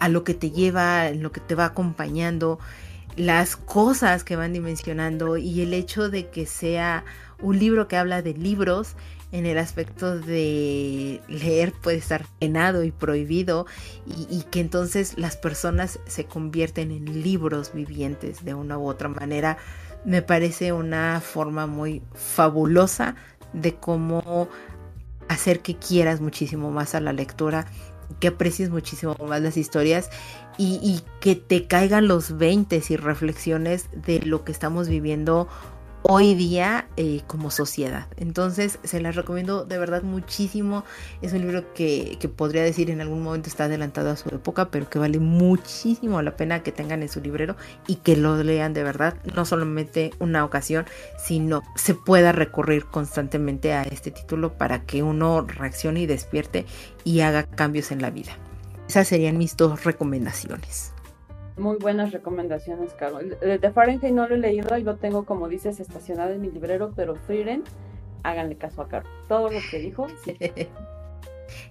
a 0.00 0.08
lo 0.08 0.24
que 0.24 0.34
te 0.34 0.50
lleva, 0.50 1.10
lo 1.10 1.30
que 1.30 1.40
te 1.40 1.54
va 1.54 1.66
acompañando, 1.66 2.58
las 3.16 3.56
cosas 3.56 4.24
que 4.24 4.36
van 4.36 4.52
dimensionando 4.52 5.36
y 5.36 5.62
el 5.62 5.72
hecho 5.72 6.10
de 6.10 6.28
que 6.28 6.46
sea 6.46 7.04
un 7.40 7.58
libro 7.58 7.86
que 7.86 7.96
habla 7.96 8.22
de 8.22 8.34
libros 8.34 8.96
en 9.32 9.46
el 9.46 9.58
aspecto 9.58 10.18
de 10.18 11.20
leer 11.28 11.72
puede 11.72 11.96
estar 11.96 12.26
penado 12.38 12.84
y 12.84 12.92
prohibido 12.92 13.66
y, 14.06 14.42
que 14.50 14.60
entonces 14.60 15.18
las 15.18 15.36
personas 15.36 15.98
se 16.06 16.24
convierten 16.24 16.90
en 16.90 17.22
libros 17.22 17.72
vivientes 17.72 18.44
de 18.44 18.54
una 18.54 18.78
u 18.78 18.88
otra 18.88 19.08
manera 19.08 19.58
me 20.04 20.22
parece 20.22 20.72
una 20.72 21.20
forma 21.20 21.66
muy 21.66 22.02
fabulosa 22.14 23.16
de 23.52 23.74
cómo 23.74 24.48
hacer 25.28 25.60
que 25.60 25.76
quieras 25.76 26.20
muchísimo 26.20 26.70
más 26.70 26.94
a 26.94 27.00
la 27.00 27.12
lectura, 27.12 27.66
que 28.20 28.28
aprecies 28.28 28.70
muchísimo 28.70 29.16
más 29.26 29.42
las 29.42 29.56
historias 29.56 30.10
y, 30.56 30.78
y 30.80 31.02
que 31.20 31.34
te 31.34 31.66
caigan 31.66 32.06
los 32.06 32.38
20 32.38 32.80
y 32.88 32.96
reflexiones 32.96 33.88
de 33.92 34.20
lo 34.20 34.44
que 34.44 34.52
estamos 34.52 34.88
viviendo 34.88 35.48
hoy 36.08 36.34
día 36.34 36.86
eh, 36.96 37.22
como 37.26 37.50
sociedad. 37.50 38.06
Entonces 38.16 38.78
se 38.84 39.00
las 39.00 39.16
recomiendo 39.16 39.64
de 39.64 39.78
verdad 39.78 40.02
muchísimo. 40.02 40.84
Es 41.20 41.32
un 41.32 41.40
libro 41.40 41.72
que, 41.74 42.16
que, 42.20 42.28
podría 42.28 42.62
decir 42.62 42.90
en 42.90 43.00
algún 43.00 43.22
momento 43.22 43.48
está 43.48 43.64
adelantado 43.64 44.10
a 44.10 44.16
su 44.16 44.28
época, 44.28 44.70
pero 44.70 44.88
que 44.88 44.98
vale 44.98 45.18
muchísimo 45.18 46.22
la 46.22 46.36
pena 46.36 46.62
que 46.62 46.72
tengan 46.72 47.02
en 47.02 47.08
su 47.08 47.20
librero 47.20 47.56
y 47.86 47.96
que 47.96 48.16
lo 48.16 48.42
lean 48.42 48.72
de 48.72 48.84
verdad, 48.84 49.16
no 49.34 49.44
solamente 49.44 50.12
una 50.20 50.44
ocasión, 50.44 50.86
sino 51.18 51.62
se 51.74 51.94
pueda 51.94 52.32
recurrir 52.32 52.86
constantemente 52.86 53.72
a 53.72 53.82
este 53.82 54.10
título 54.10 54.52
para 54.52 54.84
que 54.84 55.02
uno 55.02 55.40
reaccione 55.42 56.00
y 56.00 56.06
despierte 56.06 56.66
y 57.04 57.20
haga 57.20 57.44
cambios 57.44 57.90
en 57.90 58.02
la 58.02 58.10
vida. 58.10 58.32
Esas 58.88 59.08
serían 59.08 59.38
mis 59.38 59.56
dos 59.56 59.84
recomendaciones. 59.84 60.92
Muy 61.56 61.76
buenas 61.78 62.12
recomendaciones, 62.12 62.92
Carol. 62.92 63.38
De 63.40 63.70
Fahrenheit 63.72 64.12
no 64.12 64.28
lo 64.28 64.34
he 64.34 64.38
leído 64.38 64.76
y 64.76 64.82
lo 64.82 64.96
tengo, 64.96 65.24
como 65.24 65.48
dices, 65.48 65.80
estacionado 65.80 66.32
en 66.32 66.42
mi 66.42 66.50
librero, 66.50 66.92
pero 66.94 67.14
Frieren, 67.14 67.64
háganle 68.22 68.56
caso 68.56 68.82
a 68.82 68.88
Carol. 68.88 69.10
Todo 69.28 69.50
lo 69.50 69.58
que 69.70 69.78
dijo, 69.78 70.06
sí. 70.24 70.36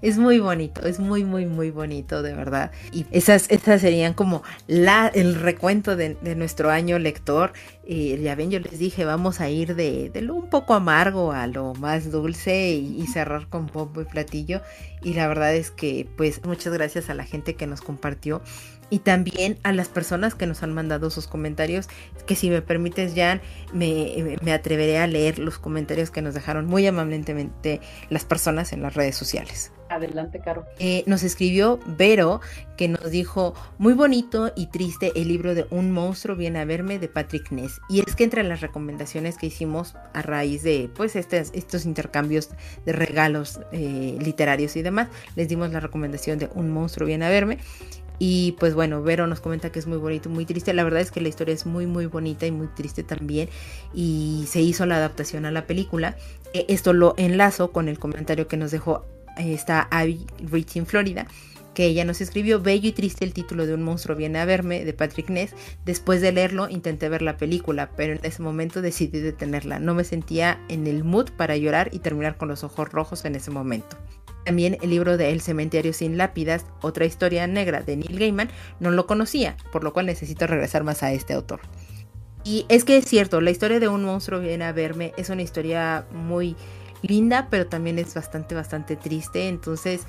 Es 0.02 0.18
muy 0.18 0.40
bonito, 0.40 0.86
es 0.86 1.00
muy, 1.00 1.24
muy, 1.24 1.46
muy 1.46 1.72
bonito, 1.72 2.22
de 2.22 2.34
verdad. 2.34 2.72
Y 2.92 3.06
esas, 3.12 3.50
esas 3.50 3.82
serían 3.82 4.14
como 4.14 4.44
la, 4.68 5.08
el 5.08 5.36
recuento 5.36 5.96
de, 5.96 6.18
nuestro 6.36 6.70
año 6.70 7.00
lector. 7.00 7.54
Eh, 7.88 8.20
ya 8.22 8.36
ven, 8.36 8.52
yo 8.52 8.60
les 8.60 8.80
dije, 8.80 9.06
vamos 9.06 9.42
a 9.42 9.50
ir 9.50 9.76
de, 9.76 10.12
lo 10.22 10.36
un 10.36 10.50
poco 10.50 10.74
amargo 10.74 11.32
a 11.32 11.48
lo 11.48 11.74
más 11.76 12.12
dulce 12.12 12.72
y, 12.72 13.06
cerrar 13.08 13.48
con 13.48 13.68
pompo 13.68 14.02
y 14.02 14.06
platillo. 14.06 14.62
Y 15.02 15.14
la 15.14 15.28
verdad 15.28 15.54
es 15.56 15.72
que, 15.72 16.08
pues, 16.18 16.44
muchas 16.46 16.74
gracias 16.74 17.10
a 17.10 17.14
la 17.14 17.24
gente 17.24 17.56
que 17.56 17.68
nos 17.68 17.82
compartió 17.82 18.42
y 18.90 19.00
también 19.00 19.58
a 19.64 19.72
las 19.72 19.90
personas 19.90 20.36
que 20.36 20.48
nos 20.48 20.64
han 20.64 20.74
mandado 20.74 21.10
sus 21.10 21.28
comentarios, 21.28 21.88
que 22.26 22.36
si 22.36 22.50
me 22.50 22.62
permites, 22.62 23.14
Jan, 23.16 23.42
me, 23.74 24.38
me, 24.42 24.54
atreveré 24.54 24.98
a 25.00 25.08
leer 25.08 25.40
los 25.40 25.60
comentarios 25.60 26.12
que 26.12 26.22
nos 26.22 26.34
dejaron 26.34 26.66
muy 26.66 26.86
amablemente 26.88 27.82
las 28.10 28.26
personas 28.26 28.74
en 28.74 28.82
las 28.82 28.94
redes 28.94 29.16
sociales. 29.16 29.72
Adelante, 29.90 30.40
Caro. 30.40 30.66
Eh, 30.80 31.04
nos 31.06 31.24
escribió 31.24 31.80
Vero, 31.86 32.42
que 32.76 32.88
nos 32.88 33.12
dijo, 33.12 33.54
muy 33.78 33.94
bonito 33.94 34.52
y 34.56 34.68
triste 34.68 35.12
el 35.16 35.28
libro 35.28 35.54
de 35.54 35.68
Un 35.70 35.92
monstruo 35.92 36.36
viene 36.36 36.60
a 36.60 36.66
verme 36.66 36.98
de 36.98 37.08
Patrick 37.08 37.52
Ness. 37.52 37.80
Y 37.88 38.00
es 38.00 38.16
que 38.16 38.24
entre 38.24 38.44
las 38.44 38.62
recomendaciones 38.62 39.38
que 39.38 39.48
hicimos 39.48 39.96
a 40.14 40.22
raíz 40.22 40.64
de 40.64 40.90
pues 40.96 41.16
estos 41.16 41.86
intercambios 41.86 42.50
de 42.86 42.94
regalos 42.94 43.60
eh, 43.72 44.18
literarios 44.20 44.76
y 44.76 44.82
demás, 44.82 45.10
les 45.36 45.48
dimos 45.48 45.72
la 45.72 45.80
recomendación 45.80 46.40
de 46.40 46.50
Un 46.56 46.72
monstruo 46.72 47.08
viene 47.08 47.26
a 47.26 47.30
verme. 47.30 47.60
Y 48.20 48.54
pues 48.60 48.74
bueno, 48.74 49.02
Vero 49.02 49.28
nos 49.28 49.42
comenta 49.42 49.72
que 49.72 49.80
es 49.80 49.88
muy 49.88 49.98
bonito, 49.98 50.30
muy 50.30 50.46
triste. 50.46 50.74
La 50.74 50.84
verdad 50.84 51.02
es 51.02 51.12
que 51.12 51.22
la 51.22 51.30
historia 51.30 51.54
es 51.54 51.66
muy, 51.66 51.86
muy 51.88 52.06
bonita 52.06 52.46
y 52.46 52.52
muy 52.52 52.68
triste 52.68 53.04
también. 53.04 53.50
Y 53.94 54.46
se 54.48 54.62
hizo 54.62 54.86
la 54.86 54.98
adaptación 54.98 55.46
a 55.46 55.52
la 55.52 55.68
película. 55.68 56.18
E, 56.54 56.66
esto 56.70 56.94
lo 56.94 57.14
enlazo 57.18 57.72
con 57.72 57.88
el 57.88 58.00
comentario 58.00 58.48
que 58.48 58.58
nos 58.58 58.72
dejó 58.72 59.06
esta 59.38 59.82
Abby 59.92 60.26
Rich 60.40 60.78
en 60.78 60.86
Florida 60.86 61.28
que 61.76 61.86
ella 61.86 62.06
nos 62.06 62.22
escribió 62.22 62.60
bello 62.60 62.90
y 62.90 62.94
triste 62.94 63.24
el 63.26 63.34
título 63.34 63.68
de 63.68 63.76
Un 63.76 63.84
monstruo 63.84 64.18
viene 64.18 64.40
a 64.40 64.46
verme 64.46 64.84
de 64.84 64.94
Patrick 64.94 65.30
Ness. 65.30 65.54
Después 65.86 66.22
de 66.22 66.32
leerlo 66.32 66.68
intenté 66.70 67.10
ver 67.10 67.22
la 67.22 67.38
película, 67.38 67.92
pero 67.96 68.14
en 68.14 68.20
ese 68.24 68.42
momento 68.42 68.82
decidí 68.82 69.20
detenerla. 69.20 69.78
No 69.78 69.94
me 69.94 70.06
sentía 70.06 70.58
en 70.70 70.88
el 70.88 71.04
mood 71.04 71.30
para 71.38 71.58
llorar 71.58 71.90
y 71.92 72.00
terminar 72.00 72.38
con 72.38 72.48
los 72.48 72.64
ojos 72.64 72.90
rojos 72.90 73.26
en 73.26 73.36
ese 73.36 73.52
momento. 73.52 73.98
También 74.46 74.78
el 74.82 74.92
libro 74.92 75.18
de 75.18 75.32
El 75.32 75.42
cementerio 75.42 75.92
sin 75.92 76.18
lápidas, 76.18 76.66
otra 76.82 77.06
historia 77.06 77.48
negra 77.48 77.82
de 77.82 77.98
Neil 77.98 78.20
Gaiman, 78.20 78.50
no 78.80 78.92
lo 78.92 79.08
conocía, 79.08 79.58
por 79.72 79.84
lo 79.84 79.92
cual 79.92 80.06
necesito 80.06 80.46
regresar 80.46 80.84
más 80.84 81.04
a 81.04 81.12
este 81.12 81.34
autor. 81.34 81.62
Y 82.44 82.68
es 82.70 82.84
que 82.84 82.96
es 82.98 83.06
cierto, 83.06 83.42
la 83.42 83.50
historia 83.50 83.80
de 83.80 83.88
un 83.88 84.06
monstruo 84.06 84.40
viene 84.40 84.66
a 84.66 84.72
verme 84.72 85.14
es 85.18 85.32
una 85.32 85.42
historia 85.42 86.06
muy 86.12 86.56
linda, 87.02 87.48
pero 87.50 87.66
también 87.66 87.98
es 87.98 88.14
bastante, 88.14 88.54
bastante 88.54 88.96
triste. 88.96 89.48
Entonces 89.48 90.06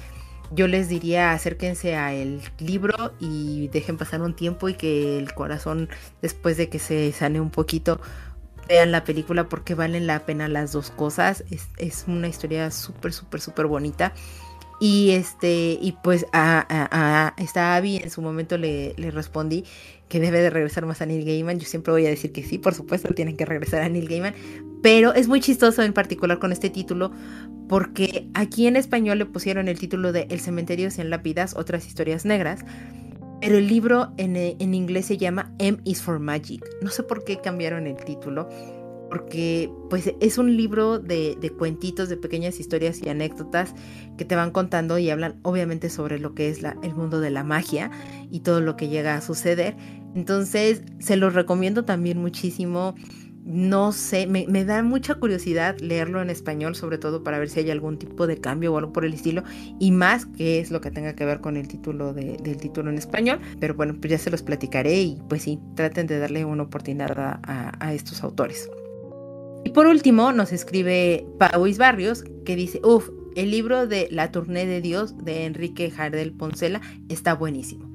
yo 0.52 0.68
les 0.68 0.88
diría 0.88 1.32
acérquense 1.32 1.96
a 1.96 2.12
el 2.12 2.42
libro 2.58 3.14
y 3.18 3.68
dejen 3.68 3.96
pasar 3.96 4.20
un 4.20 4.34
tiempo 4.34 4.68
y 4.68 4.74
que 4.74 5.18
el 5.18 5.32
corazón, 5.32 5.88
después 6.20 6.58
de 6.58 6.68
que 6.68 6.78
se 6.78 7.10
sane 7.12 7.40
un 7.40 7.50
poquito, 7.50 8.00
vean 8.68 8.92
la 8.92 9.04
película 9.04 9.48
porque 9.48 9.74
valen 9.74 10.06
la 10.06 10.26
pena 10.26 10.48
las 10.48 10.72
dos 10.72 10.90
cosas. 10.90 11.44
Es, 11.78 12.04
una 12.06 12.28
historia 12.28 12.70
súper, 12.70 13.12
súper, 13.12 13.40
súper 13.40 13.66
bonita. 13.66 14.12
Y 14.78 15.12
este, 15.12 15.78
y 15.80 15.96
pues 16.02 16.26
a, 16.32 16.66
a, 16.68 17.34
esta 17.42 17.76
Abby 17.76 17.96
en 17.96 18.10
su 18.10 18.20
momento 18.20 18.58
le, 18.58 18.92
le, 18.98 19.10
respondí 19.10 19.64
que 20.10 20.20
debe 20.20 20.40
de 20.40 20.50
regresar 20.50 20.84
más 20.84 21.00
a 21.00 21.06
Neil 21.06 21.24
Gaiman. 21.24 21.58
Yo 21.58 21.66
siempre 21.66 21.92
voy 21.92 22.04
a 22.06 22.10
decir 22.10 22.30
que 22.30 22.42
sí, 22.42 22.58
por 22.58 22.74
supuesto, 22.74 23.12
tienen 23.14 23.36
que 23.36 23.46
regresar 23.46 23.82
a 23.82 23.88
Neil 23.88 24.06
Gaiman. 24.06 24.34
Pero 24.82 25.14
es 25.14 25.28
muy 25.28 25.40
chistoso 25.40 25.82
en 25.82 25.94
particular 25.94 26.38
con 26.38 26.52
este 26.52 26.68
título, 26.68 27.10
porque 27.68 28.28
aquí 28.34 28.66
en 28.66 28.76
español 28.76 29.18
le 29.18 29.26
pusieron 29.26 29.68
el 29.68 29.78
título 29.78 30.12
de 30.12 30.26
El 30.30 30.40
cementerio 30.40 30.90
sin 30.90 31.08
lápidas, 31.08 31.56
otras 31.56 31.86
historias 31.86 32.24
negras. 32.26 32.64
Pero 33.40 33.58
el 33.58 33.68
libro 33.68 34.12
eh, 34.16 34.56
en, 34.58 34.74
inglés 34.74 35.06
se 35.06 35.18
llama 35.18 35.52
M 35.58 35.78
is 35.84 36.02
for 36.02 36.18
Magic. 36.18 36.64
No 36.80 36.90
sé 36.90 37.02
por 37.02 37.24
qué 37.24 37.38
cambiaron 37.40 37.86
el 37.86 37.96
título, 37.96 38.48
porque 39.10 39.70
pues 39.90 40.12
es 40.20 40.38
un 40.38 40.56
libro 40.56 40.98
de, 40.98 41.52
cuentitos, 41.58 42.08
de 42.08 42.16
pequeñas 42.16 42.58
historias 42.58 43.00
y 43.02 43.08
anécdotas 43.08 43.74
que 44.16 44.24
te 44.24 44.36
van 44.36 44.50
contando 44.50 44.98
y 44.98 45.10
hablan 45.10 45.38
obviamente 45.42 45.90
sobre 45.90 46.18
lo 46.18 46.34
que 46.34 46.48
es 46.48 46.60
el 46.82 46.94
mundo 46.94 47.20
de 47.20 47.30
la 47.30 47.44
magia 47.44 47.90
y 48.30 48.40
todo 48.40 48.60
lo 48.60 48.76
que 48.76 48.88
llega 48.88 49.14
a 49.14 49.20
suceder. 49.20 49.76
Entonces 50.14 50.82
se 50.98 51.16
los 51.16 51.34
recomiendo 51.34 51.84
también 51.84 52.18
muchísimo 52.18 52.94
no 53.46 53.92
sé, 53.92 54.26
me, 54.26 54.64
da 54.64 54.82
mucha 54.82 55.14
curiosidad 55.14 55.78
leerlo 55.78 56.20
en 56.20 56.30
español, 56.30 56.74
sobre 56.74 56.98
todo 56.98 57.22
para 57.22 57.38
ver 57.38 57.48
si 57.48 57.60
hay 57.60 57.70
algún 57.70 57.96
tipo 57.96 58.26
de 58.26 58.38
cambio 58.38 58.74
o 58.74 58.78
algo 58.78 58.92
por 58.92 59.04
el 59.04 59.14
estilo, 59.14 59.44
y 59.78 59.92
más 59.92 60.26
que 60.26 60.58
es 60.58 60.72
lo 60.72 60.80
que 60.80 60.90
tenga 60.90 61.14
que 61.14 61.24
ver 61.24 61.40
con 61.40 61.56
el 61.56 61.68
título 61.68 62.12
del 62.12 62.56
título 62.56 62.90
en 62.90 62.98
español. 62.98 63.38
Pero 63.60 63.74
bueno, 63.74 63.94
pues 64.00 64.10
ya 64.10 64.18
se 64.18 64.30
los 64.30 64.42
platicaré 64.42 65.00
y 65.00 65.22
pues 65.28 65.42
sí, 65.42 65.60
traten 65.76 66.08
de 66.08 66.18
darle 66.18 66.44
una 66.44 66.64
oportunidad 66.64 66.96
a, 67.16 67.94
estos 67.94 68.24
autores. 68.24 68.68
Y 69.64 69.70
por 69.70 69.86
último, 69.86 70.32
nos 70.32 70.52
escribe 70.52 71.24
Pauis 71.38 71.78
Barrios, 71.78 72.24
que 72.44 72.56
dice, 72.56 72.80
uff, 72.82 73.08
el 73.36 73.52
libro 73.52 73.86
de 73.86 74.08
La 74.10 74.32
Tournée 74.32 74.66
de 74.66 74.80
Dios 74.80 75.16
de 75.24 75.44
Enrique 75.44 75.90
Jardel 75.90 76.32
Poncela 76.32 76.80
está 77.08 77.34
buenísimo. 77.34 77.88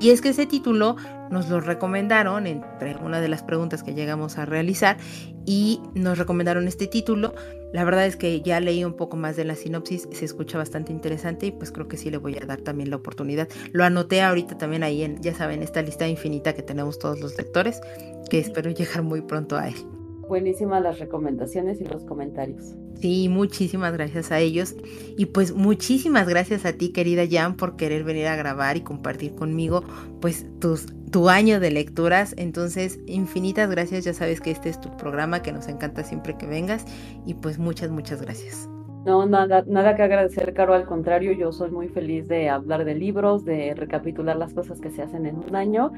Y 0.00 0.10
es 0.10 0.20
que 0.20 0.30
ese 0.30 0.46
título 0.46 0.96
nos 1.32 1.48
lo 1.48 1.60
recomendaron 1.60 2.46
entre 2.46 2.96
una 2.96 3.20
de 3.20 3.28
las 3.28 3.42
preguntas 3.42 3.82
que 3.82 3.94
llegamos 3.94 4.38
a 4.38 4.44
realizar 4.44 4.98
y 5.46 5.80
nos 5.94 6.18
recomendaron 6.18 6.68
este 6.68 6.86
título. 6.86 7.34
La 7.72 7.84
verdad 7.84 8.06
es 8.06 8.16
que 8.16 8.42
ya 8.42 8.60
leí 8.60 8.84
un 8.84 8.94
poco 8.94 9.16
más 9.16 9.34
de 9.34 9.44
la 9.44 9.54
sinopsis, 9.54 10.06
se 10.12 10.24
escucha 10.26 10.58
bastante 10.58 10.92
interesante 10.92 11.46
y 11.46 11.50
pues 11.50 11.72
creo 11.72 11.88
que 11.88 11.96
sí 11.96 12.10
le 12.10 12.18
voy 12.18 12.36
a 12.36 12.44
dar 12.44 12.60
también 12.60 12.90
la 12.90 12.96
oportunidad. 12.96 13.48
Lo 13.72 13.84
anoté 13.84 14.20
ahorita 14.20 14.58
también 14.58 14.82
ahí 14.82 15.02
en, 15.02 15.22
ya 15.22 15.34
saben, 15.34 15.62
esta 15.62 15.80
lista 15.80 16.06
infinita 16.06 16.52
que 16.52 16.62
tenemos 16.62 16.98
todos 16.98 17.18
los 17.20 17.36
lectores, 17.38 17.80
que 18.28 18.38
espero 18.38 18.70
llegar 18.70 19.02
muy 19.02 19.22
pronto 19.22 19.56
a 19.56 19.68
él. 19.68 20.01
Buenísimas 20.28 20.82
las 20.82 20.98
recomendaciones 20.98 21.80
y 21.80 21.84
los 21.84 22.04
comentarios. 22.04 22.74
Sí, 23.00 23.28
muchísimas 23.28 23.92
gracias 23.92 24.30
a 24.30 24.38
ellos. 24.38 24.76
Y 25.16 25.26
pues 25.26 25.54
muchísimas 25.54 26.28
gracias 26.28 26.64
a 26.64 26.72
ti, 26.72 26.92
querida 26.92 27.24
Jan, 27.28 27.56
por 27.56 27.76
querer 27.76 28.04
venir 28.04 28.28
a 28.28 28.36
grabar 28.36 28.76
y 28.76 28.82
compartir 28.82 29.34
conmigo 29.34 29.82
pues 30.20 30.46
tus, 30.60 30.86
tu 31.10 31.28
año 31.28 31.58
de 31.58 31.72
lecturas. 31.72 32.34
Entonces, 32.38 33.00
infinitas 33.06 33.68
gracias. 33.68 34.04
Ya 34.04 34.14
sabes 34.14 34.40
que 34.40 34.52
este 34.52 34.68
es 34.68 34.80
tu 34.80 34.96
programa, 34.96 35.42
que 35.42 35.52
nos 35.52 35.68
encanta 35.68 36.04
siempre 36.04 36.36
que 36.38 36.46
vengas. 36.46 36.84
Y 37.26 37.34
pues 37.34 37.58
muchas, 37.58 37.90
muchas 37.90 38.22
gracias. 38.22 38.68
No, 39.04 39.26
nada, 39.26 39.64
nada 39.66 39.96
que 39.96 40.02
agradecer, 40.02 40.54
Caro, 40.54 40.74
al 40.74 40.86
contrario, 40.86 41.32
yo 41.32 41.50
soy 41.50 41.72
muy 41.72 41.88
feliz 41.88 42.28
de 42.28 42.48
hablar 42.48 42.84
de 42.84 42.94
libros, 42.94 43.44
de 43.44 43.74
recapitular 43.74 44.36
las 44.36 44.54
cosas 44.54 44.80
que 44.80 44.90
se 44.90 45.02
hacen 45.02 45.26
en 45.26 45.38
un 45.38 45.56
año 45.56 45.90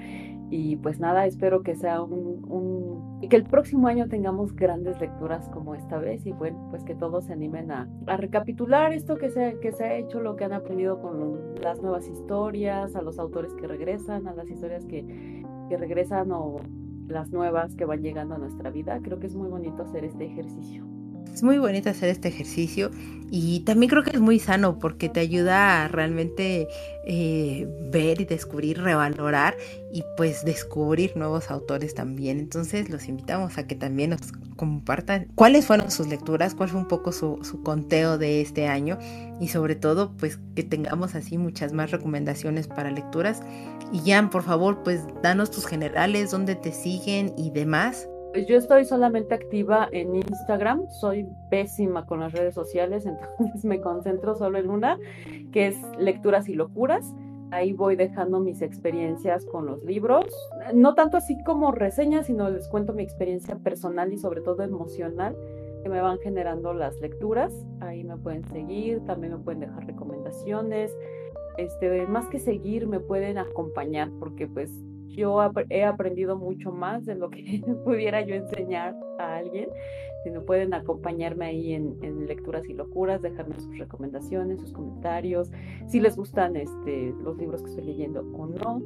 y 0.51 0.77
pues 0.77 1.01
nada, 1.01 1.27
espero 1.27 1.63
que 1.63 1.75
sea 1.75 2.01
un, 2.01 2.45
un 2.49 2.84
y 3.25 3.29
que 3.29 3.37
el 3.37 3.45
próximo 3.45 3.89
año 3.89 4.07
tengamos 4.07 4.55
grandes 4.55 5.01
lecturas 5.01 5.49
como 5.49 5.75
esta 5.75 5.97
vez 5.97 6.27
y 6.27 6.33
bueno, 6.33 6.67
pues 6.69 6.85
que 6.85 6.95
todos 6.95 7.25
se 7.25 7.33
animen 7.33 7.71
a, 7.71 7.89
a 8.07 8.19
recapitular 8.19 8.93
esto 8.93 9.17
que 9.17 9.31
se, 9.31 9.59
que 9.63 9.73
se 9.73 9.83
ha 9.83 9.95
hecho, 9.95 10.21
lo 10.21 10.37
que 10.37 10.45
han 10.45 10.53
aprendido 10.53 11.01
con 11.01 11.55
las 11.63 11.81
nuevas 11.81 12.07
historias, 12.07 12.95
a 12.95 13.01
los 13.01 13.19
autores 13.19 13.55
que 13.55 13.67
regresan, 13.67 14.29
a 14.29 14.35
las 14.35 14.51
historias 14.51 14.85
que, 14.85 15.43
que 15.71 15.77
regresan 15.79 16.33
o 16.33 16.57
las 17.09 17.31
nuevas 17.31 17.75
que 17.77 17.87
van 17.87 18.03
llegando 18.03 18.35
a 18.35 18.39
nuestra 18.39 18.69
vida. 18.69 19.01
Creo 19.03 19.19
que 19.19 19.27
es 19.27 19.35
muy 19.35 19.49
bonito 19.49 19.85
hacer 19.85 20.05
este 20.05 20.27
ejercicio. 20.27 20.94
Es 21.33 21.43
muy 21.43 21.59
bonito 21.59 21.91
hacer 21.91 22.11
este 22.11 22.29
ejercicio 22.29 22.91
y 23.31 23.61
también 23.61 23.91
creo 23.91 24.05
que 24.05 24.11
es 24.11 24.21
muy 24.21 24.39
sano 24.39 24.79
porque 24.79 25.09
te 25.09 25.19
ayuda 25.19 25.85
a 25.85 25.89
realmente 25.89 26.69
eh, 27.05 27.67
ver 27.91 28.21
y 28.21 28.27
descubrir, 28.27 28.81
revalorar 28.81 29.57
y 29.93 30.05
pues 30.17 30.45
descubrir 30.45 31.17
nuevos 31.17 31.51
autores 31.51 31.95
también. 31.95 32.39
Entonces 32.39 32.91
los 32.91 33.09
invitamos 33.09 33.59
a 33.59 33.67
que 33.67 33.75
también 33.75 34.11
nos 34.11 34.21
compartan 34.57 35.27
cuáles 35.35 35.67
fueron 35.67 35.91
sus 35.91 36.07
lecturas, 36.07 36.55
cuál 36.55 36.69
fue 36.69 36.79
un 36.79 36.87
poco 36.87 37.11
su, 37.11 37.41
conteo 37.65 38.19
de 38.19 38.41
este 38.41 38.69
año 38.69 38.99
y 39.41 39.49
sobre 39.49 39.75
todo 39.75 40.13
pues 40.17 40.39
que 40.55 40.63
tengamos 40.63 41.17
así 41.17 41.37
muchas 41.37 41.73
más 41.73 41.91
recomendaciones 41.91 42.69
para 42.69 42.93
lecturas. 42.93 43.43
Y 43.93 44.09
Jan, 44.09 44.31
por 44.31 44.45
favor, 44.45 44.85
pues 44.85 45.01
danos 45.23 45.51
tus 45.51 45.67
generales, 45.67 46.31
dónde 46.31 46.55
te 46.55 46.73
siguen 46.73 47.35
y 47.37 47.51
demás. 47.51 48.07
Pues 48.35 48.49
yo 48.49 48.57
estoy 48.57 48.85
solamente 48.85 49.33
activa 49.33 49.89
en 49.93 50.17
Instagram, 50.17 50.91
soy 50.91 51.25
pésima 51.51 52.05
con 52.05 52.19
las 52.19 52.33
redes 52.33 52.53
sociales, 52.53 53.07
entonces 53.39 53.65
me 53.65 53.81
concentro 53.81 54.35
solo 54.35 54.59
en 54.59 54.71
una, 54.71 54.99
que 55.53 55.69
es 55.69 55.77
Lecturas 56.01 56.49
y 56.49 56.55
Locuras. 56.55 57.15
Ahí 57.53 57.73
voy 57.73 57.95
dejando 57.95 58.41
mis 58.41 58.61
experiencias 58.61 59.47
con 59.47 59.67
los 59.67 59.85
libros, 59.85 60.27
no 60.75 60.97
tanto 60.97 61.17
así 61.17 61.41
como 61.45 61.71
reseñas, 61.71 62.27
sino 62.27 62.51
les 62.51 62.67
cuento 62.67 62.93
mi 62.93 63.05
experiencia 63.05 63.55
personal 63.55 64.13
y 64.13 64.19
sobre 64.19 64.41
todo 64.41 64.65
emocional 64.65 65.37
que 65.85 65.89
me 65.89 66.01
van 66.01 66.19
generando 66.19 66.75
las 66.75 67.01
lecturas. 67.01 67.55
Ahí 67.79 68.03
me 68.03 68.17
pueden 68.17 68.43
seguir, 68.49 68.99
también 69.07 69.35
me 69.35 69.39
pueden 69.39 69.61
dejar 69.61 69.87
recomendaciones. 69.87 70.91
Este, 71.57 72.05
más 72.09 72.27
que 72.27 72.41
seguir, 72.41 72.89
me 72.89 72.99
pueden 72.99 73.39
acompañar 73.39 74.11
porque 74.19 74.49
pues 74.49 74.73
yo 75.15 75.41
he 75.71 75.85
aprendido 75.85 76.37
mucho 76.37 76.73
más 76.73 77.05
de 77.05 77.15
lo 77.15 77.31
que 77.31 77.63
pudiera 77.85 78.21
yo 78.23 78.35
enseñar 78.35 78.97
a 79.19 79.37
alguien. 79.37 79.69
Si 80.23 80.31
no 80.31 80.43
pueden 80.43 80.73
acompañarme 80.73 81.47
ahí 81.47 81.75
en, 81.75 82.27
lecturas 82.27 82.67
y 82.69 82.73
locuras, 82.73 83.21
dejarme 83.21 83.61
sus 83.61 83.77
recomendaciones, 83.79 84.61
sus 84.61 84.73
comentarios, 84.73 85.53
si 85.87 86.01
les 86.01 86.17
gustan 86.17 86.57
este, 86.57 87.15
los 87.23 87.37
libros 87.37 87.63
que 87.63 87.71
estoy 87.71 87.85
leyendo 87.85 88.21
o 88.21 88.47
no. 88.47 88.83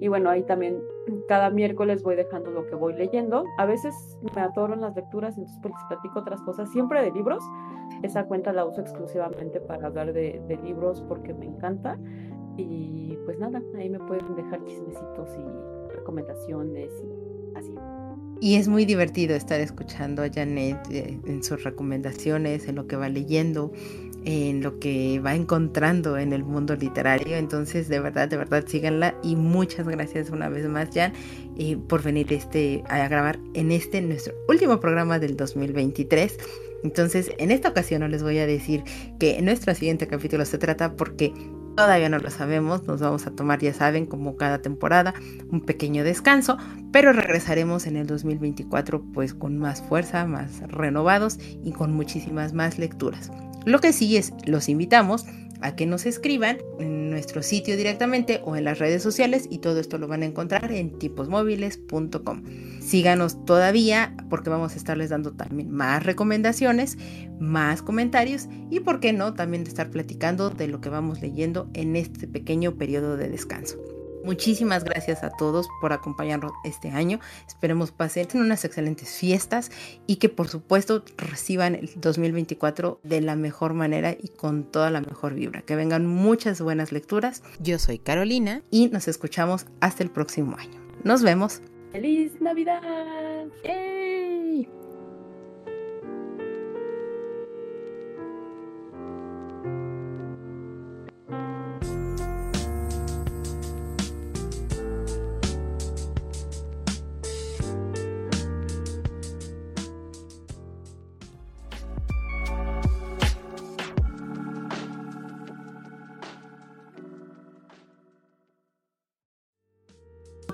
Y 0.00 0.08
bueno, 0.08 0.28
ahí 0.30 0.42
también 0.42 0.82
cada 1.28 1.48
miércoles 1.48 2.02
voy 2.02 2.16
dejando 2.16 2.50
lo 2.50 2.66
que 2.66 2.74
voy 2.74 2.92
leyendo. 2.94 3.44
A 3.56 3.64
veces 3.64 3.94
me 4.34 4.42
atoro 4.42 4.74
en 4.74 4.82
las 4.82 4.94
lecturas, 4.94 5.38
entonces 5.38 5.58
pues 5.62 5.72
les 5.74 5.84
platico 5.84 6.18
otras 6.18 6.42
cosas, 6.42 6.70
siempre 6.70 7.02
de 7.02 7.10
libros. 7.12 7.42
Esa 8.02 8.24
cuenta 8.26 8.52
la 8.52 8.64
uso 8.64 8.80
exclusivamente 8.80 9.60
para 9.60 9.86
hablar 9.86 10.12
de, 10.12 10.42
de 10.46 10.56
libros 10.56 11.02
porque 11.08 11.32
me 11.32 11.46
encanta. 11.46 11.98
Y 12.56 13.16
pues 13.24 13.38
nada, 13.38 13.62
ahí 13.78 13.88
me 13.88 13.98
pueden 14.00 14.34
dejar 14.34 14.62
chismecitos 14.64 15.38
y 15.38 15.71
recomendaciones 16.02 16.90
y 17.02 17.58
así. 17.58 17.74
Y 18.40 18.56
es 18.56 18.66
muy 18.66 18.84
divertido 18.84 19.36
estar 19.36 19.60
escuchando 19.60 20.22
a 20.22 20.28
Janet 20.28 20.76
eh, 20.90 21.20
en 21.26 21.44
sus 21.44 21.62
recomendaciones, 21.62 22.66
en 22.66 22.74
lo 22.74 22.88
que 22.88 22.96
va 22.96 23.08
leyendo, 23.08 23.72
en 24.24 24.64
lo 24.64 24.80
que 24.80 25.20
va 25.20 25.36
encontrando 25.36 26.18
en 26.18 26.32
el 26.32 26.42
mundo 26.42 26.74
literario. 26.74 27.36
Entonces, 27.36 27.88
de 27.88 28.00
verdad, 28.00 28.28
de 28.28 28.36
verdad, 28.36 28.64
síganla. 28.66 29.14
Y 29.22 29.36
muchas 29.36 29.86
gracias 29.86 30.30
una 30.30 30.48
vez 30.48 30.66
más, 30.66 30.88
Jan, 30.92 31.12
eh, 31.56 31.76
por 31.76 32.02
venir 32.02 32.32
este, 32.32 32.82
a 32.88 33.06
grabar 33.06 33.38
en 33.54 33.70
este 33.70 34.00
nuestro 34.00 34.34
último 34.48 34.80
programa 34.80 35.20
del 35.20 35.36
2023. 35.36 36.36
Entonces, 36.82 37.30
en 37.38 37.52
esta 37.52 37.68
ocasión 37.68 38.00
no 38.00 38.08
les 38.08 38.24
voy 38.24 38.38
a 38.38 38.46
decir 38.48 38.82
que 39.20 39.40
nuestro 39.40 39.72
siguiente 39.72 40.08
capítulo 40.08 40.44
se 40.44 40.58
trata 40.58 40.96
porque 40.96 41.32
Todavía 41.76 42.08
no 42.10 42.18
lo 42.18 42.30
sabemos, 42.30 42.86
nos 42.86 43.00
vamos 43.00 43.26
a 43.26 43.30
tomar, 43.30 43.60
ya 43.60 43.72
saben, 43.72 44.06
como 44.06 44.36
cada 44.36 44.60
temporada, 44.60 45.14
un 45.50 45.62
pequeño 45.62 46.04
descanso, 46.04 46.58
pero 46.92 47.12
regresaremos 47.12 47.86
en 47.86 47.96
el 47.96 48.06
2024 48.06 49.02
pues 49.14 49.32
con 49.32 49.56
más 49.56 49.80
fuerza, 49.82 50.26
más 50.26 50.60
renovados 50.68 51.38
y 51.64 51.72
con 51.72 51.92
muchísimas 51.92 52.52
más 52.52 52.78
lecturas. 52.78 53.30
Lo 53.64 53.80
que 53.80 53.92
sí 53.92 54.16
es, 54.16 54.34
los 54.44 54.68
invitamos 54.68 55.24
a 55.62 55.76
que 55.76 55.86
nos 55.86 56.06
escriban 56.06 56.58
en 56.78 57.10
nuestro 57.10 57.42
sitio 57.42 57.76
directamente 57.76 58.40
o 58.44 58.56
en 58.56 58.64
las 58.64 58.78
redes 58.78 59.02
sociales 59.02 59.46
y 59.50 59.58
todo 59.58 59.78
esto 59.80 59.98
lo 59.98 60.08
van 60.08 60.22
a 60.22 60.26
encontrar 60.26 60.72
en 60.72 60.98
tiposmóviles.com. 60.98 62.42
Síganos 62.80 63.44
todavía 63.44 64.16
porque 64.28 64.50
vamos 64.50 64.74
a 64.74 64.76
estarles 64.76 65.10
dando 65.10 65.32
también 65.32 65.70
más 65.70 66.02
recomendaciones, 66.02 66.98
más 67.38 67.82
comentarios 67.82 68.48
y 68.70 68.80
por 68.80 69.00
qué 69.00 69.12
no 69.12 69.34
también 69.34 69.66
estar 69.66 69.90
platicando 69.90 70.50
de 70.50 70.68
lo 70.68 70.80
que 70.80 70.88
vamos 70.88 71.20
leyendo 71.20 71.70
en 71.74 71.96
este 71.96 72.26
pequeño 72.26 72.76
periodo 72.76 73.16
de 73.16 73.28
descanso. 73.28 73.78
Muchísimas 74.24 74.84
gracias 74.84 75.24
a 75.24 75.30
todos 75.30 75.68
por 75.80 75.92
acompañarnos 75.92 76.52
este 76.64 76.90
año. 76.90 77.20
Esperemos 77.46 77.90
pasen 77.90 78.28
unas 78.34 78.64
excelentes 78.64 79.10
fiestas 79.10 79.70
y 80.06 80.16
que 80.16 80.28
por 80.28 80.48
supuesto 80.48 81.04
reciban 81.16 81.74
el 81.74 81.90
2024 81.96 83.00
de 83.02 83.20
la 83.20 83.36
mejor 83.36 83.74
manera 83.74 84.12
y 84.12 84.28
con 84.28 84.64
toda 84.64 84.90
la 84.90 85.00
mejor 85.00 85.34
vibra. 85.34 85.62
Que 85.62 85.76
vengan 85.76 86.06
muchas 86.06 86.60
buenas 86.60 86.92
lecturas. 86.92 87.42
Yo 87.60 87.78
soy 87.78 87.98
Carolina 87.98 88.62
y 88.70 88.88
nos 88.88 89.08
escuchamos 89.08 89.66
hasta 89.80 90.02
el 90.02 90.10
próximo 90.10 90.56
año. 90.56 90.80
Nos 91.04 91.22
vemos. 91.22 91.62
¡Feliz 91.92 92.40
Navidad! 92.40 93.48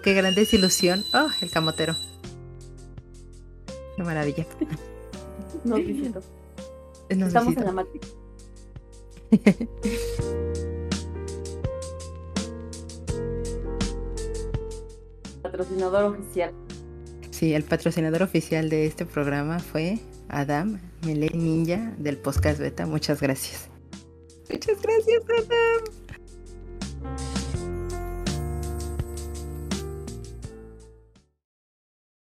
Qué 0.09 0.15
gran 0.15 0.35
desilusión. 0.35 1.05
Oh, 1.13 1.29
el 1.43 1.51
camotero. 1.51 1.95
Qué 3.95 4.03
maravilla. 4.03 4.47
Nos 5.65 5.81
visitó. 5.81 6.23
Estamos 7.11 7.55
en 7.59 7.65
la 7.67 7.73
Matrix. 7.73 8.15
patrocinador 15.43 16.15
oficial. 16.15 16.55
Sí, 17.31 17.53
el 17.53 17.65
patrocinador 17.65 18.23
oficial 18.23 18.71
de 18.71 18.87
este 18.87 19.05
programa 19.05 19.59
fue 19.59 19.99
Adam 20.31 20.81
Mele 21.05 21.29
Ninja 21.35 21.93
del 21.99 22.17
Podcast 22.17 22.59
Beta. 22.59 22.87
Muchas 22.87 23.21
gracias. 23.21 23.69
Muchas 24.49 24.81
gracias, 24.81 25.23
Adam. 25.29 25.98